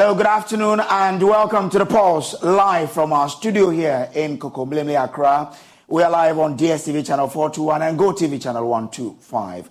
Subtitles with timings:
[0.00, 4.94] Hello, good afternoon, and welcome to the Pulse live from our studio here in Kokomlemle,
[5.04, 5.52] Accra.
[5.88, 9.68] We are live on DSTV channel 421 and GoTV channel 125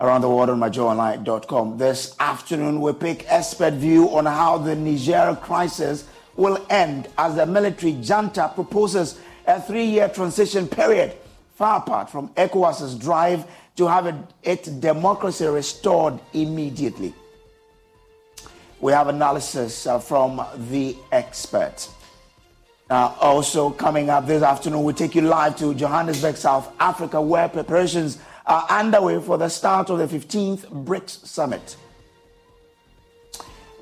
[0.00, 1.78] around the world on myjoyonline.com.
[1.78, 6.06] This afternoon, we pick expert view on how the Niger crisis
[6.36, 11.16] will end as the military junta proposes a three-year transition period,
[11.54, 13.46] far apart from ECOWAS's drive
[13.76, 17.14] to have it, its democracy restored immediately.
[18.82, 21.94] We have analysis uh, from the experts.
[22.90, 27.48] Uh, also, coming up this afternoon, we'll take you live to Johannesburg, South Africa, where
[27.48, 31.76] preparations are underway for the start of the 15th BRICS Summit.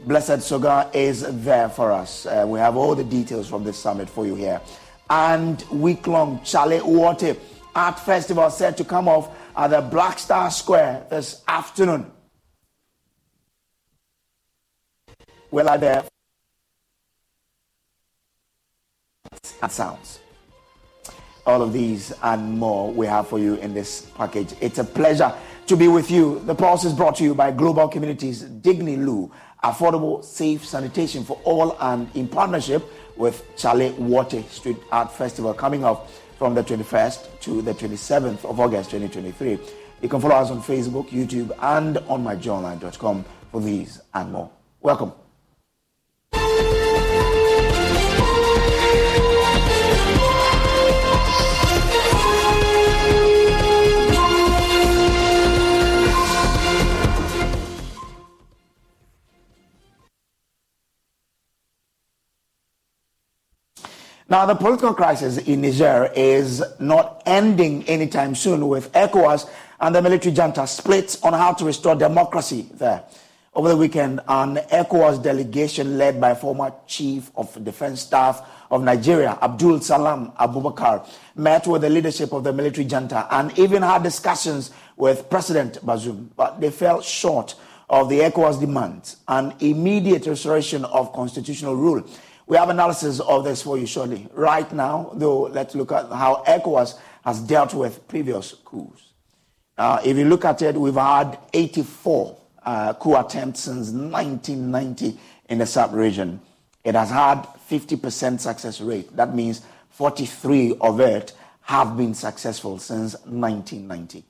[0.01, 2.27] Blessed Soga is there for us.
[2.27, 4.61] Uh, we have all the details from this summit for you here.
[5.09, 7.39] And week long Chale Wote
[7.75, 12.13] Art Festival set to come off at the Black Star Square this afternoon.
[15.51, 16.05] Well, are there
[19.63, 20.21] and sounds.
[21.45, 24.55] All of these and more we have for you in this package.
[24.61, 25.33] It's a pleasure
[25.67, 26.41] to be with you.
[26.47, 29.33] The Pulse is brought to you by Global Communities Digny Lu,
[29.65, 32.85] affordable, safe sanitation for all, and in partnership
[33.17, 36.09] with Chale Wote Street Art Festival coming up
[36.39, 39.59] from the 21st to the 27th of August 2023.
[40.03, 44.51] You can follow us on Facebook, YouTube, and on myjoyonline.com for these and more.
[44.81, 45.13] Welcome.
[64.31, 69.51] Now, the political crisis in Niger is not ending anytime soon with ECOWAS
[69.81, 73.03] and the military junta split on how to restore democracy there.
[73.55, 79.37] Over the weekend, an ECOWAS delegation led by former Chief of Defense Staff of Nigeria,
[79.43, 84.71] Abdul Salam Abubakar, met with the leadership of the military junta and even had discussions
[84.97, 87.57] with President Bazoum, but they fell short
[87.89, 92.05] of the ECOWAS demands an immediate restoration of constitutional rule.
[92.51, 94.27] We have analysis of this for you shortly.
[94.33, 99.13] Right now, though, let's look at how ECOWAS has dealt with previous coups.
[99.79, 105.17] Uh, if you look at it, we've had 84 uh, coup attempts since 1990
[105.49, 106.41] in the sub region.
[106.83, 109.15] It has had 50% success rate.
[109.15, 109.61] That means
[109.91, 114.25] 43 of it have been successful since 1990.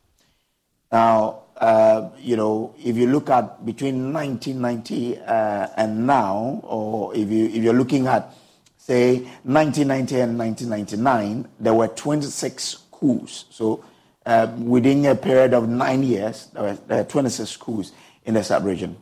[0.92, 7.28] Now, uh, you know, if you look at between 1990 uh, and now, or if,
[7.30, 8.34] you, if you're looking at,
[8.78, 13.44] say, 1990 and 1999, there were 26 coups.
[13.50, 13.84] So
[14.24, 17.92] uh, within a period of nine years, there were, there were 26 coups
[18.24, 18.96] in the sub-region.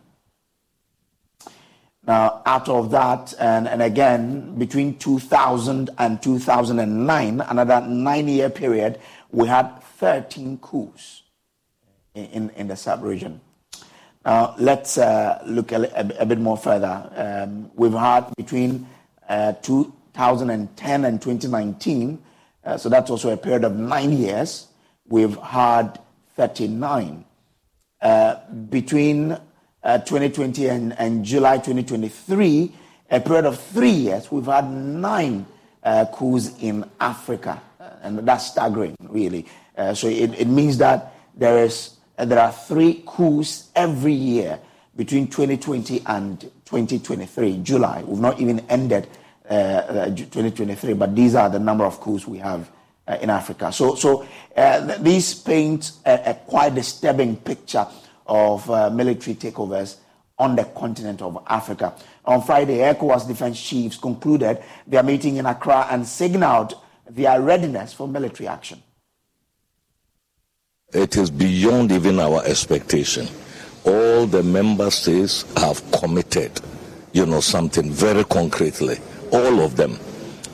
[2.04, 8.98] Now, out of that, and, and again, between 2000 and 2009, another nine-year period,
[9.30, 11.22] we had 13 coups
[12.14, 13.40] in, in the sub-region.
[14.24, 17.10] Now, let's uh, look a, a, bit more further.
[17.14, 18.86] Um, we've had between
[19.28, 22.22] uh, 2010 and 2019,
[22.64, 24.66] uh, so that's also a period of nine years,
[25.08, 25.98] we've had
[26.36, 27.24] 39
[28.00, 28.36] uh,
[28.70, 29.36] between
[29.82, 32.72] uh, 2020 and, and, July 2023,
[33.10, 35.46] a period of three years, we've had nine
[35.82, 37.60] uh, coups in Africa.
[37.80, 39.46] Uh, and that's staggering, really.
[39.76, 44.58] Uh, so it, it, means that there, is, there are three coups every year
[44.96, 48.02] between 2020 and 2023, July.
[48.02, 49.08] We've not even ended
[49.48, 52.70] 2023, but these are the number of coups we have
[53.06, 53.72] uh, in Africa.
[53.72, 54.26] So, so
[54.56, 57.86] uh, these paint a, a, quite disturbing picture
[58.26, 59.96] of uh, military takeovers
[60.38, 61.94] on the continent of Africa.
[62.24, 66.74] On Friday, ECOWAS defense chiefs concluded their meeting in Accra and signaled
[67.08, 68.82] their readiness for military action.
[70.94, 73.28] It is beyond even our expectation.
[73.84, 76.62] All the member states have committed,
[77.12, 78.96] you know, something very concretely.
[79.30, 79.98] All of them.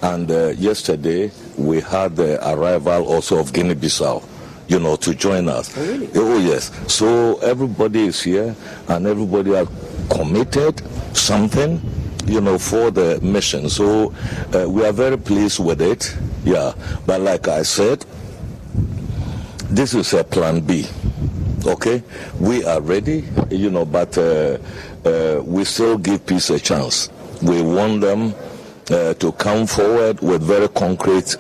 [0.02, 4.24] And uh, yesterday, we had the arrival also of Guinea-Bissau,
[4.66, 5.72] you know, to join us.
[5.78, 6.10] Oh, really?
[6.16, 6.72] oh yes.
[6.92, 8.56] So everybody is here,
[8.88, 9.68] and everybody has
[10.10, 10.82] committed
[11.16, 11.80] something,
[12.26, 13.68] you know, for the mission.
[13.68, 14.12] So
[14.52, 16.12] uh, we are very pleased with it.
[16.44, 16.74] Yeah.
[17.06, 18.04] But like I said,
[19.70, 20.86] this is a plan B.
[21.66, 22.02] Okay,
[22.38, 24.58] we are ready, you know, but uh,
[25.04, 27.08] uh, we still give peace a chance.
[27.42, 28.34] We want them
[28.90, 31.36] uh, to come forward with very concrete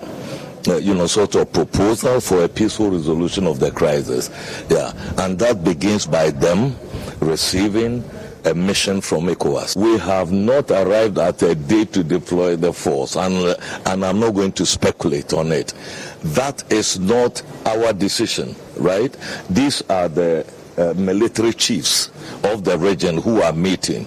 [0.66, 4.30] uh, you know, sort of proposal for a peaceful resolution of the crisis.
[4.70, 6.76] Yeah, and that begins by them
[7.20, 8.02] receiving
[8.44, 9.76] a mission from ECOWAS.
[9.76, 13.56] We have not arrived at a date to deploy the force, and,
[13.86, 15.74] and I'm not going to speculate on it.
[16.22, 19.14] That is not our decision, right?
[19.50, 20.46] These are the
[20.76, 22.10] uh, military chiefs
[22.44, 24.06] of the region who are meeting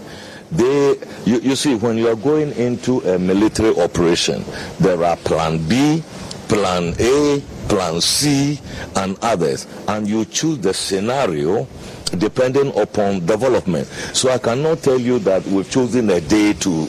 [0.52, 4.44] they you, you see when you are going into a military operation
[4.80, 6.02] there are plan b
[6.48, 8.60] plan a plan c
[8.96, 11.66] and others and you choose the scenario
[12.10, 16.88] depending upon development so i cannot tell you that we've chosen a day to,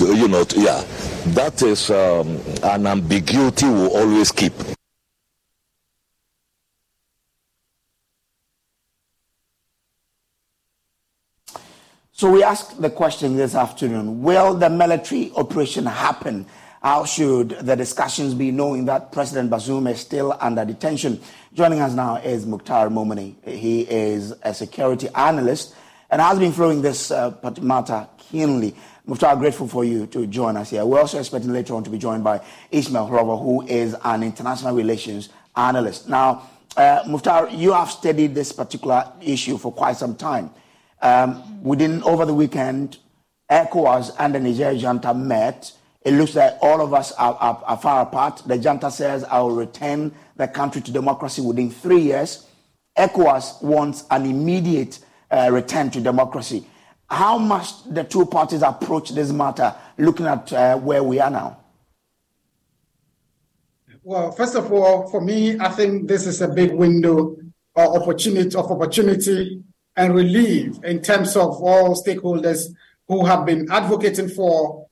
[0.00, 0.82] you know to, yeah
[1.34, 4.52] that is um, an ambiguity we we'll always keep
[12.18, 16.46] So we asked the question this afternoon Will the military operation happen?
[16.82, 21.20] How should the discussions be knowing that President Bazoum is still under detention?
[21.54, 23.34] Joining us now is Mukhtar Mumuni.
[23.46, 25.74] He is a security analyst
[26.10, 28.74] and has been following this uh, matter keenly.
[29.06, 30.84] Mukhtar, grateful for you to join us here.
[30.84, 34.74] We're also expecting later on to be joined by Ismail Hlovor, who is an international
[34.74, 36.08] relations analyst.
[36.08, 40.50] Now, uh, Mukhtar, you have studied this particular issue for quite some time.
[41.00, 42.98] Um, within over the weekend,
[43.50, 45.72] ECOWAS and the Niger junta met.
[46.06, 48.40] It looks like all of us are, are, are, far apart.
[48.46, 52.46] The junta says I will return the country to democracy within three years.
[52.96, 55.00] ECOWAS wants an immediate
[55.32, 56.64] uh, return to democracy.
[57.10, 61.58] How must the two parties approach this matter, looking at uh, where we are now?
[64.04, 67.36] Well, first of all, for me, I think this is a big window
[67.74, 69.60] opportunity of opportunity
[69.96, 72.68] and relief in terms of all stakeholders
[73.08, 74.85] who have been advocating for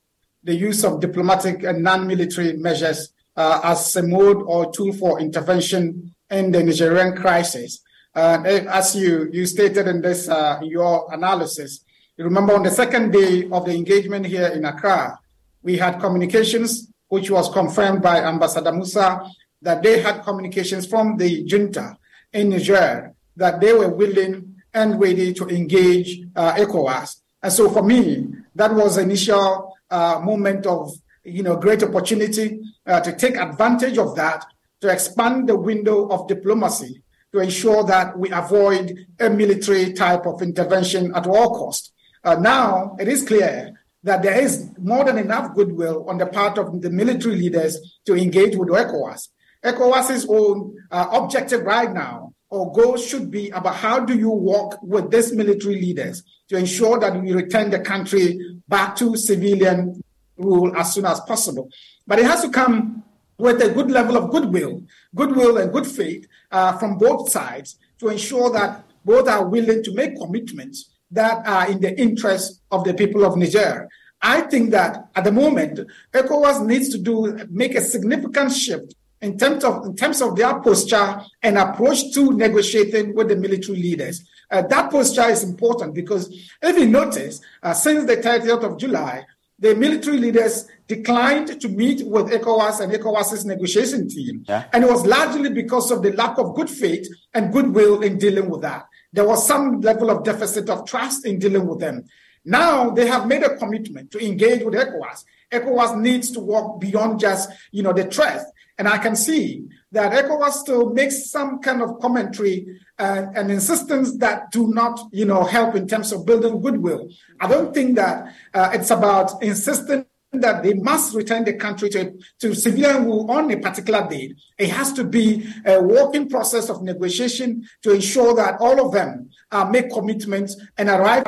[0.45, 6.15] the use of diplomatic and non-military measures uh, as a mode or tool for intervention
[6.31, 7.81] in the Nigerian crisis.
[8.15, 11.85] Uh, as you, you stated in this uh, your analysis,
[12.17, 15.19] you remember on the second day of the engagement here in Accra,
[15.63, 19.29] we had communications, which was confirmed by Ambassador Musah,
[19.63, 21.97] that they had communications from the junta
[22.33, 27.17] in Niger that they were willing and ready to engage uh, ECOWAS.
[27.43, 30.93] And so for me, that was initial uh, moment of
[31.25, 34.45] you know great opportunity uh, to take advantage of that
[34.81, 40.41] to expand the window of diplomacy to ensure that we avoid a military type of
[40.41, 41.93] intervention at all costs.
[42.23, 43.73] Uh, now it is clear
[44.05, 48.15] that there is more than enough goodwill on the part of the military leaders to
[48.15, 49.29] engage with ECOWAS.
[49.65, 54.81] ECOWAS's own uh, objective right now or goal should be about how do you work
[54.81, 60.01] with these military leaders to ensure that we return the country back to civilian
[60.37, 61.69] rule as soon as possible.
[62.07, 63.03] But it has to come
[63.39, 64.85] with a good level of goodwill,
[65.17, 69.93] goodwill and good faith uh, from both sides to ensure that both are willing to
[69.93, 73.89] make commitments that are in the interest of the people of Niger.
[74.23, 75.81] I think that at the moment,
[76.13, 78.95] ECOWAS needs to do make a significant shift
[79.25, 83.79] in terms of in terms of their posture and approach to negotiating with the military
[83.79, 84.23] leaders.
[84.51, 86.29] Uh, that posture is important because
[86.63, 89.25] if you notice, uh, since the 30th of July,
[89.59, 94.45] the military leaders declined to meet with ECOWAS and ECOWAS's negotiation team.
[94.47, 94.65] Yeah.
[94.75, 98.51] And it was largely because of the lack of good faith and goodwill in dealing
[98.51, 98.87] with that.
[99.11, 102.05] There was some level of deficit of trust in dealing with them.
[102.45, 105.25] Now they have made a commitment to engage with ECOWAS.
[105.51, 108.47] ECOWAS needs to walk beyond just, you know, the trust.
[108.79, 114.17] And I can see that ECOWAS still makes some kind of commentary and, and, insistence
[114.19, 117.09] that do not, you know, help in terms of building goodwill.
[117.41, 122.13] I don't think that uh, it's about insisting that they must return the country to,
[122.41, 124.37] to civilian rule on a particular date.
[124.59, 129.31] It has to be a working process of negotiation to ensure that all of them
[129.53, 131.25] uh, make commitments and arrive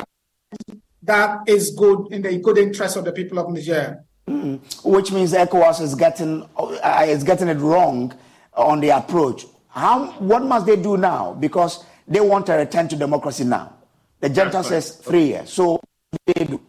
[1.03, 4.03] that is good in the good interest of the people of Niger.
[4.27, 8.13] Mm, which means ECOWAS is getting uh, is getting it wrong
[8.53, 9.45] on the approach.
[9.69, 11.33] How what must they do now?
[11.33, 13.73] Because they want to return to democracy now.
[14.19, 15.49] The junta says three years.
[15.49, 15.79] So
[16.25, 16.59] they do.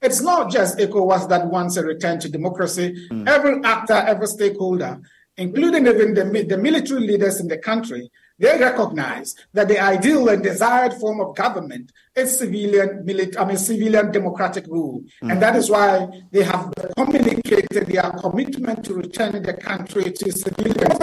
[0.00, 3.08] It's not just ECOWAS that wants a return to democracy.
[3.10, 3.28] Mm.
[3.28, 5.00] Every actor, every stakeholder,
[5.36, 10.42] including even the, the military leaders in the country, they recognize that the ideal and
[10.42, 15.02] desired form of government is civilian, military, I mean, civilian democratic rule.
[15.22, 15.32] Mm.
[15.32, 20.96] And that is why they have communicated their commitment to return the country to civilian.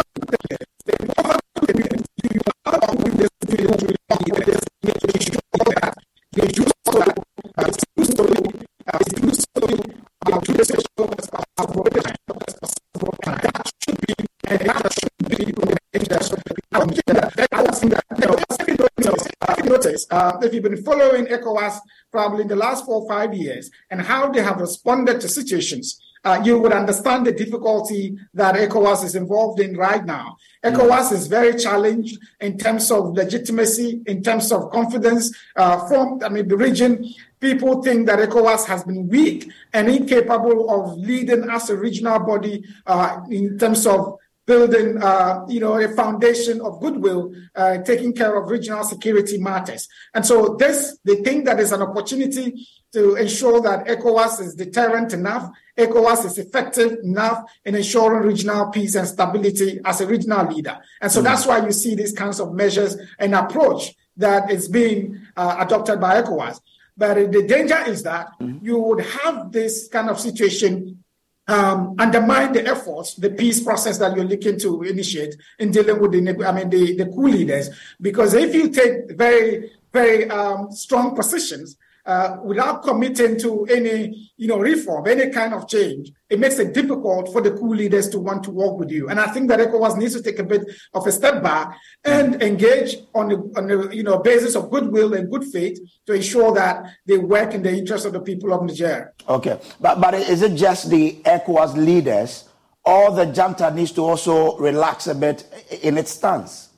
[20.13, 21.79] Uh, if you've been following ECOWAS
[22.11, 25.99] probably in the last four or five years and how they have responded to situations,
[26.23, 30.37] uh, you would understand the difficulty that ECOWAS is involved in right now.
[30.63, 36.29] ECOWAS is very challenged in terms of legitimacy, in terms of confidence uh, from, I
[36.29, 37.11] mean, the region.
[37.39, 42.63] People think that ECOWAS has been weak and incapable of leading as a regional body
[42.85, 48.35] uh, in terms of building, uh, you know, a foundation of goodwill, uh, taking care
[48.35, 49.87] of regional security matters.
[50.13, 55.13] And so this, they think that is an opportunity to ensure that ECOWAS is deterrent
[55.13, 60.77] enough, ECOWAS is effective enough in ensuring regional peace and stability as a regional leader.
[61.01, 61.25] And so mm-hmm.
[61.25, 65.99] that's why you see these kinds of measures and approach that is being uh, adopted
[65.99, 66.59] by ECOWAS.
[66.95, 68.63] But the danger is that mm-hmm.
[68.63, 71.02] you would have this kind of situation
[71.47, 76.11] um, undermine the efforts, the peace process that you're looking to initiate in dealing with
[76.11, 77.69] the, I mean, the, the coup leaders.
[77.99, 84.47] Because if you take very, very um, strong positions, uh, without committing to any, you
[84.47, 88.19] know, reform, any kind of change, it makes it difficult for the coup leaders to
[88.19, 89.07] want to work with you.
[89.09, 92.41] And I think that ECOWAS needs to take a bit of a step back and
[92.41, 96.53] engage on the, on the, you know, basis of goodwill and good faith to ensure
[96.53, 99.13] that they work in the interest of the people of Niger.
[99.29, 102.49] Okay, but but is it just the ECOWAS leaders,
[102.83, 105.45] or the junta needs to also relax a bit
[105.81, 106.69] in its stance?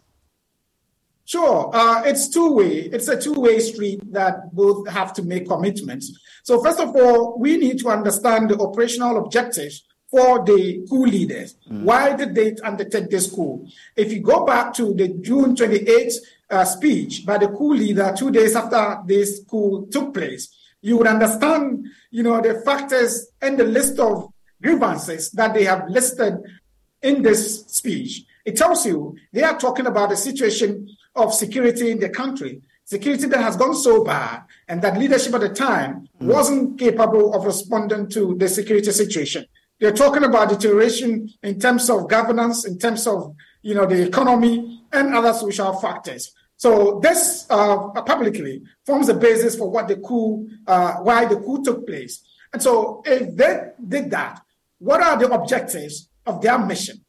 [1.25, 2.81] Sure, uh, it's two way.
[2.81, 6.17] It's a two way street that both have to make commitments.
[6.43, 11.55] So first of all, we need to understand the operational objectives for the coup leaders.
[11.69, 11.81] Mm.
[11.81, 13.67] Why did they undertake this coup?
[13.95, 16.13] If you go back to the June 28th
[16.51, 21.07] uh, speech by the coup leader two days after this coup took place, you would
[21.07, 26.37] understand, you know, the factors and the list of grievances that they have listed
[27.01, 28.23] in this speech.
[28.45, 33.27] It tells you they are talking about the situation of security in the country, security
[33.27, 36.27] that has gone so bad, and that leadership at the time mm.
[36.27, 39.45] wasn't capable of responding to the security situation.
[39.79, 44.83] They're talking about deterioration in terms of governance, in terms of you know the economy
[44.91, 46.33] and other social factors.
[46.57, 51.63] So this uh, publicly forms the basis for what the coup, uh, why the coup
[51.63, 52.23] took place.
[52.53, 54.41] And so if they did that,
[54.79, 57.03] what are the objectives of their mission?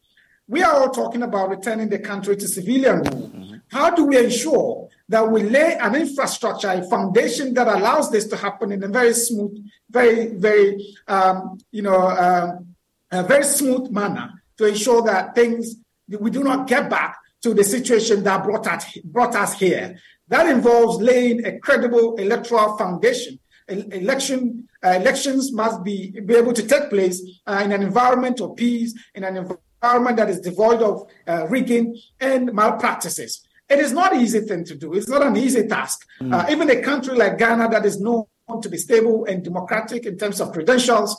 [0.49, 3.31] We are all talking about returning the country to civilian rule.
[3.71, 8.37] How do we ensure that we lay an infrastructure, a foundation that allows this to
[8.37, 12.75] happen in a very smooth, very, very, um, you know, um,
[13.11, 15.77] a very smooth manner to ensure that things
[16.09, 19.97] we do not get back to the situation that brought us, brought us here.
[20.29, 23.39] That involves laying a credible electoral foundation.
[23.69, 28.57] Election uh, elections must be, be able to take place uh, in an environment of
[28.57, 33.46] peace, in an environment that is devoid of uh, rigging and malpractices.
[33.69, 34.95] It is not an easy thing to do.
[34.95, 36.07] It's not an easy task.
[36.21, 36.33] Mm.
[36.33, 38.27] Uh, even a country like Ghana that is known
[38.63, 41.17] to be stable and democratic in terms of credentials,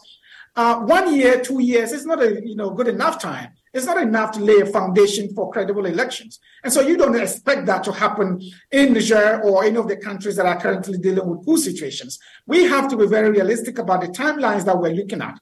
[0.57, 3.49] uh, one year, two years is not a you know good enough time.
[3.73, 6.39] It's not enough to lay a foundation for credible elections.
[6.63, 10.35] And so you don't expect that to happen in Niger or any of the countries
[10.37, 12.17] that are currently dealing with coup situations.
[12.47, 15.39] We have to be very realistic about the timelines that we're looking at.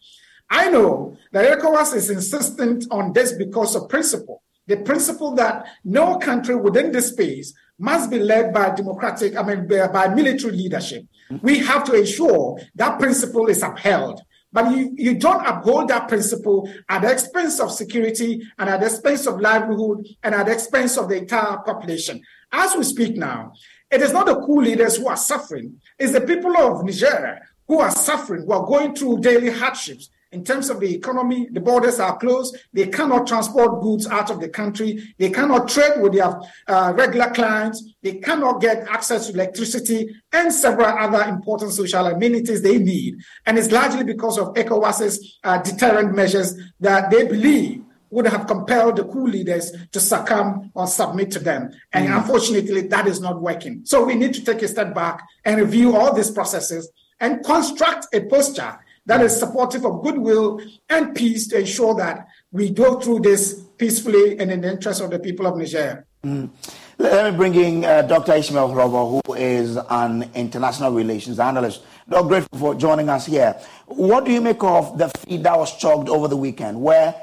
[0.49, 4.43] I know that ECOWAS is insistent on this because of principle.
[4.67, 9.67] The principle that no country within this space must be led by democratic, I mean,
[9.67, 11.05] by military leadership.
[11.29, 11.45] Mm-hmm.
[11.45, 14.21] We have to ensure that principle is upheld.
[14.51, 18.85] But you, you don't uphold that principle at the expense of security and at the
[18.85, 22.21] expense of livelihood and at the expense of the entire population.
[22.53, 23.51] As we speak now,
[23.91, 27.79] it is not the coup leaders who are suffering, it's the people of Nigeria who
[27.79, 31.97] are suffering, who are going through daily hardships, in terms of the economy, the borders
[31.97, 32.57] are closed.
[32.73, 35.01] They cannot transport goods out of the country.
[35.17, 37.81] They cannot trade with their uh, regular clients.
[38.03, 43.15] They cannot get access to electricity and several other important social amenities they need.
[43.45, 48.97] And it's largely because of ECOWAS's uh, deterrent measures that they believe would have compelled
[48.97, 51.71] the coup leaders to succumb or submit to them.
[51.93, 52.17] And mm.
[52.17, 53.83] unfortunately, that is not working.
[53.85, 58.13] So we need to take a step back and review all these processes and construct
[58.13, 63.19] a posture that is supportive of goodwill and peace to ensure that we go through
[63.19, 66.05] this peacefully and in the interest of the people of Niger.
[66.23, 66.49] Mm.
[66.97, 68.33] Let me bring in uh, Dr.
[68.33, 71.83] Ishmael Hlovor, who is an international relations analyst.
[72.09, 72.27] Dr.
[72.27, 73.59] grateful for joining us here.
[73.87, 77.13] What do you make of the feed that was chugged over the weekend, where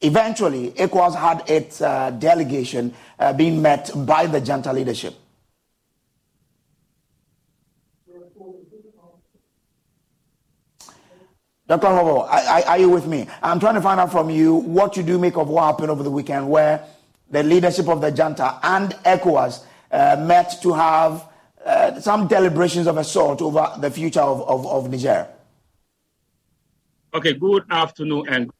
[0.00, 5.14] eventually ECOWAS had its uh, delegation uh, being met by the junta leadership?
[11.66, 11.86] Dr.
[11.86, 12.28] Hlovor,
[12.66, 13.26] are you with me?
[13.42, 16.02] I'm trying to find out from you what you do make of what happened over
[16.02, 16.84] the weekend where
[17.30, 21.26] the leadership of the junta and ECOWAS uh, met to have
[21.64, 25.26] uh, some deliberations of a sort over the future of, of, of Niger.
[27.14, 28.50] Okay, good afternoon and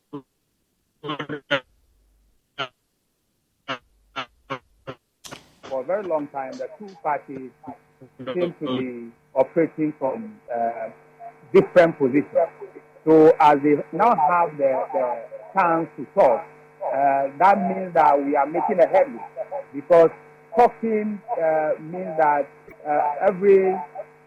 [5.63, 7.51] for a very long time, the two parties
[8.33, 10.89] seem to be operating from uh,
[11.53, 12.64] different positions.
[13.05, 16.45] So as they now have the, the chance to talk,
[16.87, 19.21] uh, that means that we are making a headway
[19.75, 20.11] because
[20.57, 22.49] talking uh, means that
[22.87, 23.75] uh, every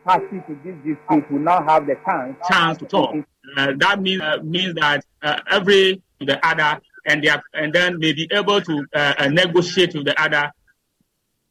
[0.05, 3.15] party to this dispute will now have the chance chance to talk.
[3.55, 7.99] Uh, that means uh, means that uh, every the other and they are, and then
[7.99, 8.85] they be able to
[9.29, 10.51] negotiate with the other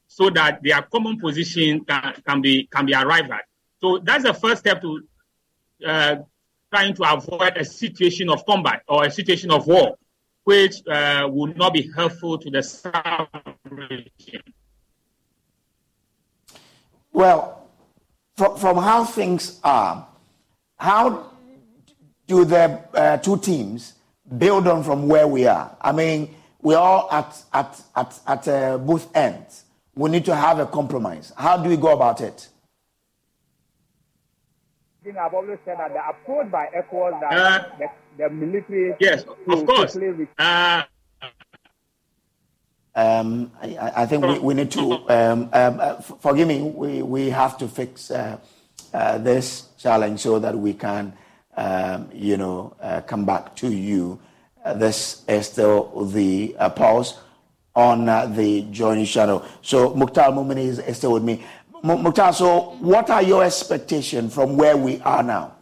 [0.06, 3.44] so that their common position can, can be can be arrived at.
[3.80, 5.02] So that's the first step to
[6.76, 9.96] trying to avoid a situation of combat or a situation of war,
[10.44, 13.28] which uh, would not be helpful to the South
[13.64, 14.42] region.
[17.14, 17.70] Well,
[18.36, 20.06] from, from how things are,
[20.78, 21.32] how
[22.26, 23.94] do the uh, two teams
[24.36, 25.74] build on from where we are?
[25.80, 29.64] I mean, we're all at, at, at, at uh, both ends.
[29.94, 31.32] We need to have a compromise.
[31.38, 32.48] How do we go about it?
[35.06, 37.86] Thing I've always said that the approach by ECOWAS that uh, the,
[38.24, 38.92] the, military.
[38.98, 39.96] Yes, of course.
[40.36, 40.82] Uh,
[42.92, 46.60] um, I, I, think we, we need to um, um, uh, forgive me.
[46.62, 48.38] We, we have to fix uh,
[48.92, 51.12] uh, this challenge so that we can,
[51.56, 54.18] um, you know, uh, come back to you.
[54.74, 57.16] this is still the pulse
[57.76, 59.44] on uh, the Joy News Channel.
[59.60, 61.44] So Mukhtar Mumuni is, is still with me.
[61.86, 65.54] Mukhtar, so what are your expectations from where we are now?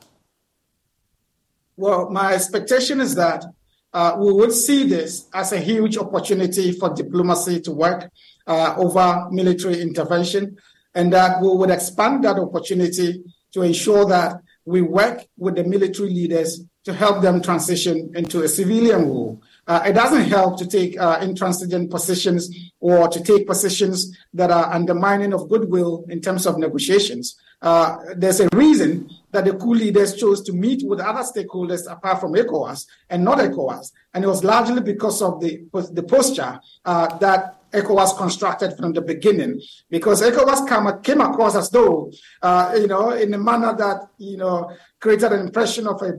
[1.77, 3.45] Well, my expectation is that
[3.93, 8.11] uh, we would see this as a huge opportunity for diplomacy to work
[8.47, 10.57] uh, over military intervention,
[10.95, 16.09] and that we would expand that opportunity to ensure that we work with the military
[16.09, 19.43] leaders to help them transition into a civilian rule.
[19.66, 22.50] Uh, it doesn't help to take uh, intransigent positions
[22.81, 27.37] or to take positions that are undermining of goodwill in terms of negotiations.
[27.62, 32.20] Uh, there's a reason that the coup leaders chose to meet with other stakeholders apart
[32.20, 33.90] from ECOWAS and not ECOWAS.
[34.12, 39.00] And it was largely because of the, the posture uh, that ECOWAS constructed from the
[39.00, 44.09] beginning, because ECOWAS came, came across as though, uh, you know, in a manner that,
[44.18, 44.70] you know,
[45.05, 46.12] created an impression of a,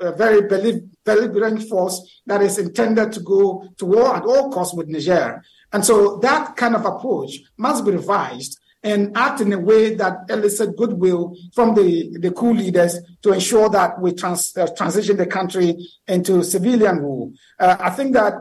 [0.00, 1.96] a very belief, belligerent force
[2.26, 5.42] that is intended to go to war at all costs with Niger.
[5.72, 10.26] And so that kind of approach must be revised and act in a way that
[10.28, 15.26] elicit goodwill from the, the coup leaders to ensure that we trans, uh, transition the
[15.26, 15.74] country
[16.06, 17.32] into civilian rule.
[17.58, 18.34] Uh, I think that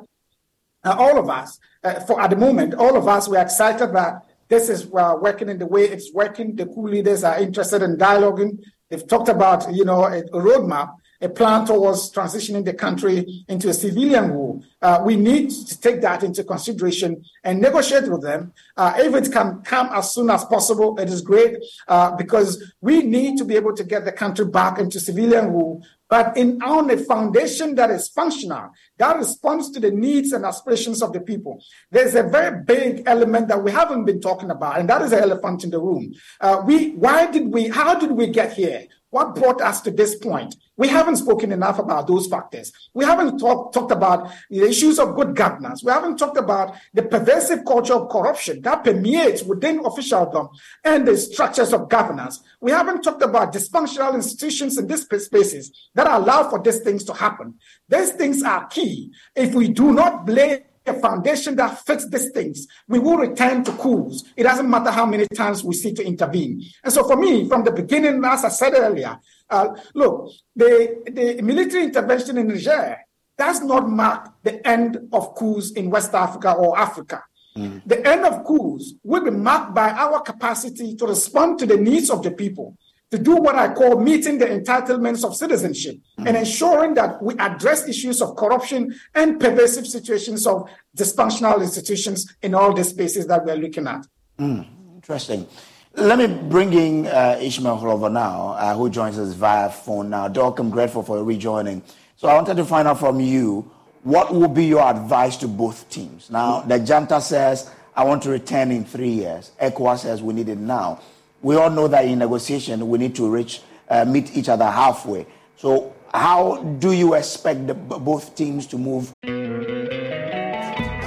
[0.84, 4.26] uh, all of us, uh, for at the moment, all of us, we're excited that
[4.50, 6.56] this is uh, working in the way it's working.
[6.56, 8.60] The coup leaders are interested in dialoguing.
[8.90, 13.74] They've talked about, you know, a, roadmap a plan towards transitioning the country into a
[13.74, 14.64] civilian rule.
[14.82, 18.54] Uh, we need to take that into consideration and negotiate with them.
[18.76, 23.02] Uh, if it can come as soon as possible, it is great uh, because we
[23.02, 26.90] need to be able to get the country back into civilian rule, but in on
[26.90, 31.62] a foundation that is functional, that responds to the needs and aspirations of the people.
[31.92, 35.22] There's a very big element that we haven't been talking about, and that is the
[35.22, 36.14] elephant in the room.
[36.40, 38.86] Uh, we, why did we, how did we get here?
[39.16, 40.58] What brought us to this point?
[40.76, 42.74] We haven't spoken enough about those factors.
[42.94, 45.82] We haven't talk, talked about the issues of good governance.
[45.86, 50.50] We haven't talked about the pervasive culture of corruption that permeates within officialdom
[50.84, 52.44] and the structures of governance.
[52.60, 57.14] We haven't talked about dysfunctional institutions in these spaces that allow for these things to
[57.14, 57.56] happen.
[57.88, 59.14] These things are key.
[59.34, 63.72] If we do not lay a foundation that fits these things, we will return to
[63.74, 64.24] coups.
[64.36, 66.64] It doesn't matter how many times we seek to intervene.
[66.84, 69.20] And so for me, from the beginning, as I said earlier,
[69.50, 72.98] uh, look, the, the military intervention in Niger
[73.38, 77.24] does not mark the end of coups in West Africa or Africa.
[77.58, 77.82] Mm.
[77.86, 82.10] The end of coups will be marked by our capacity to respond to the needs
[82.10, 82.78] of the people
[83.12, 86.28] to do what I call meeting the entitlements of citizenship mm.
[86.28, 92.56] and ensuring that we address issues of corruption and pervasive situations of dysfunctional institutions in
[92.56, 94.06] all the spaces that we're looking at.
[94.40, 94.66] Mm.
[94.96, 95.48] Interesting.
[95.94, 100.28] Let me bring in uh, Ishmael Hlovor now, uh, who joins us via phone now.
[100.28, 101.84] Doc, I'm grateful for rejoining.
[102.18, 103.72] So I wanted to find out from you
[104.04, 106.30] what would be your advice to both teams?
[106.30, 109.52] Now, the Junta says, I want to return in three years.
[109.62, 111.02] ECOWAS says we need it now
[111.46, 115.28] we all know that in negotiation we need to reach uh, meet each other halfway.
[115.58, 119.14] So how do you expect the, both teams to move?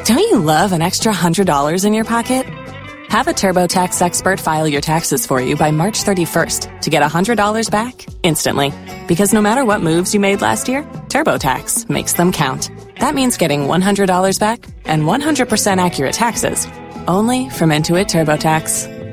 [0.04, 2.46] Don't you love an extra hundred dollars in your pocket?
[3.08, 7.70] Have a TurboTax expert file your taxes for you by March 31st to get $100
[7.70, 8.72] back instantly.
[9.08, 12.70] Because no matter what moves you made last year, TurboTax makes them count.
[13.00, 16.68] That means getting $100 back and 100% accurate taxes
[17.08, 18.97] only from Intuit TurboTax.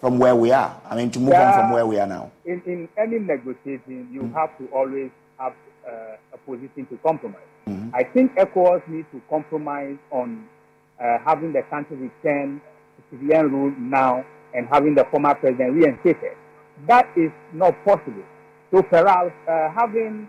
[0.00, 0.80] From where we are.
[0.88, 2.30] I mean, to move on from where we are now.
[2.46, 4.34] In, in any negotiation, you mm-hmm.
[4.34, 5.52] have to always have
[5.86, 7.40] uh, a position to compromise.
[7.68, 7.94] Mm-hmm.
[7.94, 10.46] I think ECOWAS needs to compromise on
[10.98, 12.60] uh, having the country return
[12.96, 16.36] to civilian rule now and having the former president reinstated.
[16.88, 18.24] That is not possible.
[18.72, 20.28] So perhaps uh, having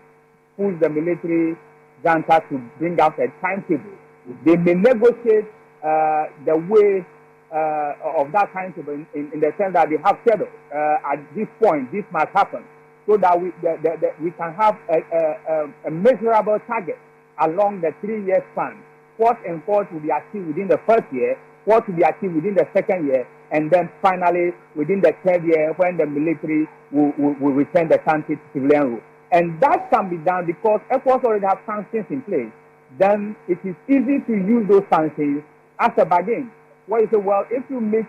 [0.56, 1.56] pushed the military
[2.04, 3.96] junta to bring out a timetable,
[4.44, 5.46] they may negotiate
[5.82, 7.06] uh, the way
[7.52, 11.20] uh, of that timetable in, in, in, the sense that they have said uh, at
[11.36, 12.64] this point this must happen,
[13.06, 16.98] so that we the, the, the, we can have a, a, a, measurable target
[17.44, 18.80] along the three-year span.
[19.18, 21.36] What and what will be achieved within the first year,
[21.66, 25.74] what will be achieved within the second year, and then finally within the third year
[25.76, 29.02] when the military will, will, will return the country to civilian rule.
[29.30, 32.52] And that can be done because ECOWAS already have sanctions in place.
[32.98, 35.44] Then it is easy to use those sanctions
[35.80, 36.50] as a bargain.
[36.86, 38.06] Where you say, well, if you meet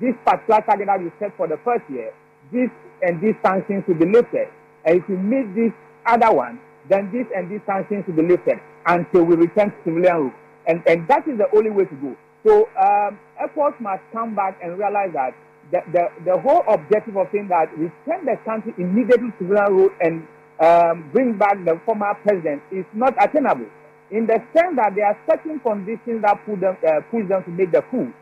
[0.00, 2.12] this particular target that you set for the first year,
[2.52, 2.70] this
[3.02, 4.48] and these sanctions will be lifted.
[4.84, 5.72] And if you meet this
[6.06, 10.16] other one, then this and these sanctions will be lifted until we return to civilian
[10.16, 10.32] rule.
[10.66, 12.16] And, and that is the only way to go.
[12.46, 15.34] So um, ECOWAS must come back and realize that
[15.70, 19.72] the, the, the whole objective of saying that we return the country immediately to civilian
[19.72, 20.26] rule and
[20.60, 23.66] um, bring back the former president is not attainable
[24.10, 27.50] in the sense that there are certain conditions that put them, uh, push them to
[27.50, 28.12] make the coup.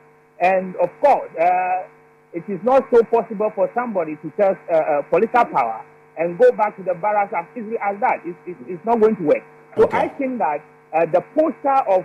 [0.40, 1.86] And of course, uh,
[2.32, 5.84] it is not so possible for somebody to test uh, uh, political power
[6.18, 8.20] and go back to the barracks as easily as that.
[8.24, 9.44] It's, it's, it's not going to work.
[9.76, 9.98] So okay.
[9.98, 10.60] I think that
[10.92, 12.04] uh, the posture of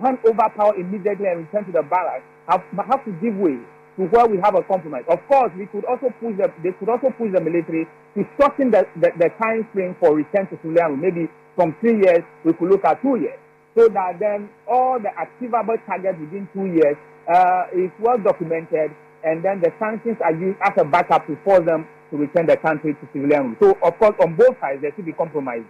[0.00, 3.58] hand over power immediately and return to the barracks have, have to give way
[3.96, 5.04] to where we have a compromise.
[5.08, 8.70] Of course, we could also push the, they could also push the military to shorten
[8.70, 12.70] the, the, the time frame for return to civilian Maybe from three years, we could
[12.70, 13.38] look at two years.
[13.74, 16.96] So that then all the achievable targets within two years
[17.32, 18.90] uh, is well documented,
[19.24, 22.56] and then the sanctions are used as a backup to force them to return the
[22.56, 23.56] country to civilian rule.
[23.60, 25.64] So, of course, on both sides, there should be compromise.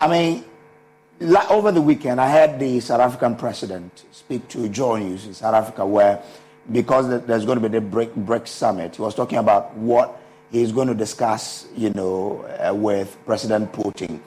[0.00, 0.44] I mean,
[1.50, 5.54] over the weekend, I had the South African president speak to Joy News in South
[5.54, 6.22] Africa, where
[6.70, 10.21] because there's going to be the BRICS summit, he was talking about what
[10.52, 14.20] he's going to discuss, you know, uh, with President Putin.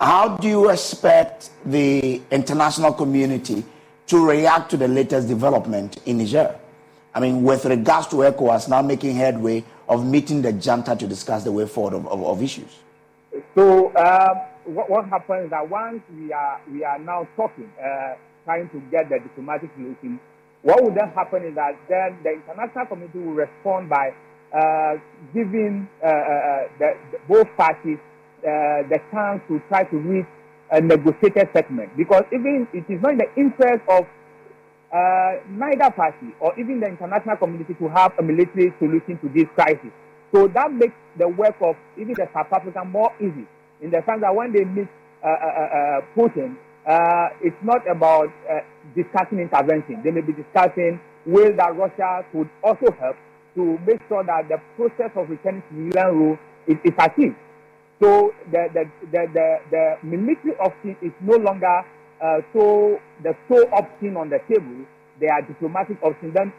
[0.00, 3.62] How do you expect the international community
[4.06, 6.58] to react to the latest development in Niger?
[7.14, 11.44] I mean, with regards to ECOWAS now making headway of meeting the junta to discuss
[11.44, 12.70] the way forward of, of, of issues.
[13.54, 18.14] So, um, what, what happens is that once we are we are now talking, uh,
[18.44, 20.18] trying to get the diplomatic solution,
[20.62, 24.14] what would then happen is that then the international community will respond by
[24.54, 24.94] uh,
[25.32, 26.88] giving uh, uh, uh the,
[27.28, 27.98] both parties
[28.42, 30.26] the chance to try to reach
[30.72, 31.94] a negotiated settlement.
[31.96, 34.06] Because even it is not in the interest of
[35.50, 39.92] neither party or even the international community to have a military solution to this crisis.
[40.32, 43.46] So that makes the work of even the South African more easy
[43.82, 44.88] in the sense that when they meet
[45.22, 46.56] uh, uh, uh, Putin,
[47.42, 48.32] it's not about
[48.96, 50.00] discussing intervention.
[50.02, 53.16] They may be discussing ways that Russia could also help
[53.54, 57.36] to make sure that the process of returning to civilian rule is, is achieved.
[58.00, 61.84] So the, the, the, the, the military option is no longer
[62.52, 64.84] so the sole option on the table.
[65.20, 66.34] There are diplomatic options.
[66.34, 66.52] Then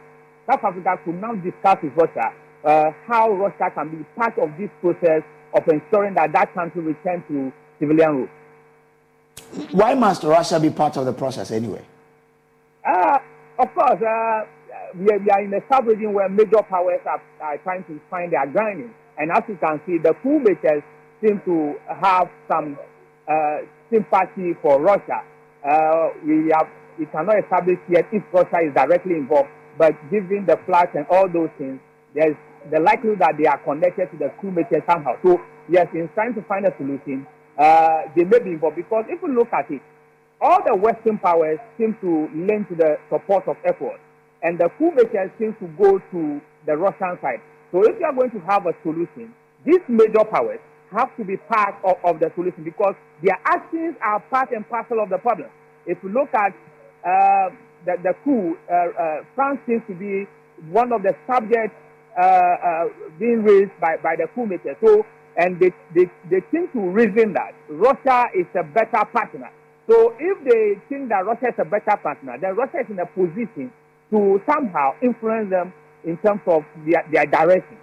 [0.49, 2.33] South Africa could now discuss with Russia
[3.07, 5.21] how Russia can be part of this process
[5.53, 8.29] of ensuring that that country returns to civilian rule.
[9.71, 11.83] Why must Russia be part of the process anyway?
[12.85, 13.17] Uh,
[13.59, 14.45] of course, uh,
[14.95, 17.99] we, are, we, are, in a sub region where major powers are, are, trying to
[18.09, 18.93] find their grounding.
[19.17, 20.83] And as you can see, the coup makers
[21.21, 22.77] seem to have some
[23.27, 23.57] uh,
[23.91, 25.23] sympathy for Russia.
[25.63, 30.57] Uh, we, have, we cannot establish yet if Russia is directly involved, but given the
[30.65, 31.79] flags and all those things,
[32.15, 32.35] there's
[32.71, 35.13] the likelihood that they are connected to the coup makers somehow.
[35.23, 37.25] So, yes, in trying to find a solution,
[37.57, 38.75] uh, they may be involved.
[38.75, 39.81] Because if you look at it,
[40.41, 43.99] all the Western powers seem to lean to the support of ECOWAS,
[44.43, 47.41] and the coup makers seem to go to the Russian side.
[47.71, 49.33] So, if you are going to have a solution,
[49.65, 50.59] these major powers
[50.91, 55.01] have to be part of, of the solution because their actions are part and parcel
[55.01, 55.49] of the problem.
[55.85, 56.51] If you look at
[57.05, 57.49] uh,
[57.85, 60.27] the, the coup, uh, uh France seems to be
[60.69, 61.73] one of the subjects
[62.19, 62.85] uh, uh,
[63.17, 64.75] being raised by, by the coup makers.
[64.83, 65.05] So,
[65.37, 69.49] and they, they, they think to reason that Russia is a better partner.
[69.89, 73.05] So if they think that Russia is a better partner, then Russia is in a
[73.05, 73.71] position
[74.11, 77.77] to somehow influence them in terms of their, their direction.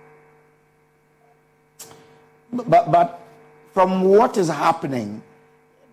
[2.53, 3.21] But, but
[3.73, 5.23] from what is happening,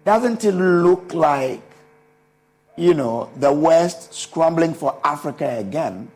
[0.04, 1.62] doesn't it look like,
[2.76, 6.10] you know, the West scrambling for Africa again?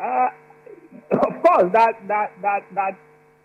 [0.00, 0.28] Uh,
[1.12, 2.98] of course, that, that, that, that,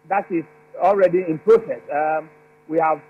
[0.10, 0.44] that is
[0.82, 1.82] already in process.
[1.92, 2.30] Um,
[2.68, 3.02] we have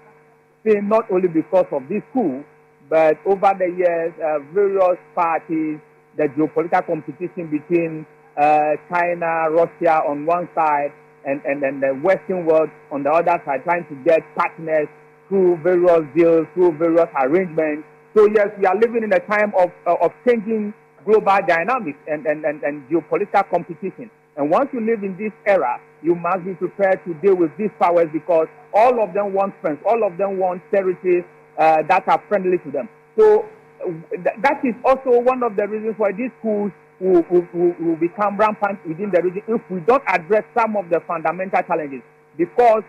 [0.65, 2.43] seen not only because of this coup,
[2.89, 5.79] but over the years, uh, various parties,
[6.17, 8.05] the geopolitical competition between
[8.37, 10.91] uh, China, Russia on one side,
[11.25, 14.87] and, and then the Western world on the other side, trying to get partners
[15.27, 17.87] through various deals, through various arrangements.
[18.15, 20.73] So yes, we are living in a time of, uh, of changing
[21.03, 24.09] global dynamics and, and, and, and geopolitical competition.
[24.37, 27.71] And once you live in this era, you must be prepared to deal with these
[27.79, 31.23] powers because all of them want friends, all of them want territories
[31.57, 32.89] uh, that are friendly to them.
[33.17, 33.45] So
[34.43, 38.79] that is also one of the reasons why these schools will, will, will become rampant
[38.87, 42.01] within the region if we don't address some of the fundamental challenges.
[42.37, 42.83] Because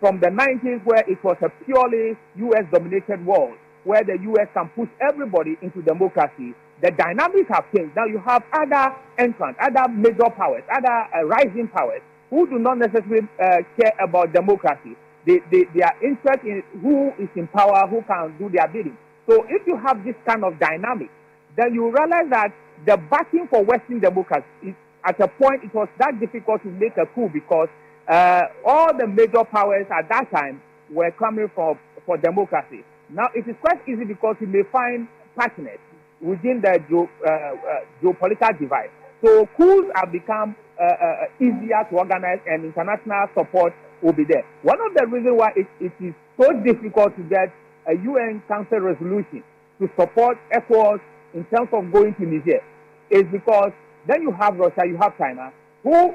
[0.00, 2.64] from the 90s, where it was a purely U.S.
[2.72, 4.48] dominated world, where the U.S.
[4.54, 7.94] can push everybody into democracy, the dynamics have changed.
[7.94, 12.78] Now you have other entrants, other major powers, other uh, rising powers who do not
[12.78, 14.96] necessarily uh, care about democracy.
[15.26, 18.96] They, they, they are interested in who is in power, who can do their bidding.
[19.28, 21.10] So if you have this kind of dynamic,
[21.56, 22.52] then you realize that
[22.86, 26.96] the backing for Western democracy is at a point it was that difficult to make
[26.96, 27.68] a coup because
[28.08, 32.84] uh, all the major powers at that time were coming for, for democracy.
[33.10, 35.06] Now it is quite easy because you may find
[35.36, 35.78] partners
[36.20, 38.90] within the geo, uh, uh, geopolitical divide.
[39.24, 44.44] So coups have become uh, uh, easier to organize and international support will be there.
[44.62, 47.52] One of the reasons why it, it is so difficult to get
[47.88, 49.42] a UN Council resolution
[49.80, 51.00] to support ECOWAS
[51.34, 52.62] in terms of going to Niger
[53.10, 53.72] is because
[54.06, 56.14] then you have Russia, you have China, who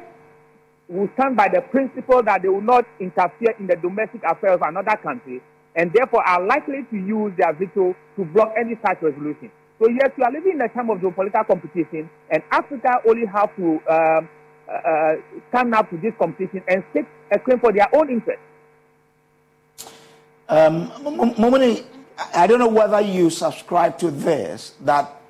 [0.90, 4.62] will stand by the principle that they will not interfere in the domestic affairs of
[4.68, 5.42] another country
[5.76, 9.52] and therefore are likely to use their veto to block any such resolution.
[9.80, 13.56] So yes, we are living in a time of geopolitical competition, and Africa only have
[13.58, 14.30] to um,
[14.68, 15.14] uh,
[15.50, 18.40] stand up to this competition and stake a claim for their own interest.
[20.50, 20.92] Um,
[22.34, 25.22] I don't know whether you subscribe to this that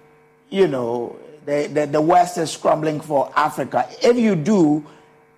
[0.50, 3.88] you know the, the, the West is scrambling for Africa.
[4.04, 4.86] If you do,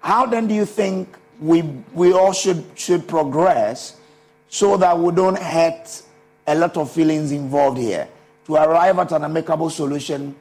[0.01, 1.61] how then do you think we
[1.93, 3.95] we all should should progress
[4.49, 6.01] so that we don't hurt
[6.47, 8.07] a lot of feelings involved here
[8.47, 10.35] to arrive at an amicable solution,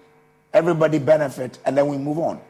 [0.53, 2.40] everybody benefit, and then we move on?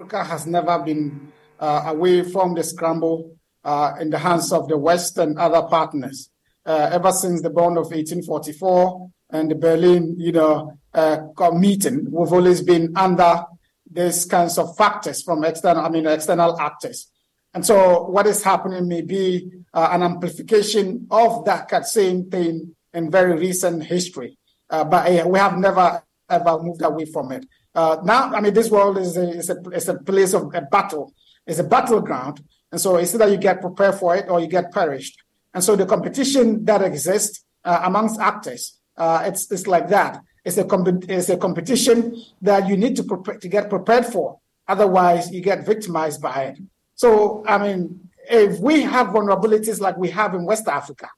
[0.00, 5.18] Africa has never been away from the scramble uh, in the hands of the West
[5.18, 6.30] and other partners.
[6.66, 11.18] Uh, ever since the bond of 1844 and the Berlin, you know, uh,
[11.52, 13.44] meeting, we've always been under
[13.90, 17.10] these kinds of factors from external, I mean, external actors.
[17.52, 23.10] And so what is happening may be uh, an amplification of that same thing in
[23.10, 24.38] very recent history.
[24.70, 27.46] Uh, but uh, we have never ever moved away from it.
[27.74, 30.62] Uh, now, I mean, this world is a, is a, is a place of a
[30.62, 31.12] battle.
[31.46, 32.42] It's a battleground.
[32.72, 35.22] And so it's either you get prepared for it or you get perished.
[35.52, 40.20] And so the competition that exists uh, amongst actors, uh, it's, it's like that.
[40.44, 40.66] It's a,
[41.08, 44.40] it's a competition that you need to, prepare, to get prepared for.
[44.66, 46.58] Otherwise, you get victimized by it.
[46.94, 51.08] So, I mean, if we have vulnerabilities like we have in West Africa,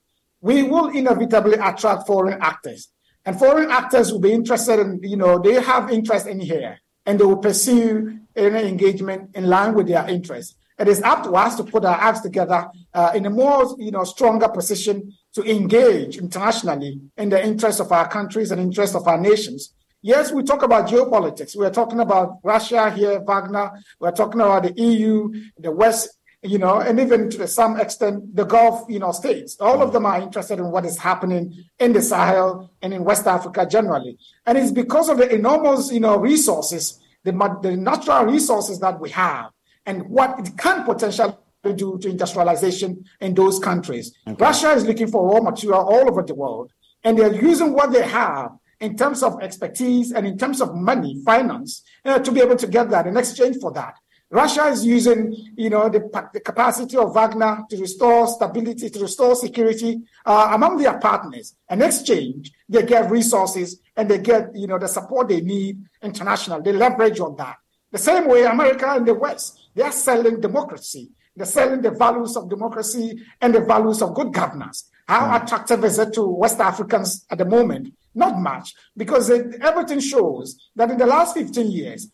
[0.40, 2.88] we will inevitably attract foreign actors.
[3.24, 7.18] And foreign actors will be interested in, you know, they have interest in here and
[7.18, 10.56] they will pursue any engagement in line with their interests.
[10.78, 13.90] It is up to us to put our acts together uh, in a more, you
[13.90, 19.08] know, stronger position to engage internationally in the interests of our countries and interests of
[19.08, 19.72] our nations.
[20.02, 21.56] Yes, we talk about geopolitics.
[21.56, 23.70] We're talking about Russia here, Wagner.
[23.98, 28.44] We're talking about the EU, the West you know, and even to some extent, the
[28.44, 29.56] Gulf, you know, states.
[29.60, 33.26] All of them are interested in what is happening in the Sahel and in West
[33.26, 34.18] Africa generally.
[34.44, 39.10] And it's because of the enormous, you know, resources, the, the natural resources that we
[39.10, 39.50] have,
[39.84, 41.34] and what it can potentially
[41.74, 44.06] do to industrialization in those countries.
[44.26, 44.36] Okay.
[44.42, 46.72] Russia is looking for raw material all over the world,
[47.04, 48.50] and they're using what they have
[48.80, 52.66] in terms of expertise and in terms of money, finance, uh, to be able to
[52.66, 53.94] get that in exchange for that.
[54.30, 56.00] Russia is using, you know, the,
[56.34, 61.54] the capacity of Wagner to restore stability, to restore security uh, among their partners.
[61.70, 66.62] In exchange, they get resources and they get, you know, the support they need international.
[66.62, 67.56] They leverage on that.
[67.90, 71.10] The same way America and the West, they are selling democracy.
[71.34, 74.90] They're selling the values of democracy and the values of good governance.
[75.06, 75.42] How mm.
[75.42, 77.94] attractive is it to West Africans at the moment?
[78.14, 82.10] Not much, because it, everything shows that in the last 15 years,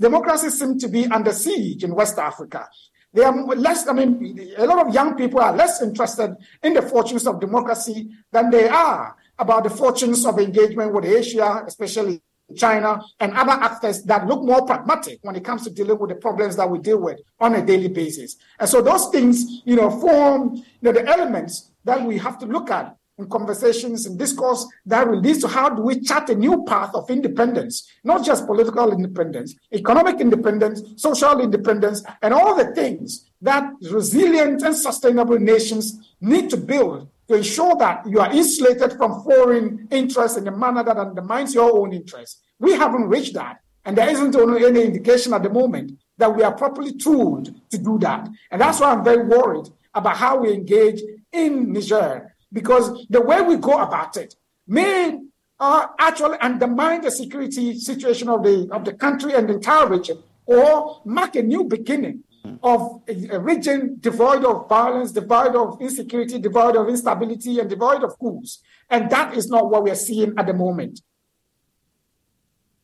[0.00, 2.68] democracy seems to be under siege in West Africa.
[3.12, 6.80] They are less, I mean, a lot of young people are less interested in the
[6.80, 12.22] fortunes of democracy than they are about the fortunes of engagement with Asia, especially
[12.56, 16.16] China, and other actors that look more pragmatic when it comes to dealing with the
[16.16, 18.36] problems that we deal with on a daily basis.
[18.60, 22.46] And so those things, you know, form you know, the elements that we have to
[22.46, 26.34] look at in conversations and discourse that will lead to how do we chart a
[26.34, 32.72] new path of independence, not just political independence, economic independence, social independence, and all the
[32.74, 38.92] things that resilient and sustainable nations need to build to ensure that you are insulated
[38.94, 42.40] from foreign interests in a manner that undermines your own interests.
[42.58, 43.60] We haven't reached that.
[43.84, 47.98] And there isn't any indication at the moment that we are properly tooled to do
[47.98, 48.28] that.
[48.50, 51.00] And that's why I'm very worried about how we engage
[51.32, 55.18] in Niger, because the way we go about it may
[55.58, 60.22] uh, actually undermine the security situation of the, of the country and the entire region,
[60.46, 62.22] or mark a new beginning
[62.62, 68.18] of a, region devoid of violence, devoid of insecurity, devoid of instability, and devoid of
[68.18, 68.60] coups.
[68.90, 71.00] And that is not what we are seeing at the moment.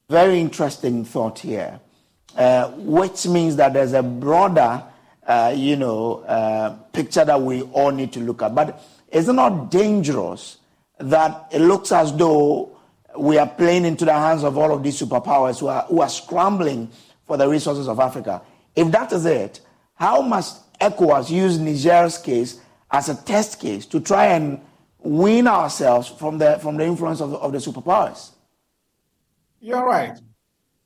[0.09, 1.81] Very interesting thought here,
[2.37, 4.83] uh, which means that there's a broader,
[5.27, 8.55] uh, you know, uh, picture that we all need to look at.
[8.55, 10.59] But is it not dangerous
[10.99, 12.77] that it looks as though
[13.19, 16.09] we are playing into the hands of all of these superpowers who are, who are
[16.09, 16.91] scrambling
[17.27, 18.41] for the resources of Africa?
[18.79, 19.61] If that is it,
[19.95, 24.61] how must ECOWAS use Niger's case as a test case to try and
[25.01, 28.31] wean ourselves from the, from the influence of the, of the superpowers?
[29.59, 30.17] You're right.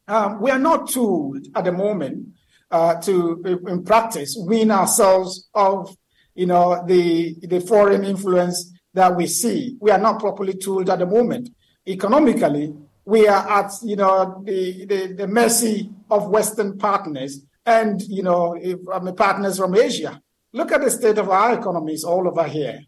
[0.08, 2.28] Um, we are not tooled at the moment
[2.70, 5.94] uh, to, in practice, wean ourselves of,
[6.34, 9.76] you know, the, the foreign influence that we see.
[9.82, 11.50] We are not properly tooled at the moment.
[11.86, 12.74] Economically,
[13.04, 18.56] we are at, you know, the, the, the mercy of Western partners and you know
[18.92, 20.20] I'm partners from Asia.
[20.52, 22.80] Look at the state of our economies all over here.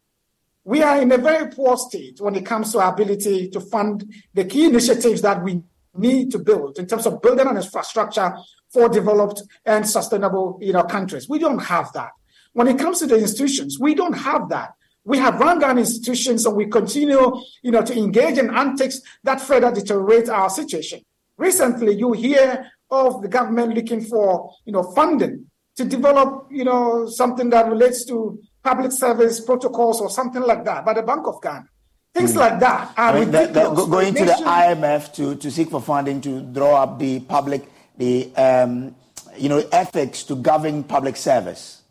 [0.64, 4.10] We are in a very poor state when it comes to our ability to fund
[4.32, 5.62] the key initiatives that we
[5.96, 8.34] need to build in terms of building an infrastructure
[8.72, 11.28] for developed and sustainable you know, countries.
[11.28, 12.10] We don't have that.
[12.52, 14.74] When it comes to the institutions, we don't have that.
[15.04, 19.40] We have run down institutions and we continue you know, to engage in antics that
[19.40, 21.02] further deteriorate our situation.
[21.36, 27.06] Recently, you hear of the government looking for, you know, funding to develop, you know,
[27.06, 31.42] something that relates to public service protocols or something like that by the Bank of
[31.42, 31.68] Ghana.
[32.14, 32.36] Things mm.
[32.36, 33.30] like that are I mean.
[33.30, 37.20] The, the, going to the IMF to, to seek for funding to draw up the
[37.20, 37.68] public,
[37.98, 38.94] the, um,
[39.36, 41.82] you know, ethics to govern public service.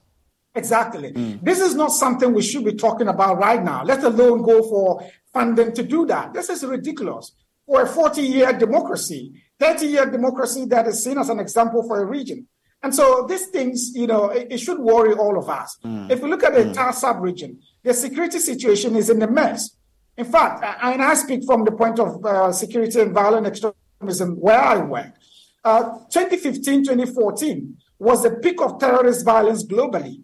[0.56, 1.12] Exactly.
[1.12, 1.42] Mm.
[1.42, 5.04] This is not something we should be talking about right now, let alone go for
[5.34, 6.34] funding to do that.
[6.34, 7.34] This is ridiculous.
[7.66, 12.02] For a 40 year democracy, 30 year democracy that is seen as an example for
[12.02, 12.48] a region.
[12.82, 15.78] And so these things, you know, it, it should worry all of us.
[15.86, 16.12] Mm.
[16.12, 16.68] If we look at the mm.
[16.68, 19.78] entire sub region, the security situation is in a mess.
[20.18, 24.60] In fact, and I speak from the point of uh, security and violent extremism where
[24.60, 25.14] I work.
[25.64, 30.22] Uh, 2015 2014 was the peak of terrorist violence globally.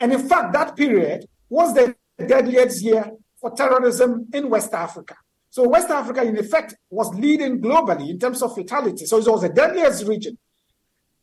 [0.00, 5.16] And in fact, that period was the deadliest year for terrorism in West Africa.
[5.50, 9.06] So West Africa, in effect, was leading globally in terms of fatality.
[9.06, 10.38] So it was the deadliest region.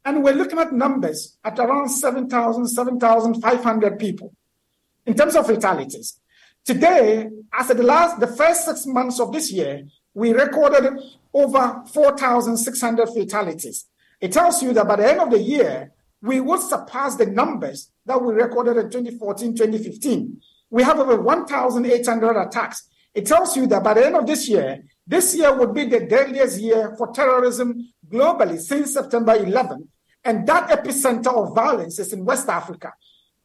[0.03, 4.33] And we're looking at numbers at around 7,000, 7,500 people
[5.05, 6.19] in terms of fatalities.
[6.63, 10.99] Today, after the last, the first six months of this year, we recorded
[11.33, 13.85] over 4,600 fatalities.
[14.21, 17.91] It tells you that by the end of the year, we would surpass the numbers
[18.05, 20.41] that we recorded in 2014, 2015.
[20.71, 24.83] We have over 1,800 attacks it tells you that by the end of this year,
[25.07, 29.87] this year would be the deadliest year for terrorism globally since September 11.
[30.25, 32.93] And that epicenter of violence is in West Africa.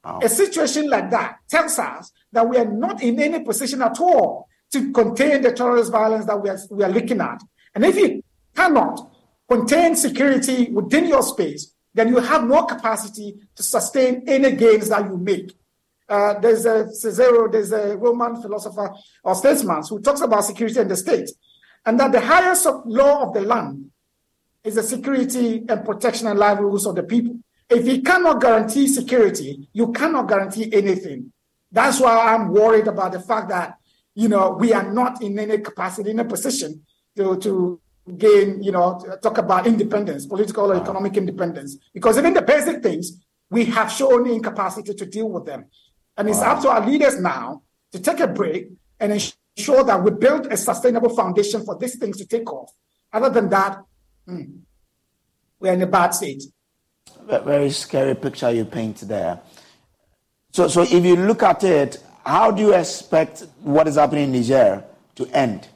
[0.05, 0.21] Wow.
[0.23, 4.49] A situation like that tells us that we are not in any position at all
[4.73, 7.41] to contain the terrorist violence that we are, we are looking at.
[7.75, 8.23] And if you
[8.57, 9.09] cannot
[9.49, 15.05] contain security within your space, then you have no capacity to sustain any gains that
[15.05, 15.55] you make.
[16.11, 18.92] Uh, there's a Cicero, there's a Roman philosopher
[19.22, 21.30] or statesman who talks about security and the state,
[21.86, 23.90] and that the highest law of the land
[24.64, 27.38] is the security and protection and livelihoods of the people.
[27.68, 31.32] If you cannot guarantee security, you cannot guarantee anything.
[31.70, 33.76] That's why I'm worried about the fact that
[34.16, 36.82] you know we are not in any capacity, in a position
[37.16, 37.80] to to
[38.18, 43.24] gain, you know, talk about independence, political or economic independence, because even the basic things
[43.50, 45.66] we have shown incapacity to deal with them.
[46.21, 47.62] And it's up to our leaders now
[47.93, 48.68] to take a break
[49.01, 52.71] and ensure that we build a sustainable foundation for these things to take off.
[53.11, 53.83] Other than that,
[54.27, 54.43] hmm.
[55.59, 56.43] we're in a bad state.
[57.27, 59.41] Very scary picture you paint there.
[60.53, 61.97] So, so if you look at it,
[62.27, 65.68] how do you expect what is happening in Niger to end?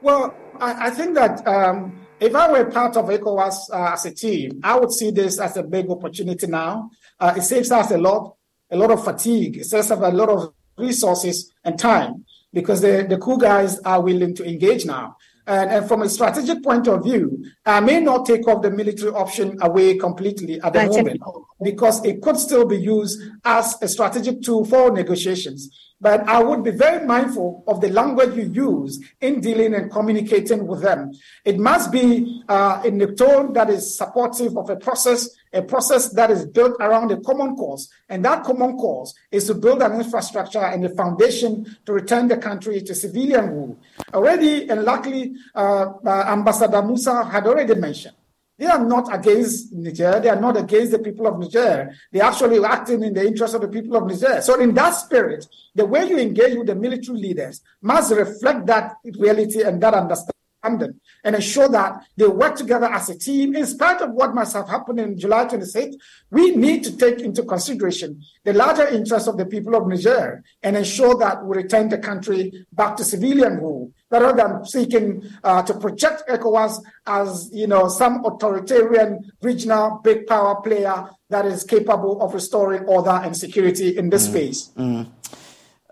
[0.00, 4.14] Well, I, I think that um, if I were part of ECOWAS uh, as a
[4.14, 6.90] team, I would see this as a big opportunity now.
[7.20, 8.34] Uh, it saves us a lot,
[8.70, 9.58] a lot of fatigue.
[9.58, 14.00] It saves us a lot of resources and time because the, the cool guys are
[14.00, 15.16] willing to engage now.
[15.46, 19.10] And, and, from a strategic point of view, I may not take off the military
[19.10, 21.20] option away completely at the moment
[21.62, 25.76] because it could still be used as a strategic tool for negotiations.
[26.00, 30.66] But I would be very mindful of the language you use in dealing and communicating
[30.66, 31.12] with them.
[31.44, 36.10] It must be uh, in a tone that is supportive of a process, a process
[36.10, 37.90] that is built around a common cause.
[38.08, 42.36] And that common cause is to build an infrastructure and a foundation to return the
[42.36, 43.78] country to civilian rule.
[44.14, 48.14] Already, and luckily, uh, uh, Ambassador Musah had already mentioned
[48.60, 50.20] they are not against Niger.
[50.20, 51.94] They are not against the people of Niger.
[52.12, 54.42] They're actually acting in the interest of the people of Niger.
[54.42, 58.96] So, in that spirit, the way you engage with the military leaders must reflect that
[59.18, 60.29] reality and that understanding
[60.62, 60.94] and
[61.24, 65.00] ensure that they work together as a team in spite of what must have happened
[65.00, 65.94] in July 26th.
[66.30, 70.76] We need to take into consideration the larger interests of the people of Niger and
[70.76, 75.74] ensure that we return the country back to civilian rule rather than seeking uh, to
[75.74, 82.34] project ECOWAS as you know some authoritarian regional big power player that is capable of
[82.34, 84.30] restoring order and security in this mm.
[84.30, 84.70] space.
[84.76, 85.06] Mm.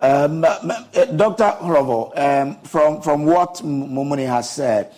[0.01, 1.57] Um, Dr.
[1.61, 4.93] Hlovor, um, from, from what Mumuni has said,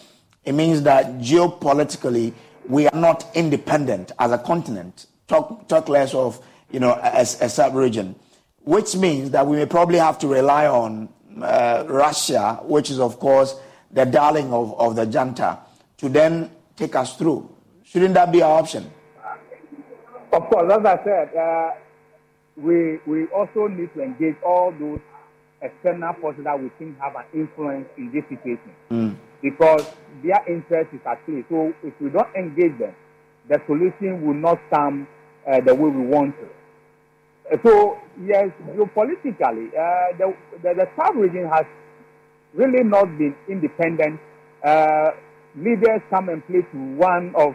[0.45, 2.35] it means that geopolitically
[2.69, 5.07] we are not independent as a continent.
[5.27, 8.15] Talk, talk less of you know a, a sub-region,
[8.63, 11.09] which means that we may probably have to rely on
[11.41, 13.57] uh, Russia, which is of course
[13.91, 15.59] the darling of, of the junta,
[15.99, 17.49] to then take us through.
[17.85, 18.91] Shouldn't that be our option?
[20.33, 21.35] Of course, as I said.
[21.37, 21.71] Uh
[22.57, 25.01] we, we also need to engage all those
[25.63, 29.17] external forces that we think have an influence in this situation mm.
[29.43, 31.45] because their interest is at play.
[31.49, 32.95] So if we don't engage them,
[33.49, 35.07] the solution will not come
[35.47, 36.49] uh, the way we want to.
[37.65, 41.67] So yes, geopolitically, uh, the, the, the South region has
[42.55, 44.21] really not been independent.
[44.65, 45.11] Uh,
[45.57, 47.55] leaders come and play to one of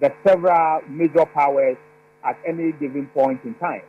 [0.00, 1.76] the several major powers
[2.24, 3.82] at any given point in time.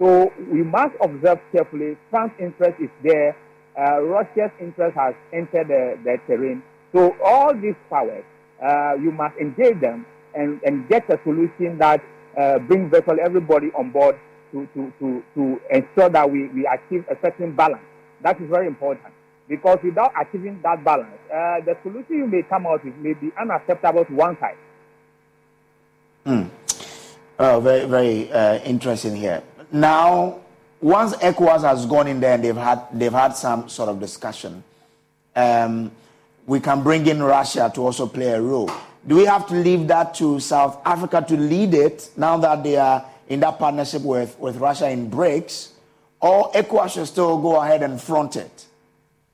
[0.00, 1.96] So we must observe carefully.
[2.08, 3.36] France's interest is there.
[3.78, 6.62] Uh, Russia's interest has entered the, the terrain.
[6.92, 8.24] So all these powers,
[8.64, 12.02] uh, you must engage them and, and get a solution that
[12.36, 14.18] uh, brings virtually everybody on board
[14.52, 17.84] to, to, to, to ensure that we, we achieve a certain balance.
[18.22, 19.12] That is very important.
[19.48, 23.30] Because without achieving that balance, uh, the solution you may come out with may be
[23.38, 24.56] unacceptable to one side.
[26.24, 26.50] Mm.
[27.38, 29.42] Oh, very, very uh, interesting here
[29.72, 30.40] now,
[30.80, 34.62] once ECOWAS has gone in there and they've had, they've had some sort of discussion,
[35.36, 35.90] um,
[36.46, 38.70] we can bring in Russia to also play a role.
[39.06, 42.76] Do we have to leave that to South Africa to lead it now that they
[42.76, 45.70] are in that partnership with, with Russia in BRICS?
[46.20, 48.66] Or ECOWAS should still go ahead and front it?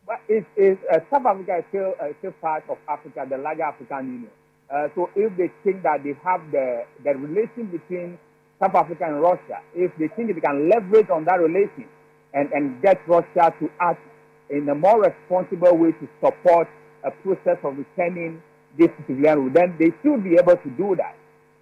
[0.07, 4.07] But is, uh, South Africa is still, uh, still part of Africa, the larger African
[4.07, 4.31] Union.
[4.71, 8.19] Uh, so if they think that they have the, the relation between
[8.61, 11.85] South Africa and Russia, if they think they can leverage on that relation
[12.33, 14.01] and, and get Russia to act
[14.49, 16.69] in a more responsible way to support
[17.05, 18.43] a process of returning
[18.79, 21.17] this civilian then they should be able to do that.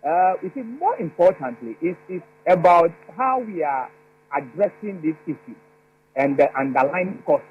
[0.04, 3.90] Uh, is more importantly, it is about how we are
[4.36, 5.56] addressing this issue
[6.16, 7.46] and the underlying costs.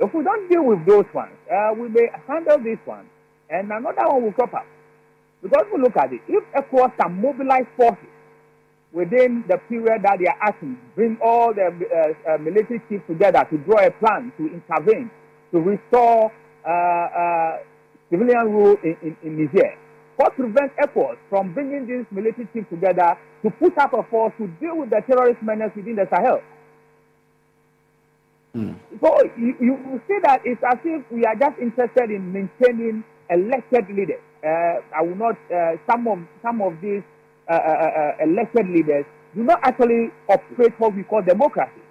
[0.00, 3.06] If we don't deal with those ones, uh, we may handle this one
[3.50, 4.66] and another one will crop up.
[5.42, 8.13] Because we look at it, if ECOWAS can mobilize forces
[8.94, 13.44] within the period that they are asking, bring all the uh, uh, military chiefs together
[13.50, 15.10] to draw a plan to intervene,
[15.52, 16.32] to restore
[16.64, 17.58] uh, uh
[18.08, 19.74] civilian rule in, in, in Niger.
[20.16, 24.46] What prevents efforts from bringing these military chiefs together to put up a force to
[24.62, 26.40] deal with the terrorist menace within the Sahel?
[28.54, 28.78] Mm.
[29.02, 33.88] So you, you see that it's as if we are just interested in maintaining elected
[33.90, 34.22] leaders.
[34.46, 35.34] Uh, I will not.
[35.50, 37.02] Uh, some of some of these
[37.48, 41.82] uh, uh, uh, elected leaders do not actually operate what we call democracy.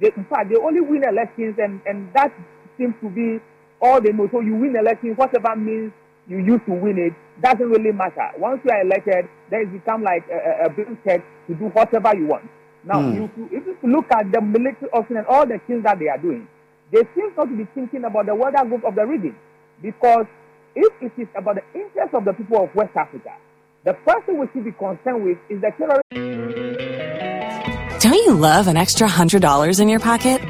[0.00, 2.32] They, in fact, they only win elections, and, and that
[2.78, 3.40] seems to be
[3.80, 4.28] all they know.
[4.30, 5.92] So you win elections, whatever means
[6.28, 8.30] you use to win it, doesn't really matter.
[8.38, 12.26] Once you are elected, then it becomes like a, a check to do whatever you
[12.26, 12.48] want.
[12.84, 13.14] Now, mm.
[13.14, 16.18] you, if you look at the military option and all the things that they are
[16.18, 16.46] doing,
[16.92, 19.34] they seem not to be thinking about the wider group of the region
[19.82, 20.26] because
[20.74, 23.34] if it is about the interest of the people of West Africa,
[23.86, 26.02] the first thing we should be concerned with is the terrorist.
[28.02, 30.40] Don't you love an extra $100 in your pocket?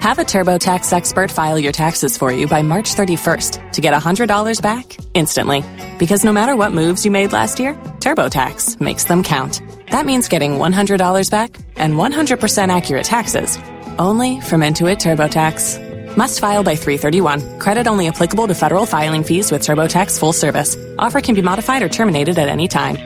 [0.00, 4.60] Have a TurboTax expert file your taxes for you by March 31st to get $100
[4.60, 5.62] back instantly.
[6.00, 9.62] Because no matter what moves you made last year, TurboTax makes them count.
[9.92, 13.58] That means getting $100 back and 100% accurate taxes
[13.98, 15.81] only from Intuit TurboTax.
[16.14, 17.58] Must file by 331.
[17.58, 20.76] Credit only applicable to federal filing fees with TurboTax full service.
[20.98, 22.96] Offer can be modified or terminated at any time.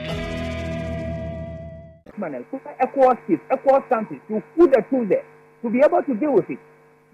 [2.07, 2.35] Equal
[2.83, 5.23] equal you put the tools there
[5.61, 6.59] to be able to deal with it.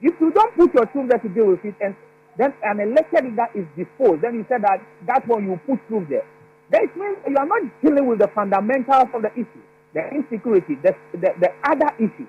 [0.02, 1.96] If you don't put your troops there to deal with it, and
[2.40, 6.08] then an elected leader is disposed, then you said that that's when you put troops
[6.10, 6.26] there.
[6.72, 9.62] That means you are not dealing with the fundamentals of the issue,
[9.94, 12.26] the insecurity, the, the, the other issue.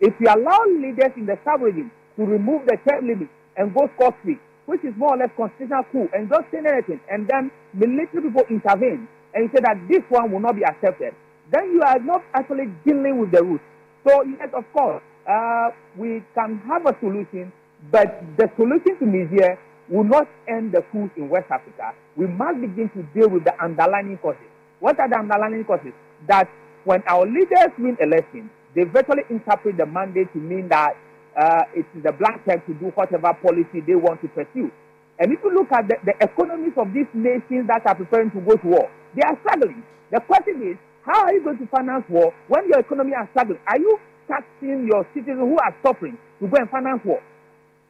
[0.00, 4.38] If you allow leaders in the sub-region to remove the term limit and go scot-free,
[4.66, 8.44] which is more or less constitutional coup, and just say anything, and then military people
[8.50, 11.14] intervene, and say that this one will not be accepted,
[11.52, 13.64] then you are not actually dealing with the roots.
[14.06, 17.52] So yes, of course, uh, we can have a solution,
[17.90, 19.58] but the solution to Niger
[19.88, 21.92] will not end the coup in West Africa.
[22.16, 24.50] We must begin to deal with the underlying causes.
[24.80, 25.92] What are the underlying causes?
[26.26, 26.48] That
[26.84, 30.96] when our leaders win elections, they virtually interpret the mandate to mean that
[31.36, 34.72] uh, it is a black check to do whatever policy they want to pursue.
[35.18, 38.40] And if you look at the, the economies of these nations that are preparing to
[38.40, 39.82] go to war, they are struggling.
[40.12, 43.60] The question is, how are you going to finance war when your economy are struggling?
[43.66, 47.22] Are you taxing your citizens who are suffering to go and finance war.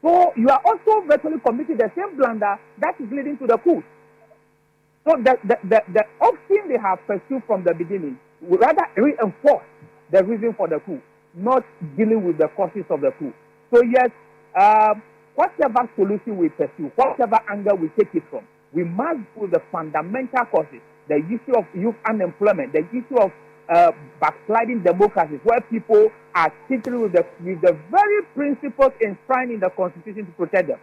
[0.01, 3.83] So you are also virtually committing the same blunder that is leading to the coup.
[5.05, 9.65] So the, the, the, the option they have pursued from the beginning would rather reinforce
[10.11, 11.01] the reason for the coup,
[11.37, 11.63] not
[11.95, 13.33] dealing with the causes of the coup.
[13.73, 14.09] So yes,
[14.59, 15.01] um,
[15.35, 18.41] whatever solution we pursue, whatever angle we take it from,
[18.73, 23.31] we must do the fundamental causes, the issue of youth unemployment, the issue of
[23.69, 29.59] uh, backsliding democracies where people are tinkering with the, with the very principles enshrined in
[29.59, 30.79] the Constitution to protect them.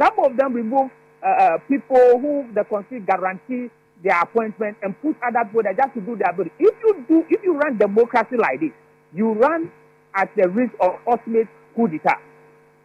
[0.00, 0.90] Some of them remove
[1.22, 3.70] uh, uh, people who the Constitution guarantee
[4.02, 6.50] their appointment and put other people there just to do their body.
[6.58, 8.72] If you do, if you run democracy like this,
[9.14, 9.70] you run
[10.14, 12.18] at the risk of ultimate coup d'etat.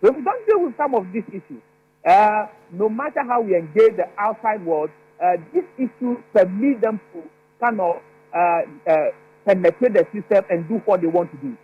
[0.02, 1.62] So if we don't deal with some of these issues,
[2.06, 4.90] uh, no matter how we engage the outside world,
[5.24, 7.24] uh, these issues permit them to
[7.60, 7.98] kind of
[8.34, 9.10] uh, uh,
[9.46, 11.58] penetrate the system and do what they want to do.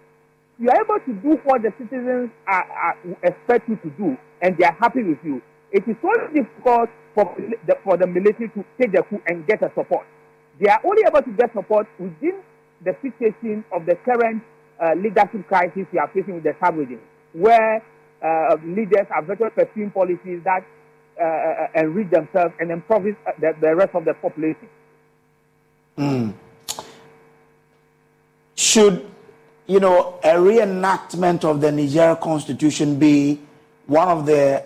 [0.59, 4.57] You are able to do what the citizens are, are, expect you to do, and
[4.57, 5.41] they are happy with you.
[5.72, 7.36] It is so difficult for
[7.68, 10.05] the, for the military to take the coup and get a support.
[10.59, 12.41] They are only able to get support within
[12.84, 14.43] the situation of the current
[14.82, 16.99] uh, leadership crisis we are facing with the sub-region,
[17.34, 17.84] where
[18.24, 20.65] uh, leaders are virtually pursuing policies that
[21.19, 24.67] uh, uh enrich themselves and impoverish uh, the, the rest of the population.
[25.97, 26.34] Mm
[28.55, 29.09] should,
[29.67, 33.39] you know, a reenactment of the Nigeria constitution be
[33.86, 34.63] one of the,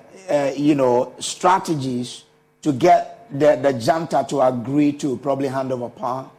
[0.55, 2.23] you know, strategies
[2.61, 6.29] to get the, the junta to agree to probably hand over power?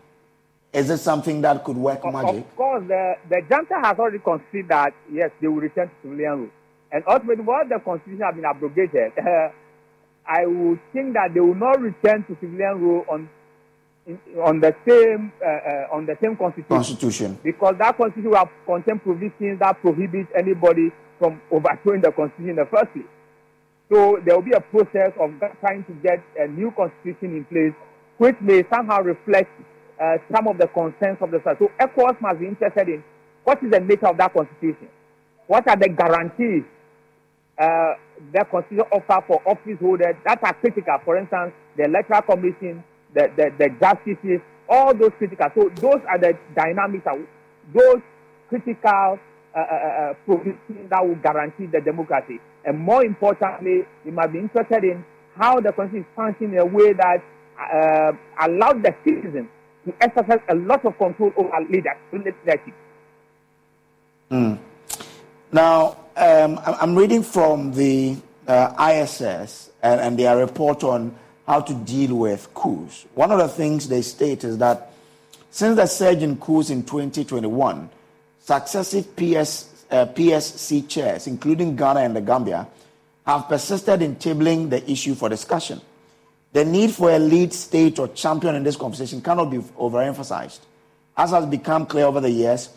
[0.79, 2.47] Is it something that could work of, magic?
[2.47, 6.39] Of course, the, the junta has already considered that, yes, they will return to civilian
[6.39, 6.51] rule.
[6.93, 9.49] And ultimately, while the constitution has been abrogated, uh,
[10.27, 13.29] I would think that they will not return to civilian rule on
[14.43, 16.77] on the same uh, uh, on the same constitution.
[16.77, 17.39] Constitution.
[17.43, 22.67] Because that constitution will contain provisions that prohibit anybody from overthrowing the constitution in the
[22.67, 23.05] first place.
[23.91, 27.73] So there will be a process of trying to get a new constitution in place,
[28.19, 29.51] which may somehow reflect
[30.01, 31.59] uh, some of the concerns of the state.
[31.59, 33.05] So ECOWAS must be interested in
[33.45, 34.89] what is the nature of that constitution,
[35.47, 36.65] what are the guarantees
[37.59, 37.95] uh,
[38.33, 40.99] the constitution offer for office holders that are critical.
[41.05, 42.85] For instance, the electoral commission
[43.15, 45.47] the, the, the justices, all those critical.
[45.55, 47.07] So those are the dynamics,
[47.75, 48.03] those
[48.49, 49.19] critical
[49.55, 52.39] uh, uh, uh, provisions that will guarantee the democracy.
[52.65, 55.05] And more importantly, we must be interested in
[55.37, 57.23] how the constitution is functioning in a way that
[57.59, 58.13] uh,
[58.45, 59.49] allows the citizens
[60.01, 62.75] exercise a lot of control over leadership.
[64.31, 64.59] Mm.
[65.53, 68.17] Now, um, I'm reading from the
[68.47, 71.15] uh, ISS and, and their report on
[71.47, 73.07] how to deal with coups.
[73.15, 74.93] One of the things they state is that
[75.51, 77.89] since the surge in coups in 2021,
[78.41, 82.69] successive PS, uh, PSC chairs, including Ghana and the Gambia,
[83.27, 85.81] have persisted in tabling the issue for discussion.
[86.53, 90.61] The need for a lead state or champion in this conversation cannot be overemphasized.
[91.17, 92.71] As has become clear over the years,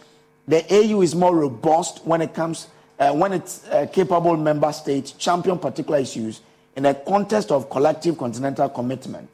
[0.47, 2.67] the AU is more robust when it comes
[2.99, 6.41] uh, when its uh, capable member states champion particular issues
[6.75, 9.27] in a context of collective continental commitment.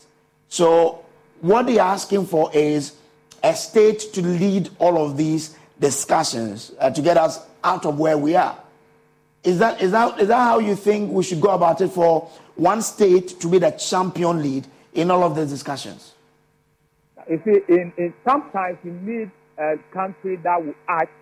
[0.47, 1.03] So,
[1.41, 2.93] what they're asking for is
[3.43, 8.17] a state to lead all of these discussions uh, to get us out of where
[8.17, 8.57] we are.
[9.47, 12.29] Is that, is, that, is that how you think we should go about it for
[12.55, 16.15] one state to be the champion lead in all of these discussions?
[17.29, 21.13] You see, in, in sometimes you need a country that will act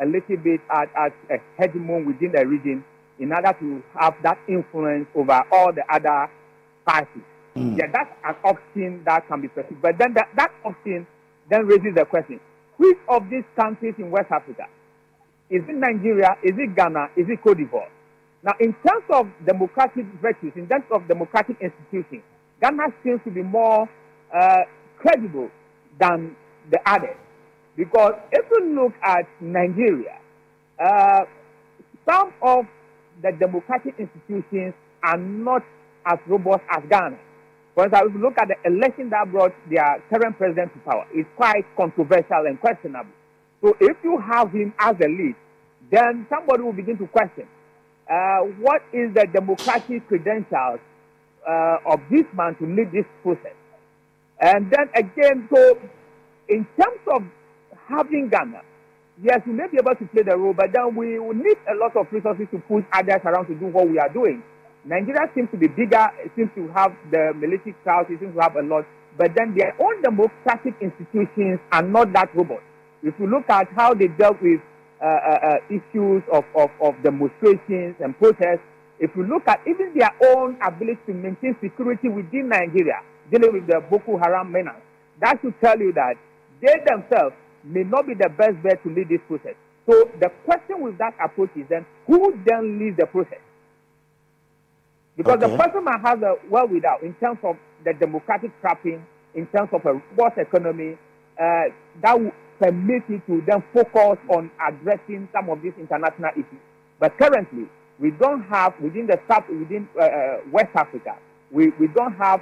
[0.00, 2.84] a little bit as, as a hegemon within the region
[3.20, 6.28] in order to have that influence over all the other
[6.84, 7.22] parties.
[7.54, 7.78] Mm.
[7.78, 9.80] Yeah, that's an option that can be pursued.
[9.80, 11.06] But then that, that option
[11.48, 12.40] then raises the question
[12.76, 14.66] which of these countries in West Africa?
[15.50, 16.36] Is it Nigeria?
[16.42, 17.08] Is it Ghana?
[17.16, 17.88] Is it Cote d'Ivoire?
[18.42, 22.22] Now, in terms of democratic virtues, in terms of democratic institutions,
[22.60, 23.88] Ghana seems to be more
[24.34, 24.56] uh,
[24.98, 25.50] credible
[25.98, 26.36] than
[26.70, 27.16] the others.
[27.76, 30.18] Because if you look at Nigeria,
[30.78, 31.24] uh,
[32.08, 32.66] some of
[33.22, 35.62] the democratic institutions are not
[36.06, 37.18] as robust as Ghana.
[37.74, 41.06] For instance, if you look at the election that brought their current president to power,
[41.12, 43.12] it's quite controversial and questionable.
[43.60, 45.34] So if you have him as a lead,
[45.90, 47.46] then somebody will begin to question
[48.10, 50.80] uh, what is the democratic credentials
[51.48, 53.56] uh, of this man to lead this process.
[54.40, 55.78] And then again, so
[56.48, 57.22] in terms of
[57.88, 58.62] having Ghana,
[59.22, 61.74] yes, we may be able to play the role, but then we will need a
[61.74, 64.42] lot of resources to push others around to do what we are doing.
[64.84, 68.40] Nigeria seems to be bigger, it seems to have the military crowd, it seems to
[68.40, 68.86] have a lot,
[69.18, 72.62] but then their own democratic institutions are not that robust.
[73.08, 74.60] If you look at how they dealt with
[75.00, 78.60] uh, uh, uh, issues of, of, of demonstrations and protests,
[79.00, 83.00] if you look at even their own ability to maintain security within Nigeria,
[83.32, 84.74] dealing with the Boko Haram menace,
[85.22, 86.14] that should tell you that
[86.60, 87.34] they themselves
[87.64, 89.54] may not be the best bet to lead this process.
[89.88, 93.40] So the question with that approach is then who then leads the process?
[95.16, 95.50] Because okay.
[95.50, 99.04] the person might have a well without in terms of the democratic trapping,
[99.34, 100.98] in terms of a robust economy,
[101.40, 101.64] uh,
[102.02, 106.62] that permit it to then focus on addressing some of these international issues.
[106.98, 107.66] But currently,
[107.98, 111.16] we don't have within the South, within uh, uh, West Africa,
[111.50, 112.40] we, we don't have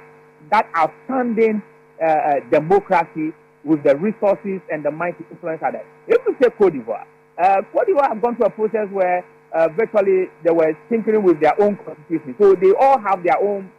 [0.51, 1.61] that outstanding
[2.01, 5.81] uh, uh democracy with the resources and the might to influence others.
[6.07, 7.05] If we take Cote d'Ivoire,
[7.41, 11.39] uh, Cote d'Ivoire have gone through a process where uh, virtually they were tinkering with
[11.41, 12.35] their own constitution.
[12.39, 13.71] So they all have their own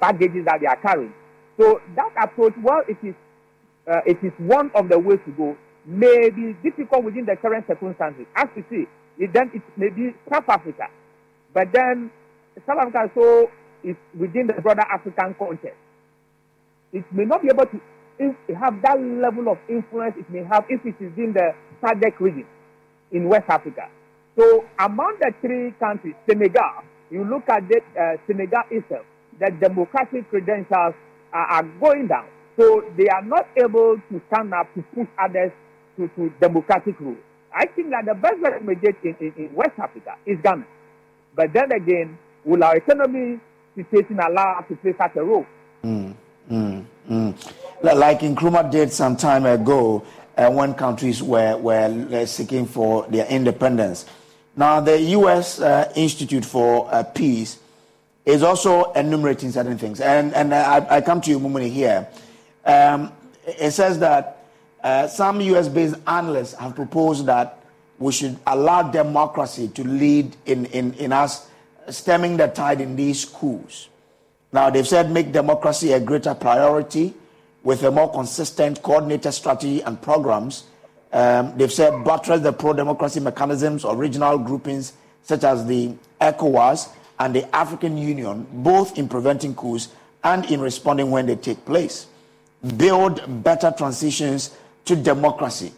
[0.00, 1.12] baggages that they are carrying.
[1.58, 3.14] So that approach, well, it is,
[3.90, 5.56] uh, it is one of the ways to go.
[5.86, 8.26] May be difficult within the current circumstances.
[8.34, 8.84] As we see,
[9.18, 10.88] it, then it may be South Africa.
[11.54, 12.10] But then
[12.66, 13.50] South Africa so
[13.84, 15.78] is within the broader African context.
[16.92, 17.80] It may not be able to
[18.54, 22.46] have that level of influence it may have if it is in the SADC region
[23.12, 23.88] in West Africa.
[24.38, 29.06] So among the three countries, Senegal, you look at uh, Senegal itself,
[29.38, 30.94] the democratic credentials
[31.32, 32.26] are, are, going down.
[32.56, 35.52] So they are not able to stand up to push others
[35.96, 37.16] to, to democratic rule.
[37.54, 40.66] I think that the best recommendation in, in, in, West Africa is Ghana.
[41.34, 43.40] But then again, will our economy
[43.74, 45.46] situation allow us to play such a role?
[45.84, 46.14] Mm,
[46.50, 47.52] mm, mm.
[47.82, 50.04] Like Nkrumah did some time ago
[50.36, 54.06] uh, when countries were, were uh, seeking for their independence.
[54.56, 55.60] Now, the U.S.
[55.60, 57.58] Uh, Institute for uh, Peace
[58.24, 60.00] is also enumerating certain things.
[60.00, 62.08] And, and I, I come to you, Mumuni, here.
[62.66, 63.12] Um,
[63.46, 64.44] it says that
[64.82, 67.58] uh, some US based analysts have proposed that
[67.98, 71.48] we should allow democracy to lead in, in, in us
[71.88, 73.88] stemming the tide in these coups.
[74.52, 77.14] Now, they've said make democracy a greater priority
[77.62, 80.64] with a more consistent, coordinated strategy and programs
[81.16, 84.92] um, they've said buttress the pro democracy mechanisms of regional groupings
[85.22, 89.88] such as the ECOWAS and the African Union, both in preventing coups
[90.24, 92.06] and in responding when they take place.
[92.76, 95.72] Build better transitions to democracy.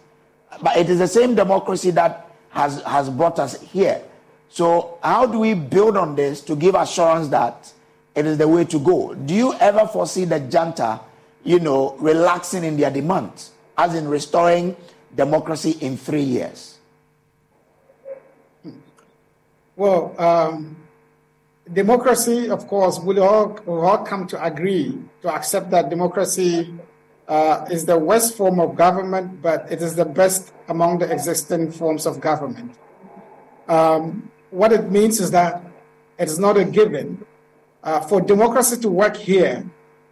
[0.62, 4.02] But it is the same democracy that has, has brought us here.
[4.48, 7.72] So, how do we build on this to give assurance that
[8.14, 9.14] it is the way to go?
[9.14, 11.00] Do you ever foresee the junta,
[11.44, 14.74] you know, relaxing in their demands, as in restoring
[15.14, 16.78] democracy in three years?
[19.76, 20.76] Well, um,
[21.72, 26.74] democracy, of course, we all, all come to agree to accept that democracy
[27.28, 31.70] uh, is the worst form of government, but it is the best among the existing
[31.70, 32.74] forms of government.
[33.68, 35.62] Um, what it means is that
[36.18, 37.24] it is not a given.
[37.82, 39.64] Uh, for democracy to work here,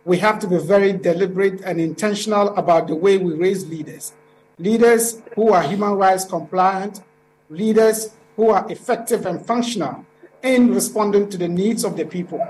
[0.04, 4.12] we have to be very deliberate and intentional about the way we raise leaders
[4.58, 7.02] leaders who are human rights compliant,
[7.50, 10.05] leaders who are effective and functional
[10.54, 12.40] in responding to the needs of the people.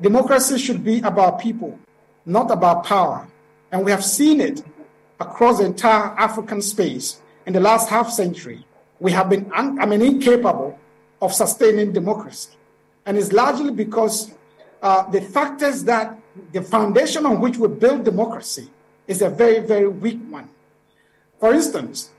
[0.00, 1.78] Democracy should be about people,
[2.24, 3.26] not about power.
[3.70, 4.62] And we have seen it
[5.20, 8.64] across the entire African space in the last half century.
[9.00, 10.78] We have been, I mean, incapable
[11.20, 12.50] of sustaining democracy.
[13.06, 14.32] And it's largely because
[14.82, 16.18] uh, the factors that
[16.52, 18.68] the foundation on which we build democracy
[19.06, 20.48] is a very, very weak one.
[21.38, 22.10] For instance,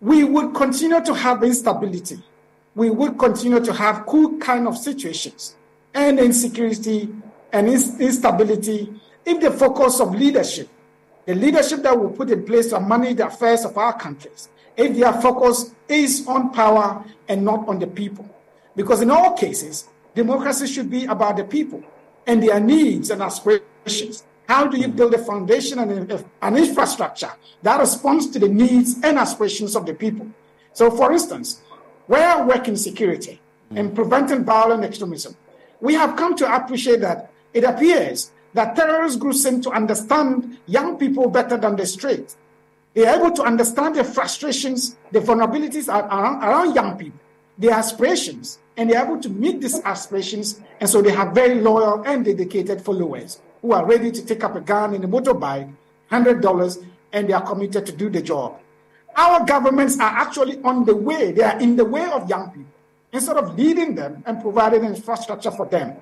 [0.00, 2.22] we would continue to have instability.
[2.74, 5.56] We would continue to have cool kind of situations
[5.94, 7.08] and insecurity
[7.52, 8.94] and instability
[9.24, 10.68] if the focus of leadership,
[11.26, 14.96] the leadership that we put in place to manage the affairs of our countries, if
[14.96, 18.28] their focus is on power and not on the people.
[18.74, 21.84] Because in all cases, democracy should be about the people
[22.26, 24.24] and their needs and aspirations.
[24.48, 26.10] How do you build a foundation and
[26.42, 27.30] an infrastructure
[27.62, 30.26] that responds to the needs and aspirations of the people?
[30.72, 31.62] So, for instance,
[32.06, 33.40] where working security
[33.70, 33.94] and mm.
[33.94, 35.36] preventing violent extremism,
[35.80, 40.96] we have come to appreciate that it appears that terrorist groups seem to understand young
[40.96, 42.36] people better than the street.
[42.94, 47.18] They are able to understand the frustrations, the vulnerabilities around, around young people,
[47.56, 50.60] their aspirations, and they're able to meet these aspirations.
[50.80, 54.56] And so they have very loyal and dedicated followers who are ready to take up
[54.56, 55.72] a gun and a motorbike,
[56.10, 58.58] $100, and they are committed to do the job.
[59.16, 62.72] Our governments are actually on the way, they are in the way of young people
[63.12, 65.96] instead of leading them and providing infrastructure for them.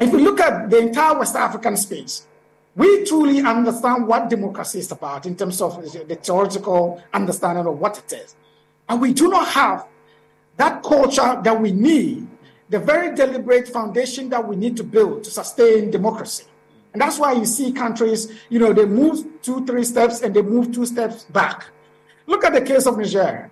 [0.00, 2.26] If we look at the entire West African space,
[2.74, 7.98] we truly understand what democracy is about in terms of the theoretical understanding of what
[7.98, 8.36] it is.
[8.88, 9.86] And we do not have
[10.56, 12.26] that culture that we need,
[12.68, 16.44] the very deliberate foundation that we need to build to sustain democracy.
[16.92, 20.42] And that's why you see countries, you know, they move two, three steps and they
[20.42, 21.66] move two steps back.
[22.28, 23.50] Look at the case of Niger.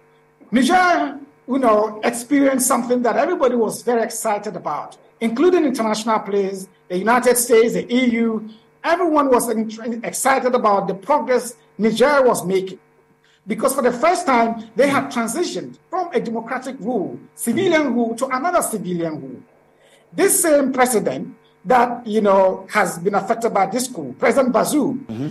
[0.50, 1.18] Niger,
[1.48, 7.38] you know, experienced something that everybody was very excited about, including international players, the United
[7.38, 8.46] States, the EU.
[8.84, 12.78] Everyone was excited about the progress Niger was making
[13.46, 18.26] because for the first time they had transitioned from a democratic rule, civilian rule, to
[18.26, 19.42] another civilian rule.
[20.12, 25.28] This same president that you know has been affected by this coup, President Bazoum, mm-hmm.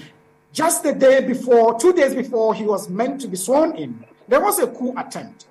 [0.56, 4.39] Just the day before, two days before he was meant to be sworn in, there
[4.39, 5.47] was a coup attempt.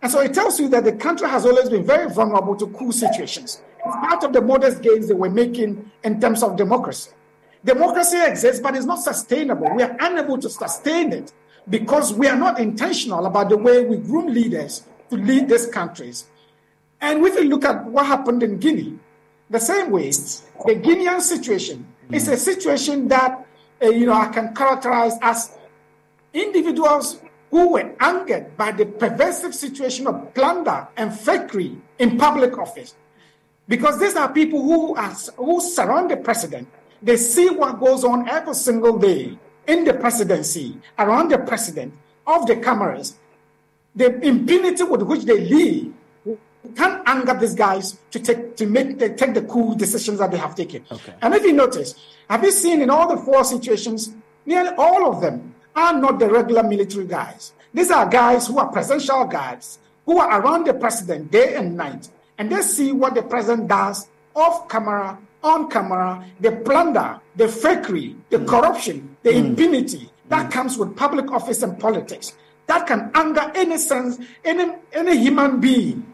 [0.00, 2.92] And so it tells you that the country has always been very vulnerable to coup
[2.92, 3.60] situations.
[3.84, 7.10] It's part of the modest gains they were making in terms of democracy.
[7.64, 9.68] Democracy exists, but it's not sustainable.
[9.74, 11.32] We are unable to sustain it
[11.68, 16.26] because we are not intentional about the way we groom leaders to lead these countries.
[17.00, 18.96] And if you look at what happened in Guinea,
[19.50, 23.45] the same way, the Guinean situation is a situation that
[23.82, 25.52] uh, you know I can characterize as
[26.32, 27.20] individuals
[27.50, 32.94] who were angered by the pervasive situation of plunder and fakery in public office.
[33.68, 36.68] Because these are people who, are, who surround the president.
[37.02, 41.94] They see what goes on every single day in the presidency, around the president,
[42.26, 43.16] of the cameras,
[43.94, 45.92] the impunity with which they lead
[46.74, 50.38] can anger these guys to take to make the, take the cool decisions that they
[50.38, 50.84] have taken.
[50.90, 51.14] Okay.
[51.22, 51.94] And if you notice,
[52.28, 54.14] have you seen in all the four situations,
[54.44, 57.52] nearly all of them are not the regular military guys.
[57.74, 62.08] These are guys who are presidential guards who are around the president day and night,
[62.38, 68.16] and they see what the president does off camera on camera, the plunder, the fakery,
[68.30, 68.48] the mm.
[68.48, 69.46] corruption, the mm.
[69.46, 70.52] impunity that mm.
[70.52, 72.36] comes with public office and politics.
[72.66, 76.04] That can anger any sense, any, any human being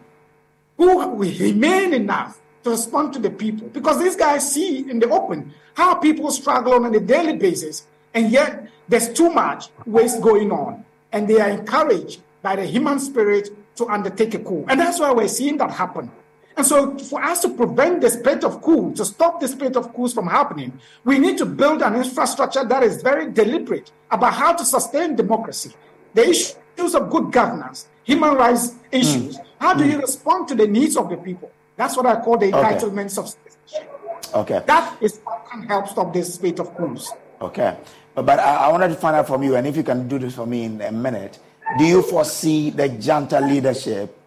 [0.83, 3.68] who will remain enough to respond to the people.
[3.68, 8.30] Because these guys see in the open how people struggle on a daily basis, and
[8.30, 10.85] yet there's too much waste going on.
[11.12, 14.64] And they are encouraged by the human spirit to undertake a coup.
[14.68, 16.11] And that's why we're seeing that happen.
[16.57, 19.95] And so, for us to prevent the spread of coups, to stop the spread of
[19.95, 24.53] coups from happening, we need to build an infrastructure that is very deliberate about how
[24.53, 25.72] to sustain democracy,
[26.12, 29.38] the issues of good governance, human rights issues.
[29.38, 29.46] Mm.
[29.59, 29.92] How do mm.
[29.92, 31.50] you respond to the needs of the people?
[31.76, 33.26] That's what I call the entitlements okay.
[33.26, 34.00] of citizenship.
[34.34, 34.62] Okay.
[34.66, 37.12] That is what can help stop this spate of coups.
[37.40, 37.76] Okay.
[38.14, 40.18] But, but I, I wanted to find out from you, and if you can do
[40.18, 41.38] this for me in a minute,
[41.78, 44.18] do you foresee the junta leadership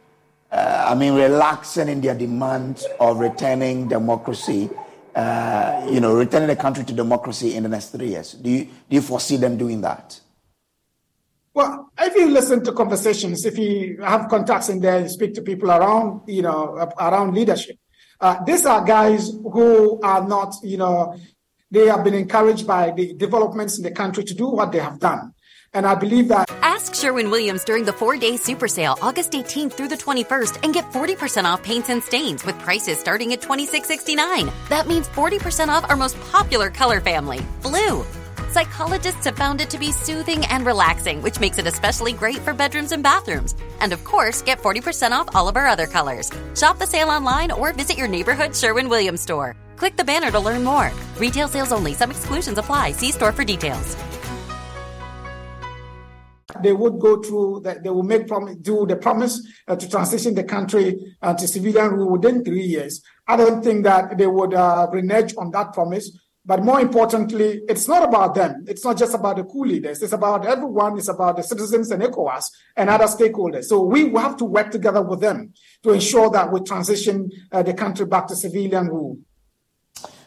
[0.56, 4.70] uh, I mean, relaxing in their demand of returning democracy,
[5.14, 8.34] uh, you know, returning the country to democracy in the next three years?
[8.34, 10.20] Do you, do you foresee them doing that?
[11.56, 15.42] Well, if you listen to conversations, if you have contacts in there, you speak to
[15.42, 17.78] people around, you know, around leadership,
[18.20, 21.18] uh, these are guys who are not, you know,
[21.72, 25.00] they have been encouraged by the developments in the country to do what they have
[25.00, 25.34] done.
[25.74, 26.52] And I believe that.
[26.62, 30.74] Ask Sherwin Williams during the four day super sale, August 18th through the 21st, and
[30.74, 34.52] get 40% off paints and stains with prices starting at $26.69.
[34.68, 38.04] That means 40% off our most popular color family, blue.
[38.56, 42.54] Psychologists have found it to be soothing and relaxing, which makes it especially great for
[42.54, 43.54] bedrooms and bathrooms.
[43.82, 46.32] And of course, get 40% off all of our other colors.
[46.56, 49.58] Shop the sale online or visit your neighborhood Sherwin Williams store.
[49.76, 50.90] Click the banner to learn more.
[51.18, 52.94] Retail sales only, some exclusions apply.
[52.94, 53.98] See store for details
[56.64, 60.44] they would go through they will make prom- do the promise uh, to transition the
[60.44, 63.02] country uh, to civilian rule within three years.
[63.28, 66.12] I don't think that they would uh, renege on that promise.
[66.46, 68.66] But more importantly, it's not about them.
[68.68, 70.02] It's not just about the coup leaders.
[70.04, 70.96] It's about everyone.
[70.98, 73.64] It's about the citizens and ECOWAS and other stakeholders.
[73.64, 77.74] So we have to work together with them to ensure that we transition uh, the
[77.74, 79.18] country back to civilian rule.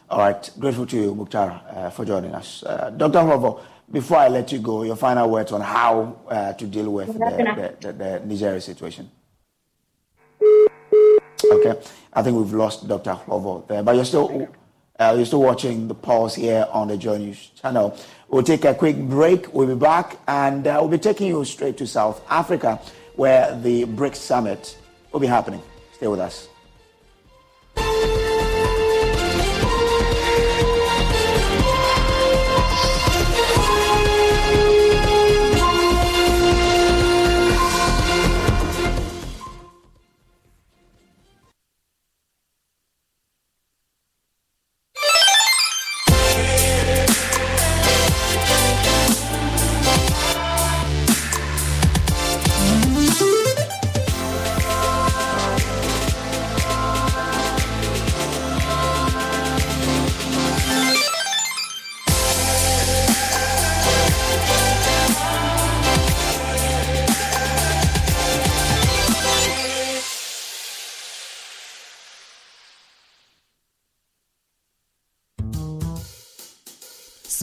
[0.09, 0.49] All right.
[0.59, 2.63] Grateful to you, Mukhtar, uh, for joining us.
[2.63, 3.19] Uh, Dr.
[3.19, 7.07] Hlovor, before I let you go, your final words on how uh, to deal with
[7.07, 9.09] the, the, the, the, Nigeria situation.
[10.41, 11.79] Okay,
[12.11, 13.17] I think we've lost Dr.
[13.25, 14.49] Hlovor there, but you're still
[14.99, 17.97] uh, you're still watching the pulse here on the News channel.
[18.27, 19.53] We'll take a quick break.
[19.53, 22.79] We'll be back, and uh, we'll be taking you straight to South Africa,
[23.15, 24.77] where the BRICS summit
[25.11, 25.61] will be happening.
[25.93, 26.49] Stay with us.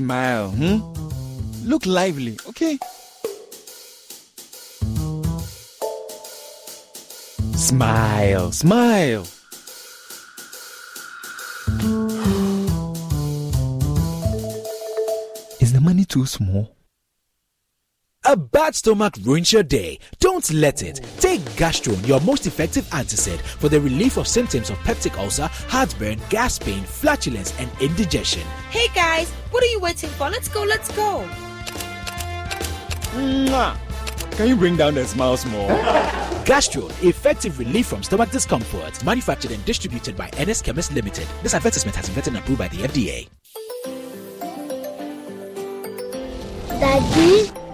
[0.07, 0.79] Smile, hmm?
[1.69, 2.79] Look lively, okay?
[7.57, 9.23] Smile, smile.
[15.59, 16.76] Is the money too small?
[18.29, 20.01] A bad stomach ruins your day.
[20.19, 21.01] Don't let it.
[21.21, 26.19] Take Gastron, your most effective antacid for the relief of symptoms of peptic ulcer, heartburn,
[26.29, 28.43] gas pain, flatulence, and indigestion.
[28.71, 30.29] Hey guys, what are you waiting for?
[30.29, 31.25] Let's go, let's go.
[33.15, 33.79] Mwah.
[34.33, 35.69] Can you bring down the smiles more?
[36.45, 39.05] Gastron, effective relief from stomach discomfort.
[39.05, 41.29] Manufactured and distributed by NS Chemist Limited.
[41.45, 43.29] This advertisement has been vetted and approved by the FDA.
[46.81, 47.66] Daddy,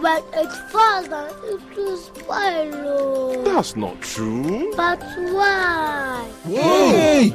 [0.00, 3.42] But it falls and it will spoil.
[3.44, 4.72] That's not true.
[4.76, 6.26] But why?
[6.44, 7.34] Hey!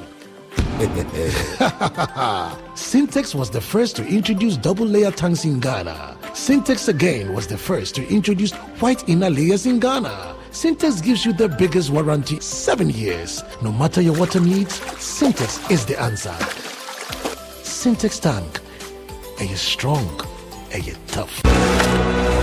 [2.76, 6.18] Sintex was the first to introduce double layer tanks in Ghana.
[6.34, 8.52] Sintex again was the first to introduce
[8.82, 10.36] white inner layers in Ghana.
[10.52, 13.42] Sintex gives you the biggest warranty, seven years.
[13.62, 16.36] No matter your water needs, Sintex is the answer.
[17.64, 18.60] Sintex tank.
[19.40, 20.10] Are you strong?
[20.74, 22.35] Are you tough?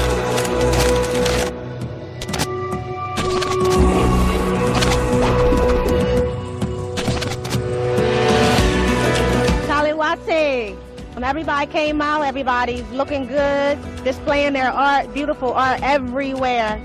[10.33, 16.81] When everybody came out, everybody's looking good, displaying their art, beautiful art everywhere.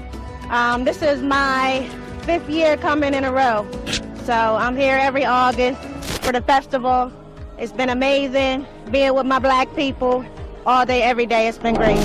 [0.50, 1.89] Um, this is my
[2.24, 3.66] fifth year coming in a row.
[4.26, 5.82] So I'm here every August
[6.22, 7.10] for the festival.
[7.58, 10.26] It's been amazing being with my black people
[10.66, 11.48] all day, every day.
[11.48, 11.98] It's been great.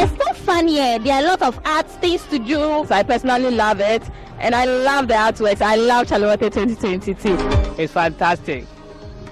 [0.00, 1.00] It's so fun here.
[1.00, 2.86] There are a lot of art things to do.
[2.86, 4.04] So I personally love it.
[4.38, 5.60] And I love the artworks.
[5.60, 7.61] I love Chale Wote 2022.
[7.78, 8.66] It's fantastic.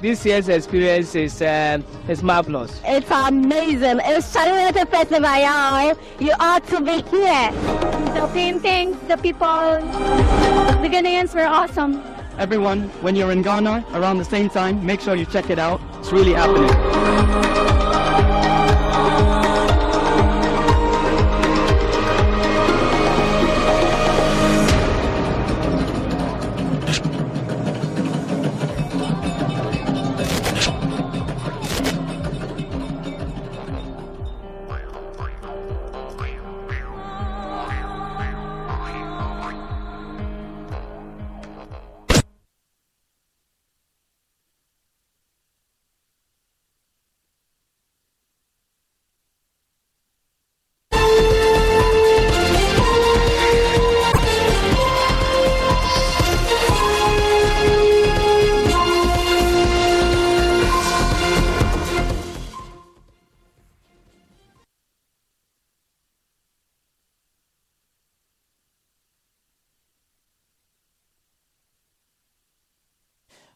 [0.01, 2.80] This year's experience is uh, is marvelous.
[2.84, 4.01] It's amazing.
[4.05, 5.95] It's Chale Wote Festival, y'all.
[6.18, 7.53] You ought to be here.
[8.14, 9.47] The paintings, the people,
[10.80, 12.03] the Ghanaians were awesome.
[12.38, 15.80] Everyone, when you're in Ghana around the same time, make sure you check it out.
[15.99, 16.70] It's really happening.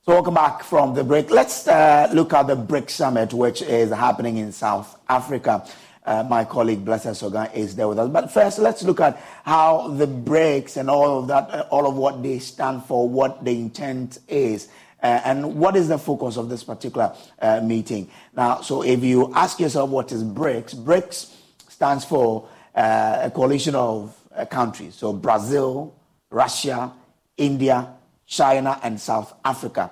[0.07, 1.31] Welcome back from the break.
[1.31, 5.67] Let's uh, look at the BRICS Summit, which is happening in South Africa.
[6.05, 8.11] Uh, my colleague Blessed Soga is there with us.
[8.11, 11.97] But first, let's look at how the BRICS and all of that, uh, all of
[11.97, 14.69] what they stand for, what the intent is.
[15.03, 18.11] Uh, and what is the focus of this particular uh, meeting?
[18.37, 21.35] Now, so if you ask yourself what is BRICS, BRICS
[21.71, 24.15] stands for uh, a coalition of
[24.51, 24.97] countries.
[24.97, 25.95] So Brazil,
[26.29, 26.93] Russia,
[27.39, 27.95] India,
[28.27, 29.91] China, and South Africa.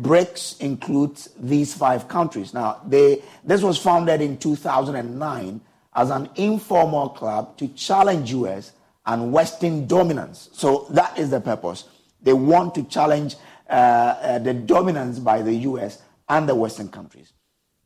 [0.00, 2.52] BRICS includes these five countries.
[2.52, 5.60] Now, they, this was founded in 2009
[5.94, 8.72] as an informal club to challenge US
[9.06, 10.50] and Western dominance.
[10.52, 11.84] So that is the purpose.
[12.22, 13.36] They want to challenge
[13.68, 17.32] uh, uh, the dominance by the US and the Western countries.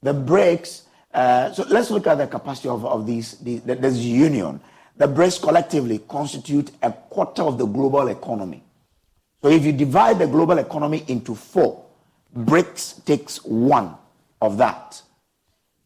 [0.02, 0.82] The BRICS,
[1.14, 4.60] uh, so let's look at the capacity of, of these, these, this union.
[4.96, 8.64] The BRICS collectively constitute a quarter of the global economy.
[9.42, 11.84] So if you divide the global economy into four,
[12.36, 13.96] BRICS takes one
[14.40, 15.00] of that.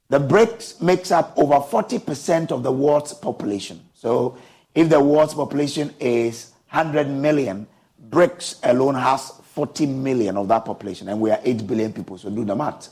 [0.08, 3.80] The BRICS makes up over 40% of the world's population.
[3.94, 4.36] So
[4.74, 7.66] if the world's population is 100 million,
[8.10, 12.28] BRICS alone has 40 million of that population, and we are 8 billion people, so
[12.28, 12.88] do the math.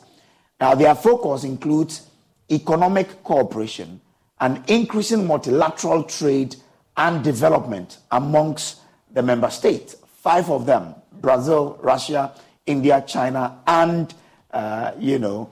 [0.61, 2.09] Now, their focus includes
[2.51, 4.01] economic cooperation
[4.41, 6.55] and increasing multilateral trade
[6.97, 8.81] and development amongst
[9.13, 12.33] the member states five of them Brazil, Russia,
[12.67, 14.15] India, China, and,
[14.51, 15.51] uh, you know,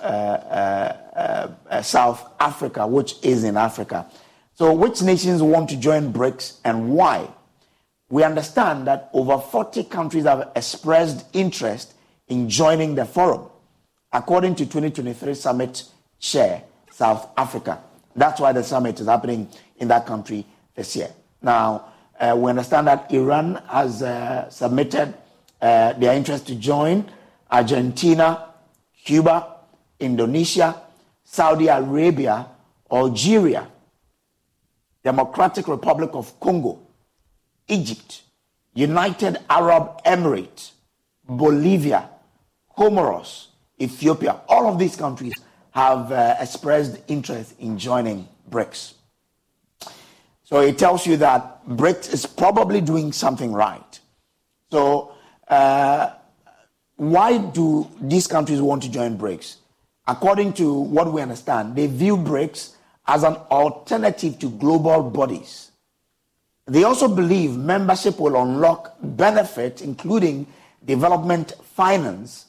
[0.00, 4.06] uh, uh, uh, South Africa, which is in Africa.
[4.54, 7.28] So, which nations want to join BRICS and why?
[8.10, 11.94] We understand that over 40 countries have expressed interest
[12.28, 13.48] in joining the forum,
[14.12, 15.84] according to 2023 summit
[16.18, 17.80] chair, South Africa.
[18.14, 19.48] That's why the summit is happening
[19.78, 20.44] in that country
[20.74, 21.10] this year.
[21.40, 21.91] Now,
[22.22, 25.12] uh, we understand that Iran has uh, submitted
[25.60, 27.10] uh, their interest to join
[27.50, 28.54] Argentina,
[29.04, 29.56] Cuba,
[29.98, 30.80] Indonesia,
[31.24, 32.46] Saudi Arabia,
[32.90, 33.66] Algeria,
[35.02, 36.78] Democratic Republic of Congo,
[37.66, 38.22] Egypt,
[38.74, 40.72] United Arab Emirates,
[41.28, 42.08] Bolivia,
[42.78, 43.46] Comoros,
[43.80, 44.40] Ethiopia.
[44.48, 45.34] All of these countries
[45.72, 48.94] have uh, expressed interest in joining BRICS.
[50.52, 53.98] So it tells you that BRICS is probably doing something right.
[54.70, 55.14] So
[55.48, 56.10] uh,
[56.96, 59.56] why do these countries want to join BRICS?
[60.06, 62.74] According to what we understand, they view BRICS
[63.06, 65.70] as an alternative to global bodies.
[66.66, 70.46] They also believe membership will unlock benefits, including
[70.84, 72.48] development finance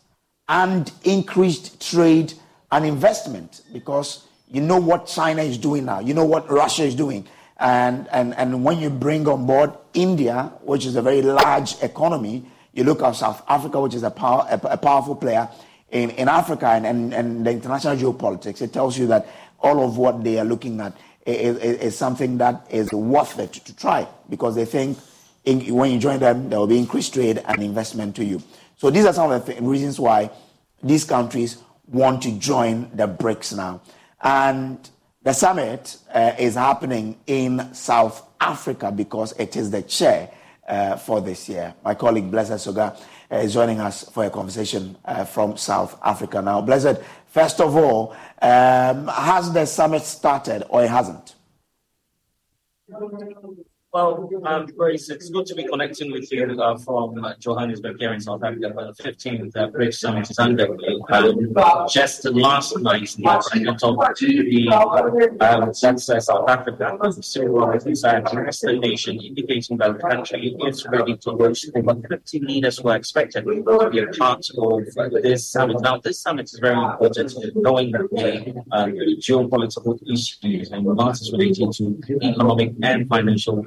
[0.50, 2.34] and increased trade
[2.70, 6.96] and investment, because you know what China is doing now, you know what Russia is
[6.96, 7.26] doing.
[7.60, 12.46] And, and, and when you bring on board India, which is a very large economy,
[12.74, 15.48] you look at South Africa, which is a, power, a, a powerful player
[15.94, 19.28] in, in Africa and, and, and the international geopolitics, it tells you that
[19.60, 20.94] all of what they are looking at
[21.26, 24.98] is, is, is something that is worth it to, to try because they think
[25.46, 28.42] in, when you join them, there will be increased trade and investment to you.
[28.78, 30.32] So these are some of the th- reasons why
[30.82, 31.58] these countries
[31.88, 33.82] want to join the BRICS now.
[34.22, 34.90] And
[35.24, 40.30] the summit uh, is happening in South Africa because it is the chair
[40.68, 41.74] uh, for this year.
[41.84, 42.98] My colleague Blessed Soga
[43.32, 46.62] uh, is joining us for a conversation uh, from South Africa now.
[46.62, 51.36] Blessed, first of all, um, has the summit started or it hasn't?
[53.94, 58.12] Well, um, Grace, it's good to be connecting with you uh, from uh, Johannesburg here
[58.12, 58.72] in South Africa.
[58.76, 61.00] But the 15th uh, BRICS Summit is underway.
[61.12, 66.98] Um, just last night, I talked to the um, uh, South Africa.
[67.22, 72.40] So uh, uh, a nation indicating that the country is ready to host over 50
[72.40, 74.86] leaders who are expected to be a part of
[75.22, 75.80] this summit.
[75.82, 78.88] Now, this summit is very important, knowing that the uh,
[79.22, 83.64] geopolitical issues and matters relating to economic and financial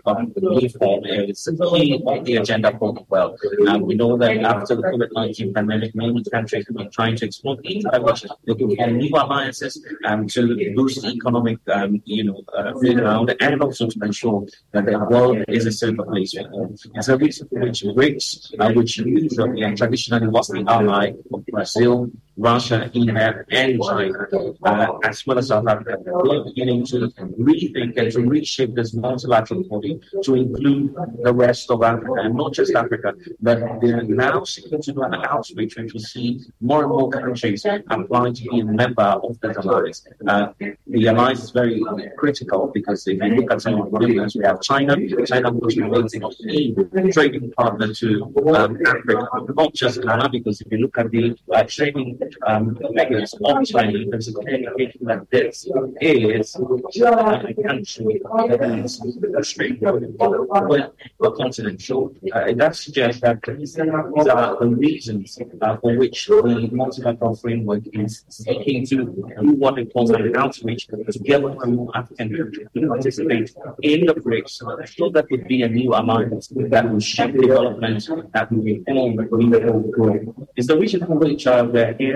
[0.63, 3.39] reform is key on the agenda for the world.
[3.69, 7.27] Um, we know that after the COVID 19 pandemic, many countries have been trying to
[7.27, 12.73] explore the leverage, looking for new alliances um, to boost economic um, you know, uh,
[12.73, 16.35] ground and also to ensure that the world is a safer place
[17.27, 18.97] reason for which BRICS, uh, which
[19.77, 24.27] traditionally was the ally of Brazil, Russia, India, and China,
[24.63, 27.09] uh, as well as South Africa, they're beginning to
[27.39, 32.53] rethink and to reshape this multilateral body to include the rest of Africa, and not
[32.53, 36.91] just Africa, but they're now seeking to do an outreach which we see more and
[36.91, 40.07] more countries applying to be a member of the alliance.
[40.27, 40.49] Uh,
[40.87, 41.83] the alliance is very
[42.19, 44.95] critical because if you look at some of the we have China,
[45.27, 50.79] China was relating a trading partner to um, Africa, not just Ghana, because if you
[50.79, 55.67] look at the uh, trading um, mechanism of China, there's a indication that this
[56.01, 61.81] is a country that is straight with the continent.
[61.83, 67.85] So uh, that suggests that these are the reasons uh, for which the multilateral framework
[67.93, 72.89] is seeking to do what it calls an outreach together with more African countries to
[72.89, 74.97] participate in the BRICS.
[74.97, 79.17] So that would be a new alliance that will shape development, that will inform
[79.91, 80.23] growth.
[80.57, 82.16] Is the region in which uh, we're here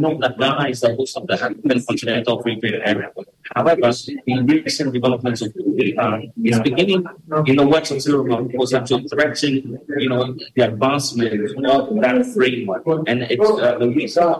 [0.00, 3.10] Know that Ghana is the host of the African Continental Free Trade Area.
[3.54, 5.52] However, the recent developments of
[5.98, 7.04] uh, is beginning
[7.46, 12.84] in the works of Cyril Ramaphosa to threaten, you know, the advancement of that framework.
[13.06, 14.34] And it's uh, the reason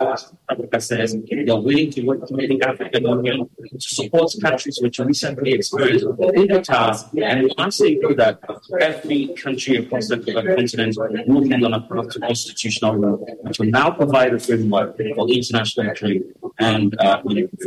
[0.51, 5.53] Africa says they're willing to work with the African Union to support countries which recently
[5.53, 7.09] experienced the task.
[7.21, 8.39] And once they do that,
[8.81, 10.97] every country across the continent
[11.27, 15.27] will be on a path to constitutional law, which will now provide a framework for
[15.41, 16.23] international trade
[16.59, 17.23] and uh,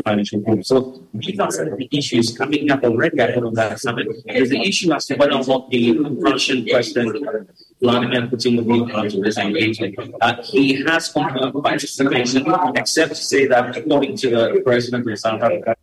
[0.05, 0.67] financial groups.
[0.67, 0.77] So
[1.13, 4.07] these of the issues coming up already ahead of that summit.
[4.25, 5.83] There's the issue as to whether or not the
[6.29, 7.49] Russian president
[7.81, 9.95] Vladimir Putin will be part of this engagement.
[10.21, 12.45] Uh, he has confirmed participation,
[12.75, 15.75] except to say that according to the president of South Africa,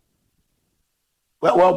[1.42, 1.76] well, well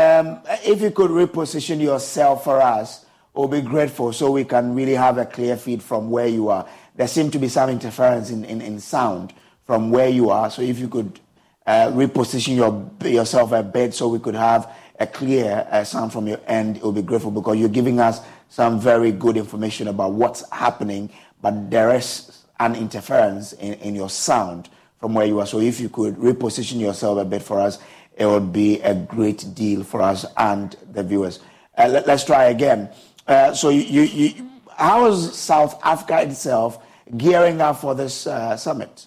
[0.00, 3.04] um, if you could reposition yourself for us,
[3.34, 6.66] we'll be grateful so we can really have a clear feed from where you are.
[7.00, 9.32] There seemed to be some interference in, in, in sound
[9.64, 10.50] from where you are.
[10.50, 11.18] So if you could
[11.66, 16.26] uh, reposition your, yourself a bit so we could have a clear uh, sound from
[16.26, 18.20] your end, it will be grateful because you're giving us
[18.50, 21.08] some very good information about what's happening,
[21.40, 24.68] but there is an interference in, in your sound
[25.00, 25.46] from where you are.
[25.46, 27.78] So if you could reposition yourself a bit for us,
[28.14, 31.40] it would be a great deal for us and the viewers.
[31.78, 32.90] Uh, let, us try again.
[33.26, 36.84] Uh, so, you, you, how is South Africa itself
[37.16, 39.06] gearing up for this uh, summit?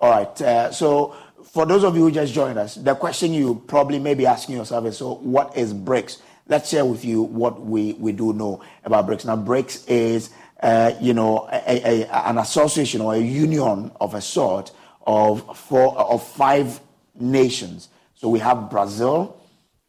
[0.00, 0.40] All right.
[0.40, 1.14] Uh, so,
[1.52, 4.56] for those of you who just joined us, the question you probably may be asking
[4.56, 6.20] yourself is so, what is BRICS?
[6.48, 9.26] Let's share with you what we, we do know about BRICS.
[9.26, 10.30] Now, BRICS is,
[10.62, 14.72] uh, you know, a, a, an association or a union of a sort
[15.06, 16.80] of four of five
[17.18, 17.88] nations.
[18.14, 19.40] So we have Brazil,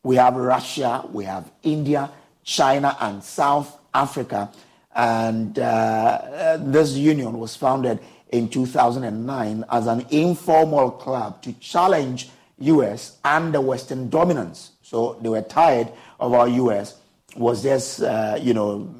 [0.04, 2.10] we have Russia, we have India,
[2.44, 4.52] China, and South Africa.
[4.96, 8.00] And uh, uh this union was founded
[8.30, 14.72] in 2009 as an informal club to challenge US and the Western dominance.
[14.82, 16.96] So they were tired of our US
[17.36, 18.94] was just, uh, you know,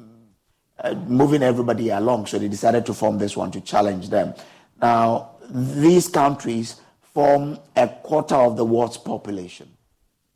[0.78, 2.26] uh, moving everybody along.
[2.26, 4.34] So they decided to form this one to challenge them.
[4.80, 6.80] Now, these countries
[7.14, 9.68] form a quarter of the world's population.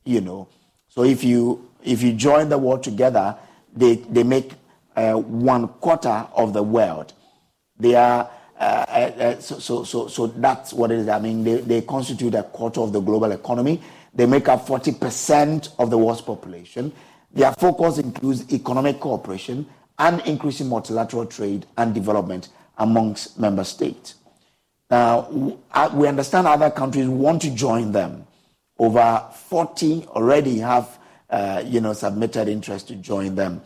[0.04, 0.48] You know,
[0.88, 3.36] so if you if you join the world together,
[3.74, 4.52] they they make
[4.96, 7.12] uh, one quarter of the world.
[7.78, 11.08] They are uh, uh, uh so, so so so that's what it is.
[11.08, 13.82] I mean, they, they constitute a quarter of the global economy.
[14.14, 16.92] They make up forty percent of the world's population.
[17.32, 19.66] Their focus includes economic cooperation
[19.98, 22.48] and increasing multilateral trade and development
[22.78, 24.14] amongst member states.
[24.90, 25.28] Now,
[25.92, 28.26] we understand other countries want to join them.
[28.78, 30.98] Over 40 already have,
[31.28, 33.62] uh, you know, submitted interest to join them.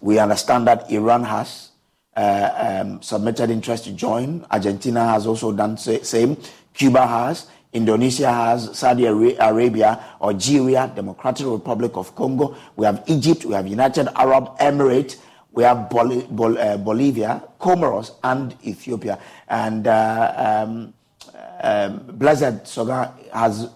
[0.00, 1.70] We understand that Iran has
[2.16, 4.44] uh, um, submitted interest to join.
[4.50, 6.36] Argentina has also done the same.
[6.74, 7.46] Cuba has.
[7.72, 8.76] Indonesia has.
[8.78, 12.56] Saudi Arabia, Algeria, Democratic Republic of Congo.
[12.76, 13.44] We have Egypt.
[13.44, 15.16] We have United Arab Emirates.
[15.52, 19.18] We have Bol- Bol- uh, Bolivia, Comoros, and Ethiopia.
[19.48, 20.94] And uh, um,
[21.62, 23.68] um, Blessed Soga has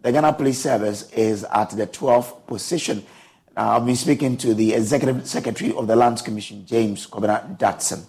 [0.00, 3.04] The Ghana Police Service is at the 12th position.
[3.54, 8.06] Uh, I've been speaking to the Executive Secretary of the Lands Commission, James Kobina Datson.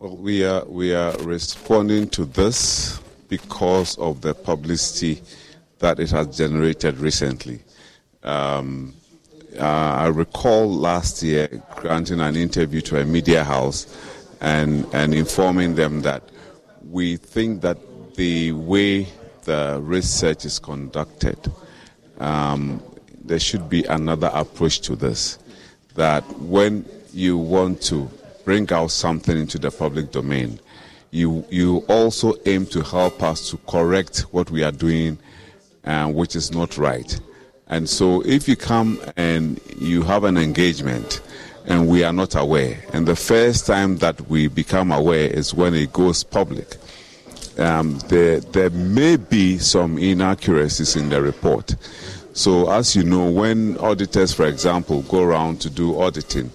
[0.00, 2.98] Well, we are, we are responding to this
[3.32, 5.22] because of the publicity
[5.78, 7.58] that it has generated recently.
[8.22, 8.92] Um,
[9.58, 13.86] uh, I recall last year granting an interview to a media house
[14.42, 16.22] and, and informing them that
[16.90, 17.78] we think that
[18.16, 19.08] the way
[19.44, 21.38] the research is conducted,
[22.18, 22.82] um,
[23.24, 25.38] there should be another approach to this.
[25.94, 26.84] That when
[27.14, 28.10] you want to
[28.44, 30.60] bring out something into the public domain,
[31.12, 35.18] you you also aim to help us to correct what we are doing,
[35.84, 37.20] uh, which is not right.
[37.68, 41.20] And so, if you come and you have an engagement,
[41.66, 45.74] and we are not aware, and the first time that we become aware is when
[45.74, 46.76] it goes public.
[47.58, 51.76] Um, there, there may be some inaccuracies in the report.
[52.32, 56.50] So, as you know, when auditors, for example, go around to do auditing,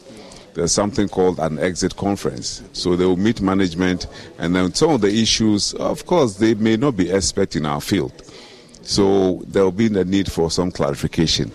[0.58, 2.64] there's something called an exit conference.
[2.74, 4.08] So they will meet management,
[4.40, 7.80] and then some of the issues, of course, they may not be expert in our
[7.80, 8.12] field.
[8.82, 11.52] So there will be the need for some clarification.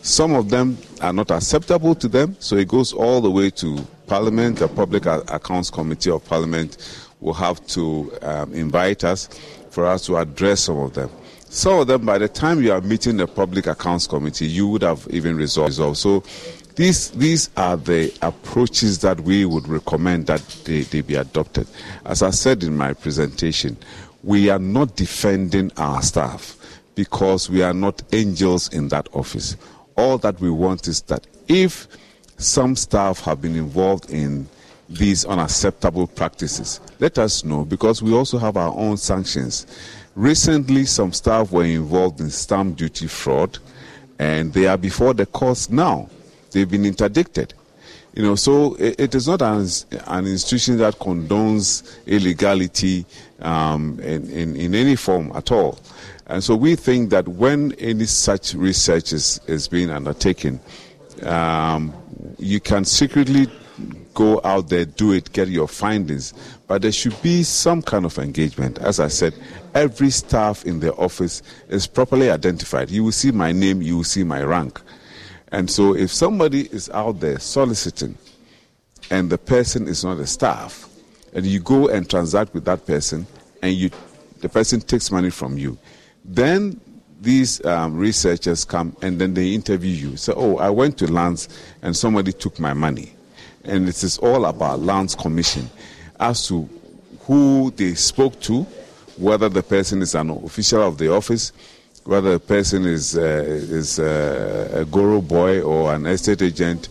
[0.00, 3.86] Some of them are not acceptable to them, so it goes all the way to
[4.06, 4.60] Parliament.
[4.60, 6.78] The Public Accounts Committee of Parliament
[7.20, 9.28] will have to um, invite us
[9.68, 11.10] for us to address some of them.
[11.50, 14.82] Some of them, by the time you are meeting the Public Accounts Committee, you would
[14.82, 15.96] have even resolved.
[15.96, 16.22] So
[16.78, 21.66] these, these are the approaches that we would recommend that they, they be adopted.
[22.04, 23.76] As I said in my presentation,
[24.22, 26.56] we are not defending our staff
[26.94, 29.56] because we are not angels in that office.
[29.96, 31.88] All that we want is that if
[32.36, 34.46] some staff have been involved in
[34.88, 39.66] these unacceptable practices, let us know because we also have our own sanctions.
[40.14, 43.58] Recently, some staff were involved in stamp duty fraud
[44.20, 46.08] and they are before the courts now
[46.50, 47.54] they've been interdicted.
[48.14, 49.68] You know, so it, is not an,
[50.06, 53.06] an institution that condones illegality
[53.40, 55.78] um, in, in, in any form at all.
[56.26, 60.58] And so we think that when any such research is, is being undertaken,
[61.22, 61.94] um,
[62.38, 63.46] you can secretly
[64.14, 66.34] go out there, do it, get your findings,
[66.66, 68.78] but there should be some kind of engagement.
[68.78, 69.32] As I said,
[69.74, 72.90] every staff in the office is properly identified.
[72.90, 74.80] You will see my name, you will see my rank.
[75.52, 78.16] And so if somebody is out there soliciting
[79.10, 80.88] and the person is not a staff,
[81.32, 83.26] and you go and transact with that person
[83.62, 83.90] and you,
[84.40, 85.78] the person takes money from you,
[86.24, 86.80] then
[87.20, 90.16] these um, researchers come and then they interview you.
[90.16, 91.48] Say, oh, I went to Lands
[91.82, 93.12] and somebody took my money.
[93.64, 95.68] And it is all about Lands Commission
[96.20, 96.68] as to
[97.20, 98.62] who they spoke to,
[99.16, 101.52] whether the person is an official of the office,
[102.08, 106.88] whether a person is, uh, is uh, a goro boy or an estate agent,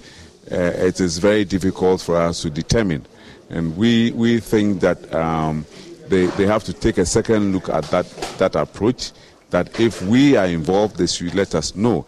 [0.51, 3.03] uh, it is very difficult for us to determine.
[3.49, 5.65] And we, we think that um,
[6.07, 8.05] they, they have to take a second look at that,
[8.37, 9.11] that approach,
[9.49, 12.05] that if we are involved, they should let us know.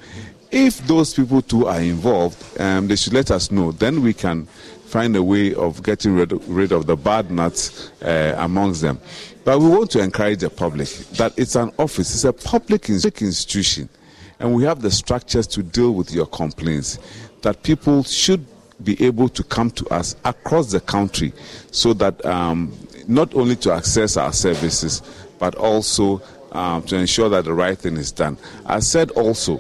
[0.52, 3.72] If those people too are involved, um, they should let us know.
[3.72, 4.45] Then we can
[4.86, 8.99] find a way of getting rid, rid of the bad nuts uh, amongst them.
[9.50, 13.90] But we want to encourage the public that it's an office, it's a public institution,
[14.38, 17.00] and we have the structures to deal with your complaints.
[17.42, 18.46] That people should
[18.84, 21.34] be able to come to us across the country
[21.72, 22.78] so that um,
[23.08, 25.02] not only to access our services,
[25.40, 26.22] but also
[26.52, 28.38] um, to ensure that the right thing is done.
[28.68, 29.60] I said also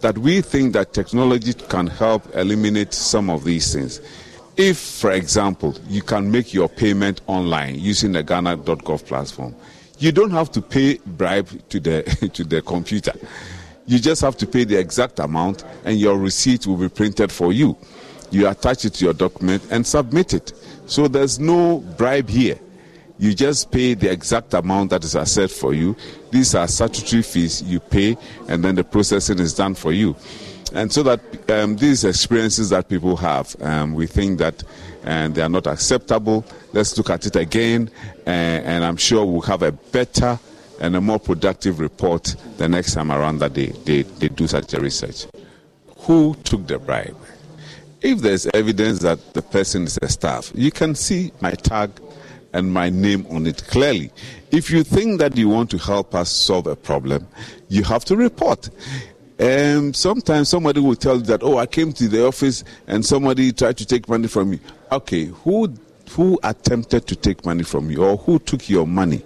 [0.00, 4.00] that we think that technology can help eliminate some of these things.
[4.58, 9.54] If, for example, you can make your payment online using the Ghana.gov platform,
[10.00, 12.02] you don't have to pay bribe to the
[12.34, 13.12] to the computer.
[13.86, 17.52] You just have to pay the exact amount, and your receipt will be printed for
[17.52, 17.78] you.
[18.32, 20.52] You attach it to your document and submit it.
[20.86, 22.58] So there's no bribe here.
[23.20, 25.96] You just pay the exact amount that is assessed for you.
[26.32, 28.16] These are statutory fees you pay,
[28.48, 30.16] and then the processing is done for you.
[30.74, 34.62] And so that um, these experiences that people have, um, we think that
[35.04, 36.44] and they are not acceptable.
[36.72, 37.90] Let's look at it again,
[38.26, 40.38] and, and I'm sure we'll have a better
[40.80, 44.74] and a more productive report the next time around that they, they, they do such
[44.74, 45.26] a research.
[46.00, 47.16] Who took the bribe?
[48.00, 51.90] If there's evidence that the person is a staff, you can see my tag
[52.52, 54.10] and my name on it clearly.
[54.50, 57.26] If you think that you want to help us solve a problem,
[57.68, 58.70] you have to report.
[59.38, 63.52] And sometimes somebody will tell you that, oh, I came to the office and somebody
[63.52, 64.60] tried to take money from me.
[64.90, 65.72] Okay, who
[66.10, 69.22] who attempted to take money from you or who took your money?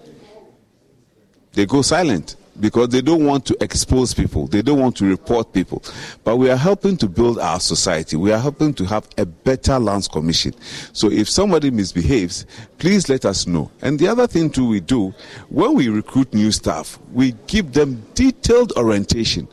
[1.53, 4.47] They go silent because they don't want to expose people.
[4.47, 5.83] They don't want to report people.
[6.25, 8.17] But we are helping to build our society.
[8.17, 10.55] We are helping to have a better lands commission.
[10.93, 12.47] So if somebody misbehaves,
[12.79, 13.71] please let us know.
[13.81, 15.15] And the other thing too we do,
[15.49, 19.49] when we recruit new staff, we give them detailed orientation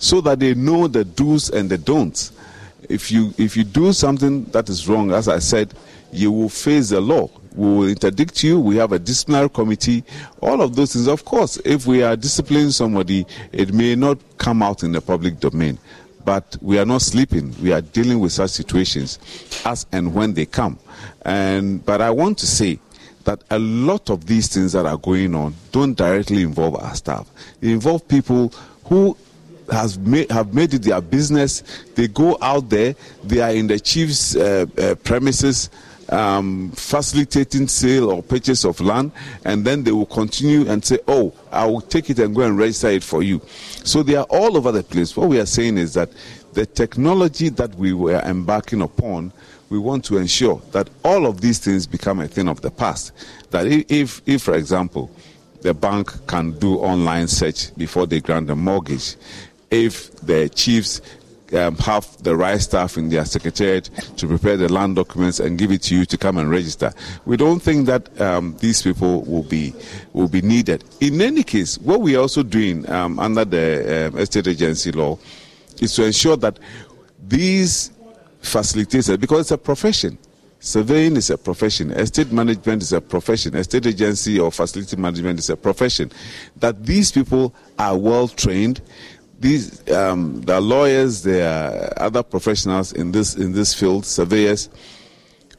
[0.00, 2.32] so that they know the do's and the don'ts.
[2.88, 5.72] If you if you do something that is wrong, as I said,
[6.10, 7.30] you will face the law.
[7.54, 8.58] We will interdict you.
[8.58, 10.02] We have a disciplinary committee.
[10.40, 11.06] All of those things.
[11.06, 15.38] Of course, if we are disciplining somebody, it may not come out in the public
[15.38, 15.78] domain.
[16.24, 17.54] But we are not sleeping.
[17.62, 19.18] We are dealing with such situations
[19.64, 20.78] as and when they come.
[21.22, 22.78] And but I want to say
[23.24, 27.28] that a lot of these things that are going on don't directly involve our staff.
[27.60, 28.48] They involve people
[28.86, 29.16] who
[29.70, 31.62] has made, have made it their business.
[31.94, 32.94] They go out there,
[33.24, 35.70] they are in the chief's uh, uh, premises.
[36.08, 39.12] Um, facilitating sale or purchase of land,
[39.44, 42.58] and then they will continue and say, "Oh, I will take it and go and
[42.58, 43.40] register it for you."
[43.84, 45.16] So they are all over the place.
[45.16, 46.10] What we are saying is that
[46.52, 49.32] the technology that we were embarking upon,
[49.68, 53.12] we want to ensure that all of these things become a thing of the past.
[53.50, 55.10] That if, if for example,
[55.62, 59.16] the bank can do online search before they grant a mortgage,
[59.70, 61.00] if the chiefs
[61.52, 65.72] um, have the right staff in their secretariat to prepare the land documents and give
[65.72, 66.92] it to you to come and register.
[67.24, 69.74] We don't think that um, these people will be
[70.12, 70.84] will be needed.
[71.00, 75.18] In any case, what we are also doing um, under the um, estate agency law
[75.80, 76.58] is to ensure that
[77.26, 77.90] these
[78.42, 80.18] facilitators, because it's a profession.
[80.62, 81.90] Surveying is a profession.
[81.92, 83.56] Estate management is a profession.
[83.56, 86.12] Estate agency or facility management is a profession.
[86.56, 88.82] That these people are well trained
[89.40, 94.68] these um, the lawyers, there are other professionals in this in this field, surveyors,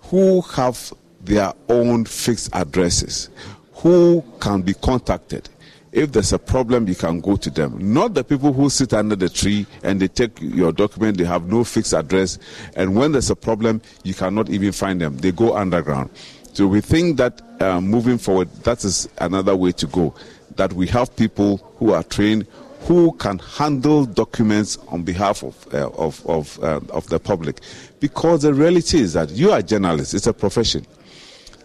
[0.03, 3.29] who have their own fixed addresses,
[3.73, 5.49] who can be contacted.
[5.91, 7.93] If there's a problem, you can go to them.
[7.93, 11.47] Not the people who sit under the tree and they take your document, they have
[11.47, 12.39] no fixed address,
[12.75, 15.17] and when there's a problem, you cannot even find them.
[15.17, 16.11] They go underground.
[16.53, 20.13] So we think that uh, moving forward, that is another way to go.
[20.55, 22.45] That we have people who are trained,
[22.81, 27.59] who can handle documents on behalf of, uh, of, of, uh, of the public.
[27.99, 30.85] Because the reality is that you are journalists, it's a profession.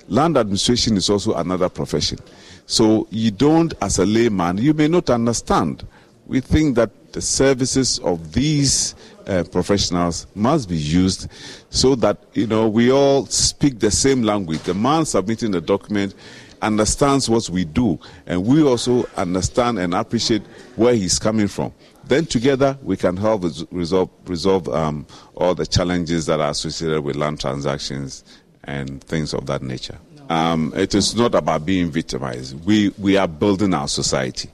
[0.09, 2.19] Land administration is also another profession.
[2.67, 5.87] So you don't, as a layman, you may not understand.
[6.27, 8.95] We think that the services of these
[9.27, 11.29] uh, professionals must be used
[11.71, 14.61] so that, you know, we all speak the same language.
[14.63, 16.15] The man submitting the document
[16.63, 20.43] understands what we do, and we also understand and appreciate
[20.77, 21.73] where he's coming from.
[22.05, 27.17] Then together we can help resolve, resolve um, all the challenges that are associated with
[27.17, 28.25] land transactions
[28.65, 29.99] and things of that nature.
[30.29, 32.65] Um, it is not about being victimized.
[32.65, 34.51] We, we are building our society.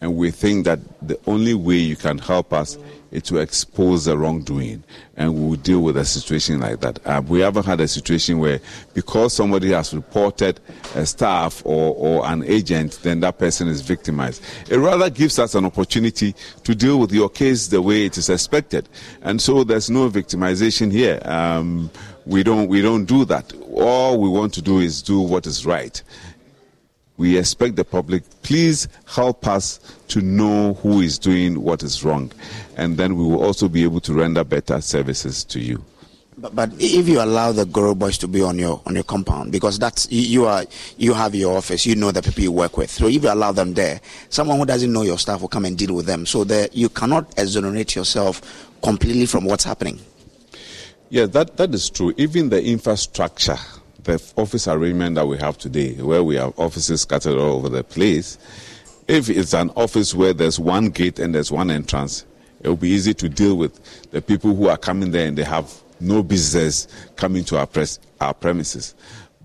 [0.00, 2.76] And we think that the only way you can help us
[3.14, 4.82] is to expose the wrongdoing,
[5.16, 6.98] and we will deal with a situation like that.
[7.06, 8.60] Uh, we haven't had a situation where,
[8.92, 10.58] because somebody has reported
[10.94, 14.42] a staff or, or an agent, then that person is victimized.
[14.68, 16.34] It rather gives us an opportunity
[16.64, 18.88] to deal with your case the way it is expected,
[19.22, 21.20] and so there's no victimization here.
[21.24, 21.90] Um,
[22.26, 23.52] we don't we don't do that.
[23.74, 26.02] All we want to do is do what is right
[27.16, 29.78] we expect the public, please help us
[30.08, 32.32] to know who is doing what is wrong.
[32.76, 35.84] And then we will also be able to render better services to you.
[36.36, 39.52] But, but if you allow the Goro boys to be on your on your compound,
[39.52, 40.64] because that's you are
[40.98, 42.90] you have your office, you know the people you work with.
[42.90, 44.00] So if you allow them there,
[44.30, 46.26] someone who doesn't know your staff will come and deal with them.
[46.26, 48.42] So you cannot exonerate yourself
[48.82, 50.00] completely from what's happening.
[51.08, 52.12] Yes, that, that is true.
[52.16, 53.58] Even the infrastructure
[54.04, 57.84] the office arrangement that we have today, where we have offices scattered all over the
[57.84, 58.38] place,
[59.08, 62.24] if it's an office where there's one gate and there's one entrance,
[62.62, 65.42] it will be easy to deal with the people who are coming there and they
[65.44, 68.94] have no business coming to our, press, our premises.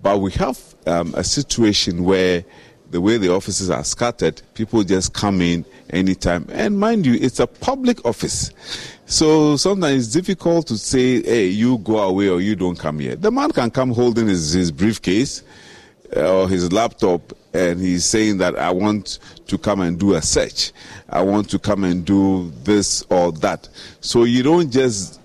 [0.01, 2.45] But we have um, a situation where
[2.91, 6.45] the way the offices are scattered, people just come in anytime.
[6.51, 8.51] And mind you, it's a public office.
[9.05, 13.15] So sometimes it's difficult to say, hey, you go away or you don't come here.
[13.15, 15.43] The man can come holding his, his briefcase
[16.15, 20.21] uh, or his laptop and he's saying that I want to come and do a
[20.21, 20.71] search.
[21.09, 23.67] I want to come and do this or that.
[24.01, 25.19] So you don't just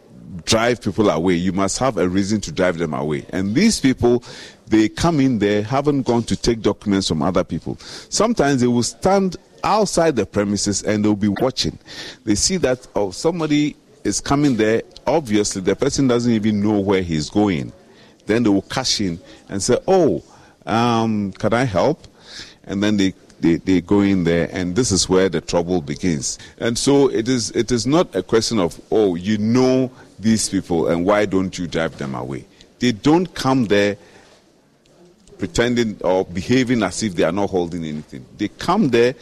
[0.45, 1.35] drive people away.
[1.35, 3.27] You must have a reason to drive them away.
[3.31, 4.23] And these people,
[4.69, 7.77] they come in there, haven't gone to take documents from other people.
[8.09, 11.79] Sometimes they will stand outside the premises and they'll be watching.
[12.25, 14.83] They see that oh somebody is coming there.
[15.07, 17.73] Obviously, the person doesn't even know where he's going.
[18.27, 19.19] Then they will cash in
[19.49, 20.23] and say, "Oh,
[20.67, 22.07] um, can I help?"
[22.65, 26.39] And then they, they they go in there, and this is where the trouble begins.
[26.59, 27.51] And so it is.
[27.51, 31.67] It is not a question of oh, you know these people, and why don't you
[31.67, 32.47] drive them away?
[32.79, 33.97] They don't come there
[35.45, 38.25] pretending or behaving as if they are not holding anything.
[38.39, 39.15] They come there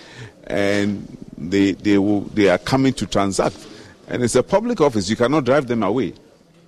[0.46, 1.04] and
[1.36, 3.56] they, they, will, they are coming to transact.
[4.06, 6.14] And it's a public office, you cannot drive them away.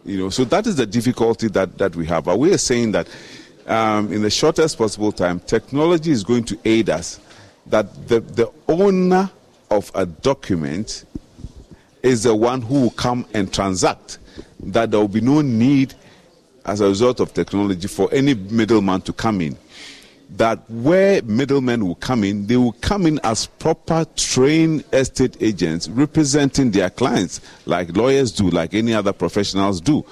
[0.04, 2.24] You know, so that is the difficulty that, that we have.
[2.24, 3.08] But we are saying that
[3.66, 7.20] um, in the shortest possible time, technology is going to aid us.
[7.66, 9.30] That the, the owner
[9.70, 11.04] of a document
[12.02, 14.18] is the one who will come and transact.
[14.60, 15.94] That there will be no need
[16.64, 19.56] as a result of technology for any middleman to come in.
[20.30, 25.88] That where middlemen will come in, they will come in as proper trained estate agents
[25.88, 30.04] representing their clients, like lawyers do, like any other professionals do.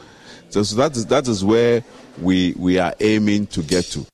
[0.50, 1.82] So, so that, is, that is where
[2.20, 4.06] we, we are aiming to get to.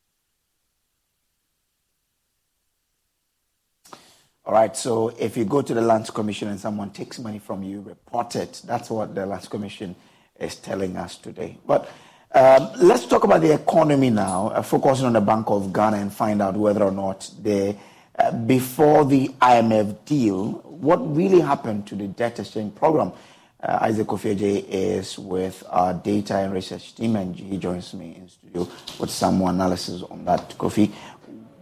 [4.45, 7.63] All right, so if you go to the Lands Commission and someone takes money from
[7.63, 8.63] you, report it.
[8.65, 9.95] That's what the Lands Commission
[10.41, 11.59] is telling us today.
[11.67, 11.91] But
[12.33, 16.13] um, let's talk about the economy now, uh, focusing on the Bank of Ghana and
[16.13, 17.75] find out whether or not the
[18.19, 23.13] uh, before the IMF deal, what really happened to the debt exchange program.
[23.61, 28.29] Uh, Isaac Kofi is with our data and research team, and he joins me in
[28.29, 28.69] studio
[29.01, 30.51] with some more analysis on that.
[30.59, 30.93] Kofi,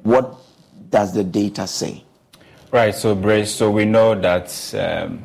[0.02, 0.34] what
[0.90, 2.02] does the data say?
[2.70, 2.94] Right.
[2.94, 3.54] So, Grace.
[3.54, 4.74] So we know that.
[4.74, 5.22] Um,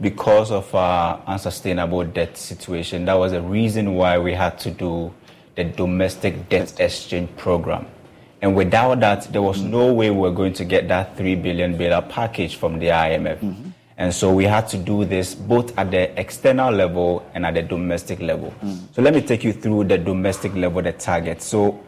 [0.00, 3.04] because of our unsustainable debt situation.
[3.04, 5.12] That was the reason why we had to do
[5.54, 7.86] the domestic debt exchange program.
[8.42, 9.70] And without that, there was mm-hmm.
[9.70, 13.38] no way we were going to get that 3 billion bailout package from the IMF.
[13.38, 13.70] Mm-hmm.
[13.96, 17.62] And so we had to do this both at the external level and at the
[17.62, 18.50] domestic level.
[18.50, 18.86] Mm-hmm.
[18.92, 21.40] So let me take you through the domestic level, the target.
[21.40, 21.80] So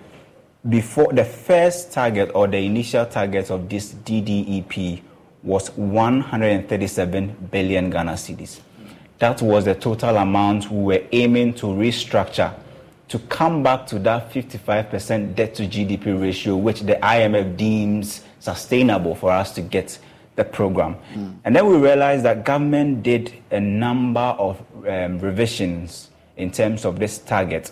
[0.69, 5.03] before the first target or the initial target of this DDEP
[5.47, 8.60] was 137 billion Ghana cedis.
[9.18, 12.52] That was the total amount we were aiming to restructure
[13.09, 19.14] to come back to that 55% debt to GDP ratio, which the IMF deems sustainable
[19.14, 19.98] for us to get
[20.35, 20.97] the program.
[21.14, 21.36] Mm.
[21.44, 26.98] And then we realized that government did a number of um, revisions in terms of
[26.98, 27.70] this target.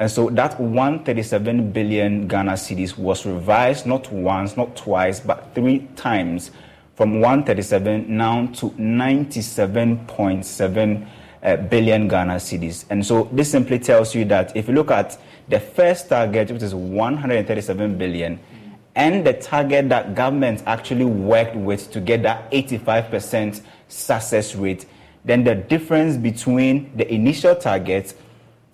[0.00, 5.86] And so that 137 billion Ghana cedis was revised not once, not twice, but three
[5.94, 6.50] times
[7.02, 11.06] from 137 now to 97.7
[11.42, 12.84] uh, billion Ghana cedis.
[12.90, 15.18] And so this simply tells you that if you look at
[15.48, 18.38] the first target, which is 137 billion,
[18.94, 24.86] and the target that government actually worked with to get that 85% success rate,
[25.24, 28.14] then the difference between the initial target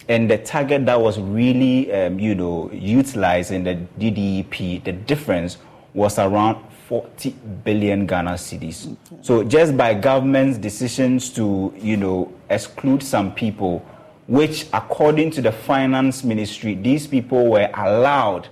[0.06, 5.56] and the target that was really, um, you know, utilized in the DDEP, the difference
[5.94, 7.30] was around 40
[7.64, 8.96] billion Ghana cedis.
[9.20, 13.84] So just by government's decisions to, you know, exclude some people,
[14.26, 18.48] which according to the finance ministry, these people were allowed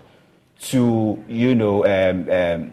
[0.64, 2.72] to, you know, um, um,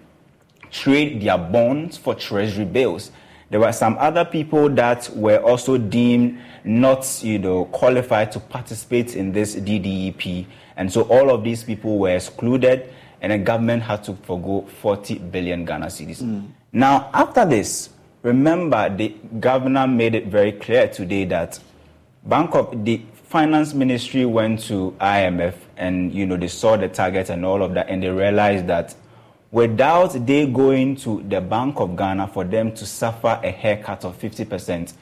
[0.70, 3.12] trade their bonds for treasury bills.
[3.50, 9.16] There were some other people that were also deemed not, you know, qualified to participate
[9.16, 10.46] in this DDEP.
[10.76, 12.90] And so all of these people were excluded
[13.24, 16.22] and the government had to forego 40 billion Ghana cedis.
[16.22, 16.50] Mm.
[16.74, 17.90] Now, after this,
[18.22, 21.58] remember the governor made it very clear today that
[22.26, 27.30] Bank of the Finance Ministry went to IMF and you know they saw the target
[27.30, 28.94] and all of that, and they realized that
[29.52, 34.18] without they going to the Bank of Ghana for them to suffer a haircut of
[34.18, 34.94] 50 percent,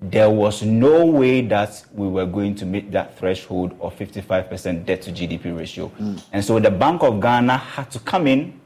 [0.00, 5.02] there was no way that we were going to meet that threshold of 55% debt
[5.02, 5.88] to GDP ratio.
[5.98, 6.22] Mm.
[6.32, 8.60] And so the Bank of Ghana had to come in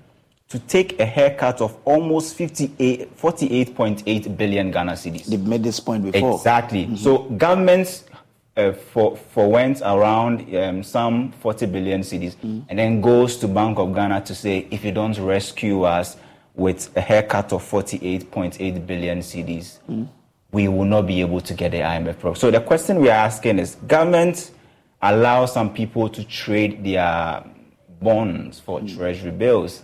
[0.49, 5.27] to take a haircut of almost 58, 48.8 billion Ghana cedis.
[5.27, 6.35] They've made this point before.
[6.35, 6.87] Exactly.
[6.87, 6.97] Mm-hmm.
[6.97, 8.05] So governments
[8.57, 12.65] uh, for, for went around um, some 40 billion cedis Mm.
[12.69, 16.17] and then goes to Bank of Ghana to say, if you don't rescue us
[16.57, 20.09] with a haircut of 48.8 billion cedis, Mm.
[20.53, 22.35] We will not be able to get the IMF program.
[22.35, 24.51] So the question we are asking is, government
[25.03, 27.45] allow some people to trade their
[28.01, 28.87] bonds for hmm.
[28.87, 29.83] treasury bills.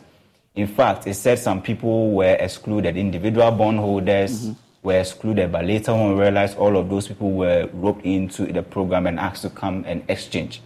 [0.54, 2.96] In fact, it said some people were excluded.
[2.96, 4.52] Individual bondholders mm-hmm.
[4.82, 8.62] were excluded, but later on we realized all of those people were roped into the
[8.62, 10.62] program and asked to come and exchange.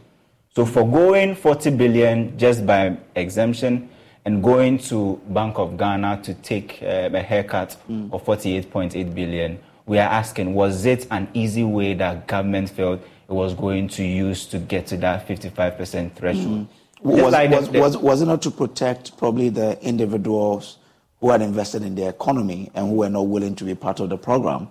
[0.55, 3.89] So for going 40 billion just by exemption
[4.25, 8.09] and going to Bank of Ghana to take uh, a haircut hmm.
[8.13, 9.59] of 48.8 billion,
[9.91, 14.05] we are asking, was it an easy way that government felt it was going to
[14.05, 16.47] use to get to that 55% threshold?
[16.47, 16.69] Mm.
[17.03, 20.79] Just Was, like was, was, was it not to protect probably the individuals
[21.19, 24.11] who had invested in the economy and who were not willing to be part of
[24.11, 24.69] the program?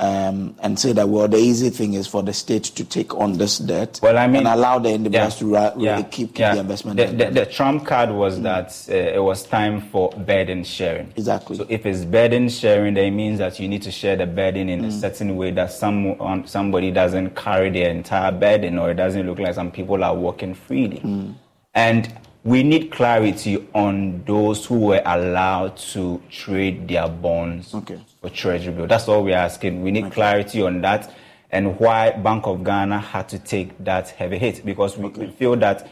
[0.00, 3.36] Um, and say that well, the easy thing is for the state to take on
[3.36, 6.38] this debt Well, I mean- and allow the individuals Yeah, to really yeah, keep, keep
[6.38, 6.54] yeah.
[6.54, 6.96] the investment.
[6.98, 11.12] The, the, the trump card was that uh, it was time for burden sharing.
[11.16, 11.56] Exactly.
[11.56, 14.68] So if it's burden sharing, then it means that you need to share the burden
[14.68, 15.00] in a Mm.
[15.00, 19.54] certain way that someone, somebody doesn't carry the entire burden or it doesn't look like
[19.54, 21.00] some people are walking freely.
[21.00, 21.34] Mm.
[21.74, 22.12] And
[22.44, 27.74] we need clarity on those who were allowed to trade their bonds
[28.20, 28.86] for treasury bill.
[28.86, 29.82] That's all we're asking.
[29.82, 31.12] We need clarity on that
[31.50, 35.56] and why Bank of Ghana had to take that heavy hit because we, we feel
[35.56, 35.88] that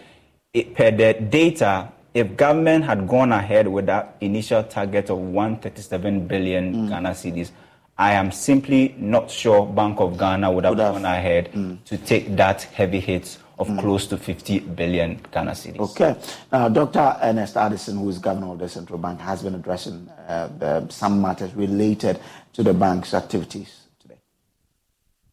[0.53, 6.27] it, per the data, if government had gone ahead with that initial target of 137
[6.27, 6.89] billion Mm.
[6.89, 7.51] Ghana cedis,
[7.99, 11.51] I am simply not sure Bank of Ghana would have gone ahead
[11.87, 15.79] to take that heavy hit of close to 50 billion Ghana cedis.
[15.79, 16.17] Okay.
[16.53, 17.17] Now, Dr.
[17.23, 21.23] Ernest Addison, who is governor of the central bank, has been addressing uh, the, some
[21.23, 22.21] matters related
[22.53, 23.87] to the bank's activities.
[24.01, 24.19] Today.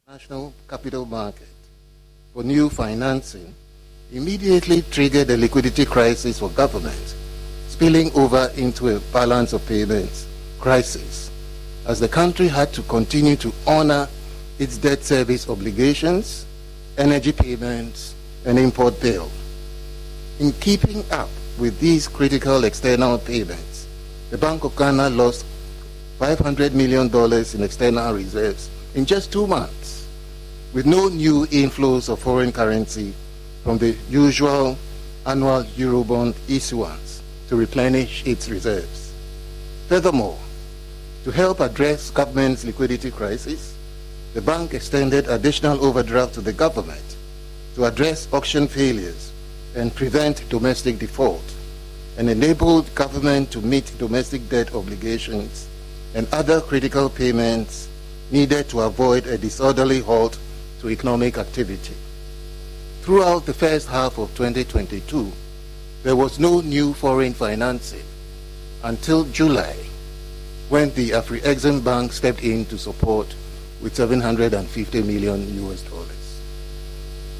[0.07, 1.47] National capital market
[2.33, 3.53] for new financing
[4.11, 7.15] immediately triggered a liquidity crisis for government,
[7.67, 10.27] spilling over into a balance of payments
[10.63, 11.29] crisis,
[11.87, 14.07] as the country had to continue to honor
[14.59, 16.45] its debt service obligations,
[16.97, 18.12] energy payments,
[18.45, 19.29] and import bill.
[20.39, 23.87] In keeping up with these critical external payments,
[24.31, 25.45] the Bank of Ghana lost
[26.19, 27.07] $500 million
[27.53, 30.07] in external reserves in just two months,
[30.73, 33.13] with no new inflows of foreign currency
[33.63, 34.77] from the usual
[35.25, 39.13] annual Eurobond issuance to replenish its reserves.
[39.87, 40.37] Furthermore,
[41.23, 43.75] to help address government's liquidity crisis,
[44.33, 47.12] the bank extended additional overdraft to the government
[47.75, 49.31] to address auction failures
[49.75, 51.43] and prevent domestic default,
[52.17, 55.67] and enabled government to meet domestic debt obligations
[56.13, 57.87] and other critical payments
[58.31, 60.37] needed to avoid a disorderly halt
[60.79, 61.95] to economic activity.
[63.01, 65.31] Throughout the first half of 2022,
[66.03, 68.03] there was no new foreign financing
[68.83, 69.75] until July,
[70.69, 73.33] when the Afri-Exim Bank stepped in to support
[73.81, 76.22] with 750 million US dollars.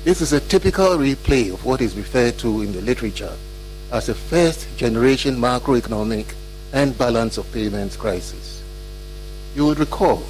[0.03, 3.31] This is a typical replay of what is referred to in the literature
[3.89, 6.25] as a first generation macroeconomic
[6.73, 8.61] and balance of payments crisis.
[9.55, 10.21] You would recall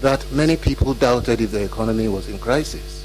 [0.00, 3.04] that many people doubted if the economy was in crisis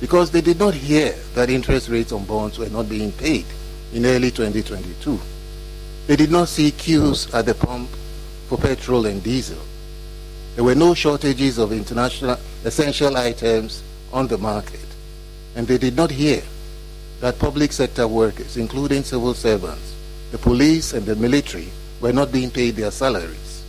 [0.00, 3.46] because they did not hear that interest rates on bonds were not being paid
[3.92, 5.18] in early 2022.
[6.06, 7.90] They did not see queues at the pump
[8.48, 9.58] for petrol and diesel.
[10.54, 13.82] There were no shortages of international essential items
[14.14, 14.80] on the market.
[15.56, 16.42] And they did not hear
[17.20, 19.94] that public sector workers, including civil servants,
[20.30, 21.68] the police and the military,
[22.00, 23.64] were not being paid their salaries.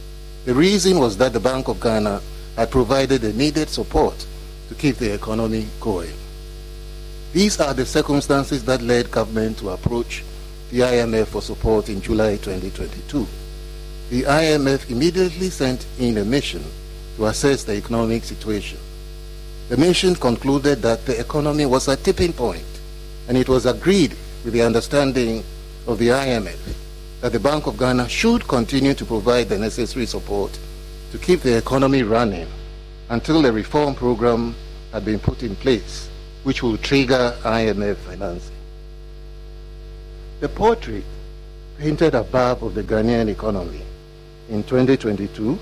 [0.45, 2.21] The reason was that the Bank of Ghana
[2.55, 4.25] had provided the needed support
[4.69, 6.13] to keep the economy going.
[7.33, 10.23] These are the circumstances that led government to approach
[10.71, 13.27] the IMF for support in July 2022.
[14.09, 16.63] The IMF immediately sent in a mission
[17.17, 18.79] to assess the economic situation.
[19.67, 22.65] The mission concluded that the economy was at tipping point,
[23.27, 25.43] and it was agreed with the understanding
[25.87, 26.59] of the IMF
[27.21, 30.57] that the Bank of Ghana should continue to provide the necessary support
[31.11, 32.47] to keep the economy running
[33.09, 34.53] until a reform program
[34.91, 36.09] had been put in place,
[36.43, 38.55] which will trigger IMF financing.
[40.41, 41.03] The portrait
[41.79, 43.81] painted above of the Ghanaian economy
[44.49, 45.57] in 2022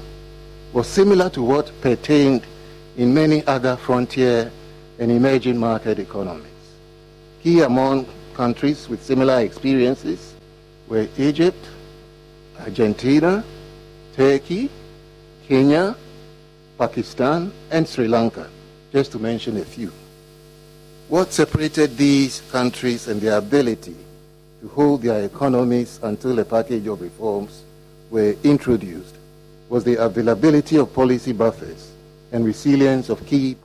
[0.74, 2.46] was similar to what pertained
[2.98, 4.52] in many other frontier
[5.00, 6.46] and emerging market economies.
[7.42, 10.34] Key among countries with similar experiences
[10.88, 11.58] were Egypt,
[12.60, 13.44] Argentina,
[14.16, 14.70] Turkey,
[15.48, 15.96] Kenya,
[16.78, 18.50] Pakistan, and Sri Lanka,
[18.92, 19.92] just to mention a few.
[21.10, 23.96] What separated these countries and their ability
[24.62, 27.64] to hold their economies until a package of reforms
[28.10, 29.16] were introduced
[29.70, 31.93] was the availability of policy buffers
[32.34, 33.56] and resilience of key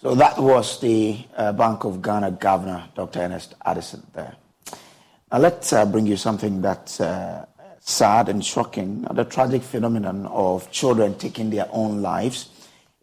[0.00, 3.20] So that was the uh, Bank of Ghana Governor, Dr.
[3.20, 4.36] Ernest Addison, there.
[5.32, 7.46] Now let's uh, bring you something that's uh,
[7.80, 9.06] sad and shocking.
[9.10, 12.50] The tragic phenomenon of children taking their own lives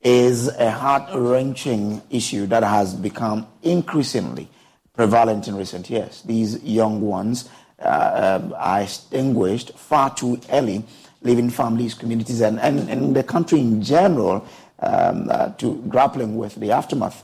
[0.03, 4.47] is a heart wrenching issue that has become increasingly
[4.93, 6.21] prevalent in recent years.
[6.21, 7.49] These young ones
[7.83, 10.83] uh, um, are extinguished far too early,
[11.21, 14.45] leaving families, communities, and, and, and the country in general
[14.79, 17.23] um, uh, to grappling with the aftermath.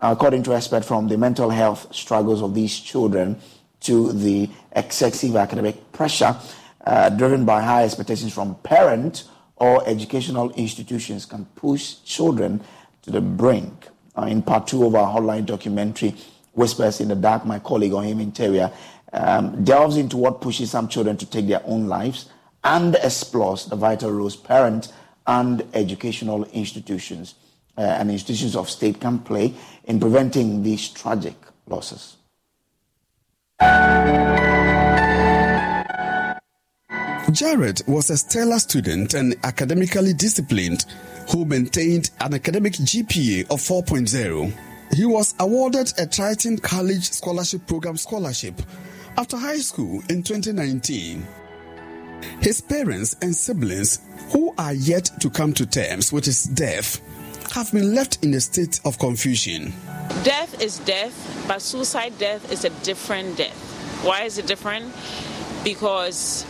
[0.00, 3.38] According to experts from the mental health struggles of these children
[3.80, 6.36] to the excessive academic pressure
[6.86, 12.60] uh, driven by high expectations from parents or educational institutions can push children
[13.02, 13.88] to the brink.
[14.16, 16.14] Uh, in part two of our hotline documentary,
[16.52, 18.72] Whispers in the Dark, my colleague Ohim Interior
[19.12, 22.28] um, delves into what pushes some children to take their own lives
[22.64, 24.92] and explores the vital roles parents
[25.26, 27.34] and educational institutions
[27.78, 29.54] uh, and institutions of state can play
[29.84, 31.34] in preventing these tragic
[31.66, 32.16] losses.
[37.32, 40.84] Jared was a stellar student and academically disciplined
[41.30, 44.52] who maintained an academic GPA of 4.0.
[44.94, 48.60] He was awarded a Triton College Scholarship Program scholarship
[49.16, 51.26] after high school in 2019.
[52.40, 54.00] His parents and siblings,
[54.32, 57.00] who are yet to come to terms with his death,
[57.52, 59.72] have been left in a state of confusion.
[60.22, 63.56] Death is death, but suicide death is a different death.
[64.04, 64.94] Why is it different?
[65.64, 66.44] Because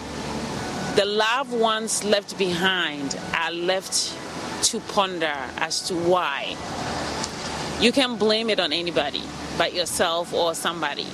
[0.96, 4.16] the loved ones left behind are left
[4.64, 6.56] to ponder as to why.
[7.80, 9.22] You can blame it on anybody
[9.60, 11.06] but yourself or somebody.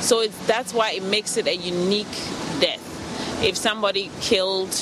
[0.00, 2.06] So that's why it makes it a unique
[2.60, 3.42] death.
[3.42, 4.74] If somebody killed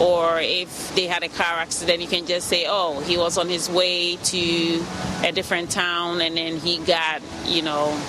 [0.00, 3.48] or if they had a car accident, you can just say, oh, he was on
[3.48, 4.84] his way to
[5.22, 8.00] a different town and then he got, you know,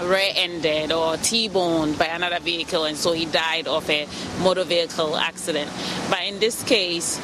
[0.00, 4.06] rear-ended or T-boned by another vehicle and so he died of a
[4.42, 5.70] motor vehicle accident.
[6.10, 7.18] But in this case,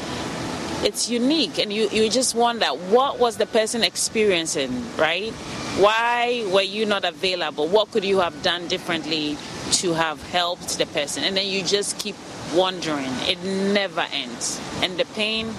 [0.82, 5.32] it's unique and you, you just wonder what was the person experiencing, right?
[5.78, 7.66] Why were you not available?
[7.66, 9.36] What could you have done differently
[9.72, 11.24] to have helped the person?
[11.24, 12.14] And then you just keep
[12.54, 13.10] wondering.
[13.22, 14.60] It never ends.
[14.82, 15.52] And the pain,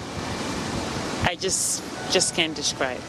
[1.24, 3.00] I just just can't describe.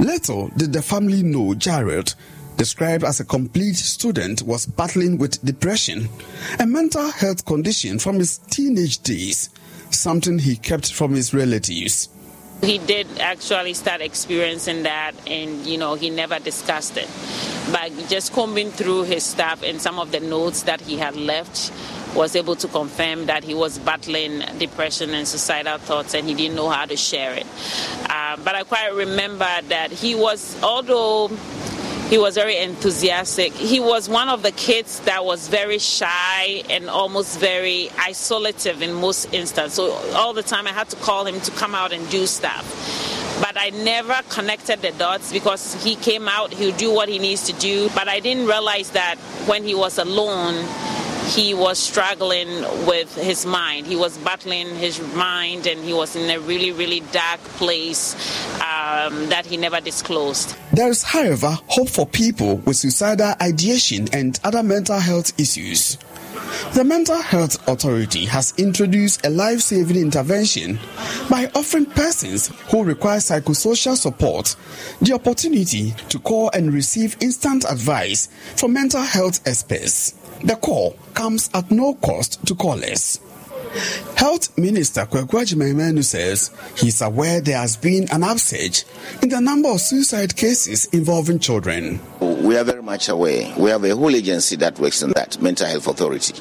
[0.00, 2.14] Little did the family know Jared
[2.56, 6.08] described as a complete student, was battling with depression,
[6.58, 9.50] a mental health condition from his teenage days,
[9.90, 12.08] something he kept from his relatives.
[12.62, 17.08] He did actually start experiencing that, and you know, he never discussed it.
[17.72, 21.72] But just combing through his stuff and some of the notes that he had left,
[22.14, 26.56] was able to confirm that he was battling depression and suicidal thoughts and he didn't
[26.56, 27.46] know how to share it.
[28.08, 31.28] Uh, but I quite remember that he was, although
[32.10, 33.52] he was very enthusiastic.
[33.52, 38.94] He was one of the kids that was very shy and almost very isolative in
[38.94, 39.74] most instances.
[39.74, 42.66] So all the time I had to call him to come out and do stuff.
[43.40, 47.44] But I never connected the dots because he came out, he'll do what he needs
[47.44, 47.88] to do.
[47.94, 50.56] But I didn't realize that when he was alone,
[51.30, 52.48] he was struggling
[52.86, 53.86] with his mind.
[53.86, 58.14] He was battling his mind and he was in a really, really dark place
[58.56, 60.56] um, that he never disclosed.
[60.72, 65.98] There is, however, hope for people with suicidal ideation and other mental health issues.
[66.74, 70.80] The Mental Health Authority has introduced a life saving intervention
[71.28, 74.56] by offering persons who require psychosocial support
[75.00, 80.14] the opportunity to call and receive instant advice from mental health experts.
[80.42, 83.20] The call comes at no cost to callers.
[84.16, 88.84] Health Minister Kwaku Agyeman says he's aware there has been an upsurge
[89.22, 92.00] in the number of suicide cases involving children.
[92.20, 93.54] We are very much aware.
[93.56, 96.34] We have a whole agency that works in that, Mental Health Authority.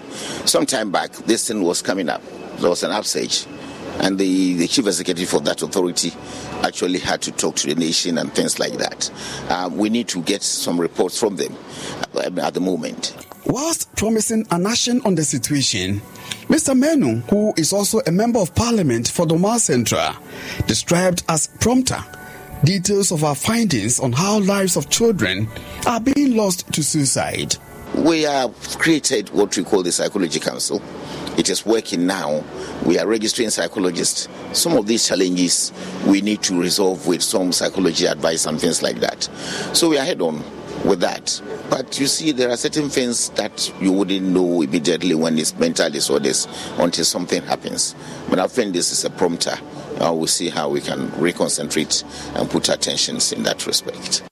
[0.46, 2.22] Some time back, this thing was coming up.
[2.58, 3.46] There was an upsurge.
[4.02, 6.14] And the, the chief executive for that authority
[6.64, 9.12] actually had to talk to the nation and things like that.
[9.50, 11.54] Uh, we need to get some reports from them
[12.16, 13.14] at the moment.
[13.50, 16.02] Whilst promising an action on the situation,
[16.50, 16.78] Mr.
[16.78, 20.14] Manu, who is also a member of parliament for Dormaa Central,
[20.68, 21.98] described as prompter
[22.64, 25.48] details of our findings on how lives of children
[25.88, 27.56] are being lost to suicide.
[27.96, 30.80] We have created what we call the Psychology Council
[31.40, 32.44] It is working now.
[32.86, 34.28] We are registering psychologists.
[34.52, 35.72] Some of these challenges
[36.06, 39.24] we need to resolve with some psychology advice and things like that.
[39.72, 40.44] So we are head on
[40.86, 41.42] with that.
[41.70, 45.90] But you see, there are certain things that you wouldn't know immediately when it's mental
[45.90, 46.48] disorders
[46.78, 47.96] until something happens.
[48.30, 49.58] But I think this is a prompter.
[50.00, 52.04] Uh, we'll see how we can reconcentrate
[52.36, 54.24] and put attentions in that respect.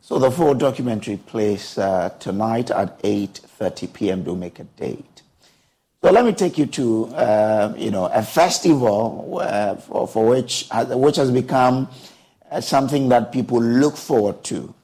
[0.00, 4.22] So the full documentary plays uh, tonight at 8:30 p.m.
[4.22, 5.22] Do make a date.
[6.02, 10.66] So let me take you to uh, you know a festival uh, for, for which
[10.70, 11.88] has, which has become
[12.50, 14.74] uh, something that people look forward to.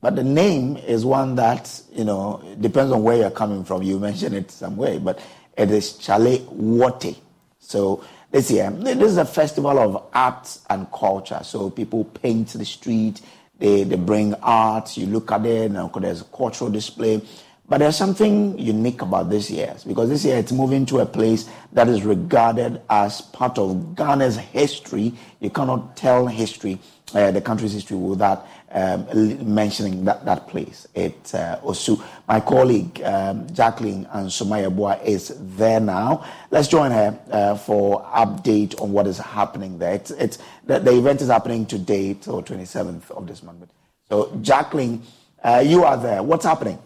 [0.00, 3.82] But the name is one that you know depends on where you're coming from.
[3.82, 5.20] You mentioned it some way, but
[5.56, 7.16] it is Chale Wote.
[7.60, 11.40] So this year, this is a festival of arts and culture.
[11.42, 13.20] So people paint the street
[13.62, 17.22] they, they bring art, you look at it, and there's a cultural display.
[17.68, 21.48] But there's something unique about this year because this year it's moving to a place
[21.72, 25.14] that is regarded as part of Ghana's history.
[25.40, 26.80] You cannot tell history,
[27.14, 29.06] uh, the country's history, without um,
[29.54, 30.88] mentioning that, that place.
[30.94, 32.02] It's uh, Osu.
[32.26, 36.24] My colleague um, Jacqueline and Sumaya Boa is there now.
[36.50, 39.94] Let's join her uh, for update on what is happening there.
[39.94, 43.70] It's, it's the, the, event is happening today till 27th of this month.
[44.08, 45.02] So Jacqueline,
[45.44, 46.22] uh, you are there.
[46.22, 46.78] What's happening?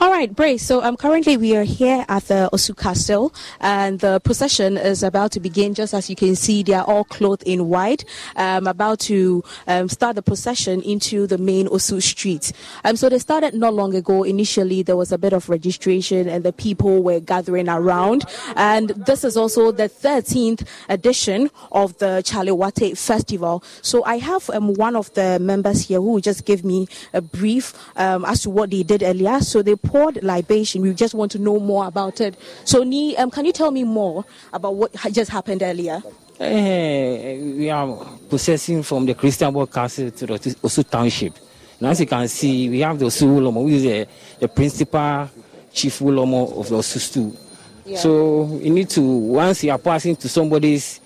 [0.00, 0.64] All right, Brace.
[0.64, 5.30] So um, currently we are here at the Osu Castle, and the procession is about
[5.32, 5.72] to begin.
[5.74, 8.04] Just as you can see, they are all clothed in white.
[8.34, 12.52] Um, about to um, start the procession into the main Osu street.
[12.84, 14.24] Um, so they started not long ago.
[14.24, 18.24] Initially, there was a bit of registration, and the people were gathering around.
[18.56, 23.62] And this is also the 13th edition of the Chale Wote Festival.
[23.82, 27.74] So I have um, one of the members here who just give me a brief
[27.96, 29.40] um, as to what they did earlier.
[29.40, 30.80] So they poured libation.
[30.80, 32.38] We just want to know more about it.
[32.64, 36.02] So, Ni, um, can you tell me more about what just happened earlier?
[36.40, 37.86] Uh, we are
[38.30, 41.34] processing from the Christiansborg Castle to the Osu Township.
[41.80, 44.08] Now, as you can see, we have the Osu Wulomo, who is the,
[44.40, 45.28] the principal
[45.72, 47.36] chief Wulomo of the Osu
[47.84, 47.98] Yeah.
[47.98, 51.00] So, you need to, once you are passing to somebody's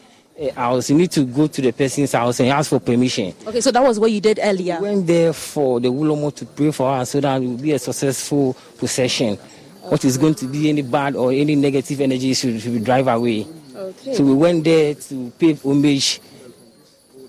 [0.54, 3.34] house, you need to go to the person's house and ask for permission.
[3.46, 4.78] Okay, so that was what you did earlier.
[4.80, 7.72] We went there for the Wulomo to pray for us so that it will be
[7.72, 9.34] a successful procession.
[9.34, 9.88] Okay.
[9.90, 13.46] What is going to be any bad or any negative energy should, should drive away.
[13.74, 14.14] Okay.
[14.14, 16.20] So we went there to pay homage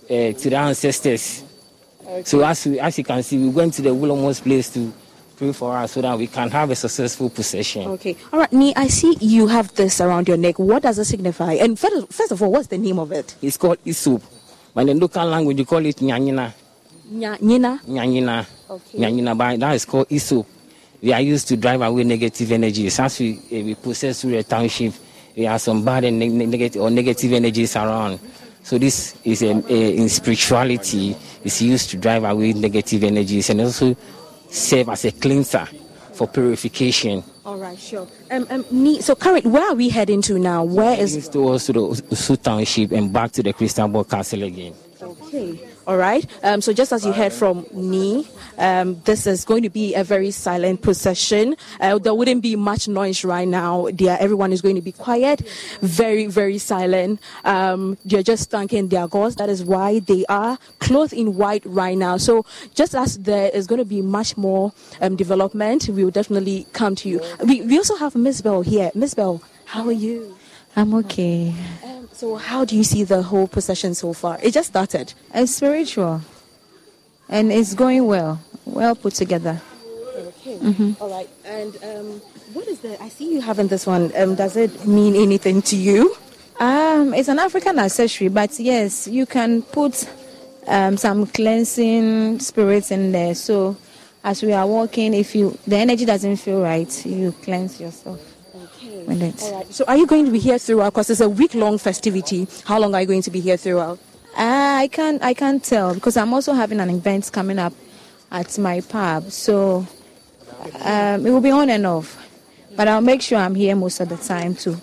[0.05, 1.43] uh, to the ancestors.
[2.05, 2.23] Okay.
[2.23, 4.93] So as, we, as you can see, we went to the Wulomo's place to
[5.43, 7.87] pray for us so that we can have a successful procession.
[7.99, 8.15] Okay.
[8.31, 10.57] All right, Ni, I see you have this around your neck.
[10.59, 11.53] What does it signify?
[11.53, 13.35] And first, first of all, what's the name of it?
[13.41, 14.21] It's called Isop.
[14.73, 16.53] But in the local language, you call it Nyanyina.
[17.11, 17.81] Nyanyina?
[17.81, 18.45] Nyanyina.
[18.69, 18.99] Okay.
[18.99, 20.45] Nyanyina, but that is called Isop.
[21.01, 22.97] We are used to drive away negative energies.
[22.99, 24.93] As we, uh, we process through the township,
[25.35, 28.19] we have some bad and ne- negative or negative energies around.
[28.63, 33.59] So this is a, a, in spirituality, it's used to drive away negative energies and
[33.59, 33.93] also
[34.53, 35.67] serve as a cleanser
[36.13, 37.23] for purification.
[37.45, 38.07] All right, sure.
[38.31, 40.63] Um, um, so, current, where are we heading to now?
[40.63, 44.73] Where is towards to the Osu Township and back to the Christiansborg Castle again.
[45.01, 45.59] Okay.
[45.85, 46.25] All right.
[46.43, 48.25] Um, so just as you heard from me,
[48.57, 51.57] um, this is going to be a very silent procession.
[51.81, 53.89] Uh, there wouldn't be much noise right now.
[53.91, 55.41] There, everyone is going to be quiet,
[55.81, 57.19] very, very silent.
[57.43, 59.35] Um, they're just thanking their gods.
[59.35, 62.15] That is why they are clothed in white right now.
[62.15, 66.65] So just as there is going to be much more um, development, we will definitely
[66.71, 67.21] come to you.
[67.45, 68.89] We, we also have Miss Bell here.
[68.95, 70.37] Miss Bell, how are you?
[70.75, 71.53] I'm okay.
[71.83, 74.39] Um, so, how do you see the whole procession so far?
[74.41, 75.13] It just started.
[75.33, 76.21] It's spiritual,
[77.29, 79.61] and it's going well, well put together.
[80.15, 80.57] Okay.
[80.57, 80.93] Mm-hmm.
[81.01, 81.29] All right.
[81.45, 82.21] And um,
[82.53, 83.01] what is the?
[83.01, 84.11] I see you having this one.
[84.17, 86.15] Um, does it mean anything to you?
[86.59, 90.09] Um, it's an African accessory, but yes, you can put
[90.67, 93.35] um, some cleansing spirits in there.
[93.35, 93.77] So,
[94.23, 98.32] as we are walking, if you the energy doesn't feel right, you cleanse yourself.
[99.43, 99.73] All right.
[99.73, 100.93] So are you going to be here throughout?
[100.93, 102.47] Because it's a week-long festivity.
[102.65, 103.99] How long are you going to be here throughout?
[104.35, 105.21] Uh, I can't.
[105.23, 107.73] I can't tell because I'm also having an event coming up
[108.31, 109.31] at my pub.
[109.31, 109.85] So
[110.81, 112.19] um, it will be on and off.
[112.75, 114.81] But I'll make sure I'm here most of the time to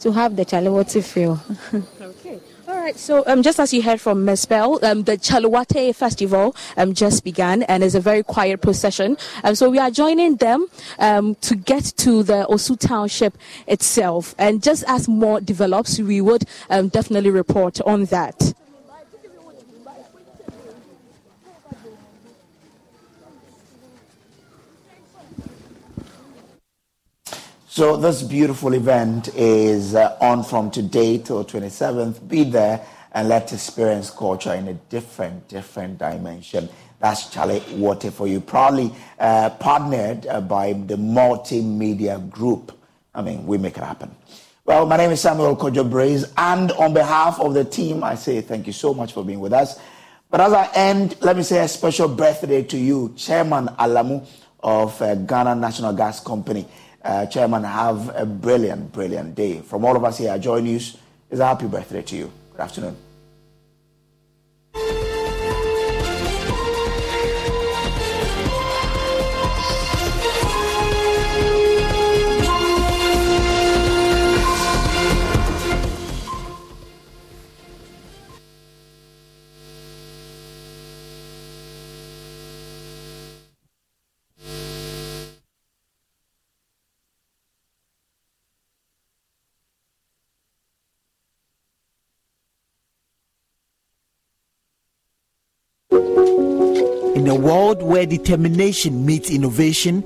[0.00, 1.40] to have the Chale Wote feel.
[2.00, 2.40] okay.
[2.84, 4.44] Right, so um, just as you heard from Ms.
[4.44, 9.16] Bell, um, the Chale Wote Festival um, just began and it's a very quiet procession.
[9.42, 10.66] Um, so we are joining them
[10.98, 14.34] um, to get to the Osu Township itself.
[14.36, 18.52] And just as more develops, we would um, definitely report on that.
[27.74, 32.28] So this beautiful event is uh, on from today till 27th.
[32.28, 36.68] Be there and let's experience culture in a different, different dimension.
[37.00, 38.40] That's Chale Wote for you.
[38.40, 42.78] Proudly uh, partnered uh, by the Multimedia Group.
[43.12, 44.14] I mean, we make it happen.
[44.64, 48.68] Well, my name is Samuel Kojo and on behalf of the team, I say thank
[48.68, 49.80] you so much for being with us.
[50.30, 54.24] But as I end, let me say a special birthday to you, Chairman Alamu
[54.60, 56.66] of uh, Ghana National Gas Company.
[57.04, 59.60] Uh, Chairman, have a brilliant, brilliant day.
[59.60, 60.96] From all of us here at Joy News,
[61.30, 62.32] it's a happy birthday to you.
[62.52, 62.96] Good afternoon.
[97.44, 100.02] World where determination meets innovation,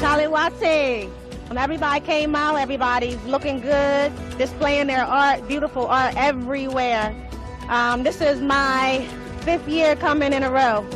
[0.00, 1.08] Charlie.
[1.46, 7.16] When everybody came out, everybody's looking good, displaying their art, beautiful art everywhere.
[7.70, 9.02] Um, this is my
[9.40, 10.86] fifth year coming in a row.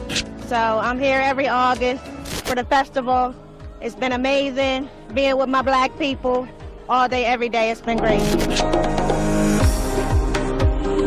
[0.49, 2.05] So I'm here every August
[2.45, 3.35] for the festival.
[3.81, 6.49] It's been amazing being with my black people
[6.89, 7.71] all day, every day.
[7.71, 8.21] It's been great.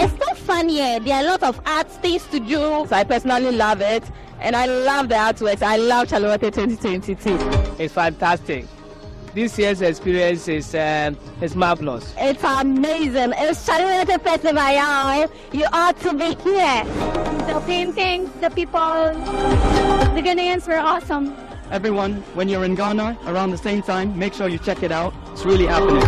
[0.02, 1.00] It's so fun here.
[1.00, 2.86] There are a lot of art things to do.
[2.88, 4.04] So I personally love it.
[4.40, 5.62] And I love the artworks.
[5.62, 7.38] I love Chale Wote 2022.
[7.82, 8.66] It's fantastic.
[9.34, 12.14] This year's experience is um, is marvelous.
[12.18, 13.34] It's amazing.
[13.36, 15.30] It's Chale Wote Festival, y'all.
[15.52, 16.84] You ought to be here.
[17.46, 18.80] The paintings, the people,
[20.16, 21.36] the Ghanaians were awesome.
[21.72, 25.14] Everyone, when you're in Ghana around the same time, make sure you check it out.
[25.32, 26.04] It's really happening.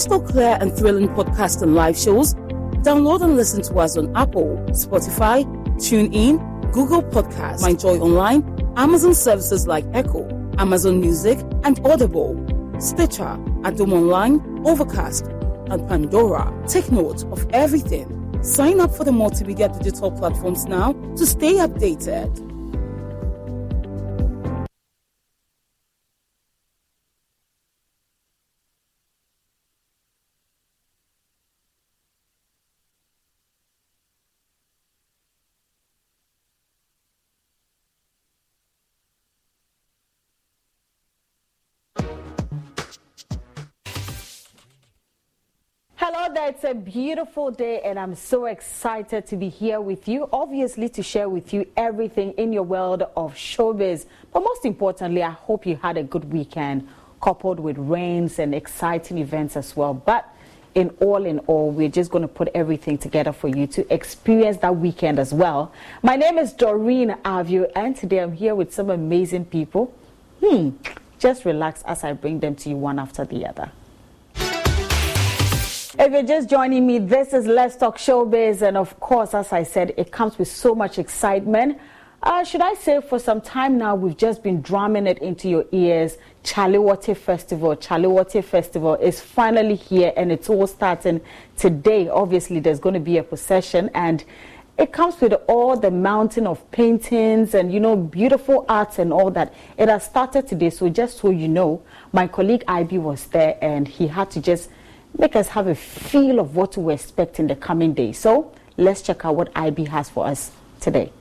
[0.00, 2.32] Crystal clear and thrilling podcasts and live shows,
[2.86, 5.44] download and listen to us on Apple, Spotify,
[5.76, 8.42] TuneIn, Google Podcasts, MyJoy Online,
[8.78, 12.34] Amazon services like Echo, Amazon Music, and Audible,
[12.78, 13.36] Stitcher,
[13.66, 15.26] Adom Online, Overcast,
[15.70, 16.50] and Pandora.
[16.66, 18.42] Take note of everything.
[18.42, 22.49] Sign up for the multimedia digital platforms now to stay updated.
[46.32, 50.28] Hello it's a beautiful day, and I'm so excited to be here with you.
[50.32, 54.06] Obviously, to share with you everything in your world of showbiz.
[54.32, 56.86] But most importantly, I hope you had a good weekend,
[57.20, 59.92] coupled with rains and exciting events as well.
[59.92, 60.32] But
[60.76, 64.58] in all in all, we're just going to put everything together for you to experience
[64.58, 65.72] that weekend as well.
[66.00, 69.92] My name is Doreen Avio, and today I'm here with some amazing people.
[70.44, 70.70] Hmm,
[71.18, 73.72] just relax as I bring them to you one after the other.
[75.98, 79.64] If you're just joining me, this is Let's Talk Showbiz, and of course, as I
[79.64, 81.78] said, it comes with so much excitement.
[82.22, 85.64] Uh, should I say, for some time now, we've just been drumming it into your
[85.72, 86.16] ears.
[86.44, 91.20] Chale Wote Festival, Chale Wote Festival is finally here, and it's all starting
[91.56, 92.08] today.
[92.08, 94.22] Obviously, there's going to be a procession, and
[94.78, 99.32] it comes with all the mountain of paintings and you know beautiful arts and all
[99.32, 99.52] that.
[99.76, 103.88] It has started today, so just so you know, my colleague IB was there, and
[103.88, 104.70] he had to just
[105.18, 108.18] make us have a feel of what to expect in the coming days.
[108.18, 111.12] So let's check out what IB has for us today.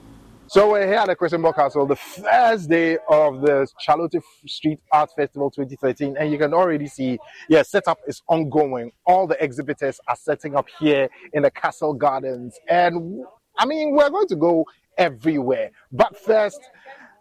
[0.47, 4.15] So we're here at the Christiansborg Castle, the first day of the Chale Wote
[4.47, 8.91] Street Art Festival 2013, and you can already see, yeah, setup is ongoing.
[9.05, 13.23] All the exhibitors are setting up here in the castle gardens, and
[13.59, 14.65] I mean, we're going to go
[14.97, 15.69] everywhere.
[15.91, 16.59] But first,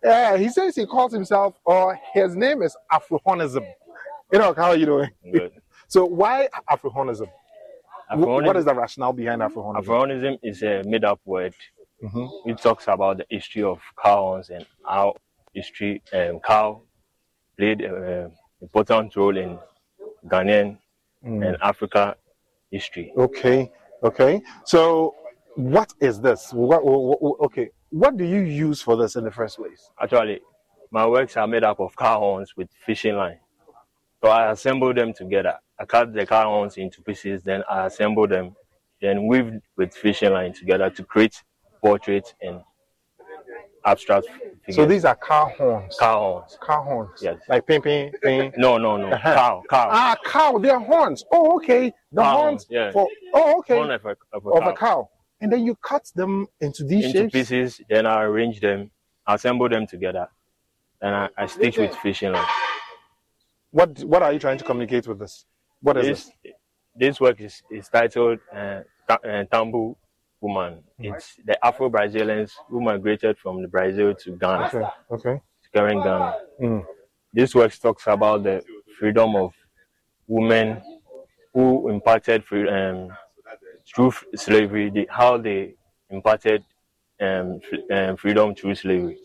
[0.03, 3.67] uh, he says he calls himself, or his name is Afrohonism.
[4.33, 5.11] You know, how are you doing?
[5.31, 5.53] Good.
[5.89, 7.29] So why Afrohonism?
[8.11, 9.79] Afrohonism- What is the rationale behind Afrohonism?
[9.85, 11.55] Afronism is a made up word
[12.03, 12.51] Mm-hmm.
[12.51, 15.17] It talks about the history of cow horns and how
[15.53, 16.83] history um, cow
[17.57, 18.29] played an uh,
[18.63, 19.59] important role in
[20.29, 20.79] Ghanaian
[21.27, 21.45] Mm.
[21.45, 22.15] and Africa
[22.71, 23.13] history.
[23.17, 23.73] Okay,
[24.05, 24.41] okay.
[24.65, 25.17] So,
[25.57, 26.53] what is this?
[26.53, 29.91] What, what, what- okay, what do you use for this in the first place?
[30.01, 30.39] Actually,
[30.93, 33.41] my works are made up of cow horns with fishing line.
[34.23, 35.55] So I assemble them together.
[35.81, 38.57] I cut the cow horns into pieces, then I assemble them,
[39.01, 41.43] then weave with fishing line together to create
[41.81, 42.61] portraits and
[43.85, 44.77] abstract figures.
[44.77, 45.97] So these are cow horns.
[45.99, 46.59] cow horns.
[46.65, 47.21] Cow horns.
[47.23, 47.39] Yes.
[47.49, 48.53] Like ping, ping, ping.
[48.57, 49.09] No, no, no.
[49.09, 49.35] Uh-huh.
[49.35, 49.89] Cow, cow.
[49.91, 50.59] Ah, cow.
[50.59, 51.25] They're horns.
[51.33, 51.93] Oh, okay.
[52.13, 52.91] The Cow horns horns, yeah.
[52.91, 53.09] for.
[53.35, 53.77] Oh, okay.
[53.77, 54.71] Horn of a, of a of cow.
[54.71, 55.11] a cow.
[55.41, 57.33] And then you cut them into these into shapes.
[57.33, 58.91] pieces, then I arrange them,
[59.27, 60.27] assemble them together,
[61.01, 62.47] and I, I stitch with fishing line.
[63.71, 65.45] What What are you trying to communicate with this?
[65.81, 66.25] What is this?
[66.45, 66.53] this?
[66.97, 69.17] This work is, is titled uh, uh,
[69.53, 69.95] Tabom
[70.41, 70.83] Woman.
[70.99, 74.87] It's the Afro Brazilians who migrated from the Brazil to Ghana, Okay.
[75.13, 75.41] Okay.
[75.63, 76.35] to current Ghana.
[76.61, 76.85] Mm.
[77.33, 78.63] This work talks about the
[78.99, 79.53] freedom of
[80.27, 80.83] women
[81.55, 83.11] who imparted free, um,
[83.87, 85.75] through slavery, the, how they
[86.11, 86.65] imparted
[87.21, 89.17] um, f- um, freedom through slavery.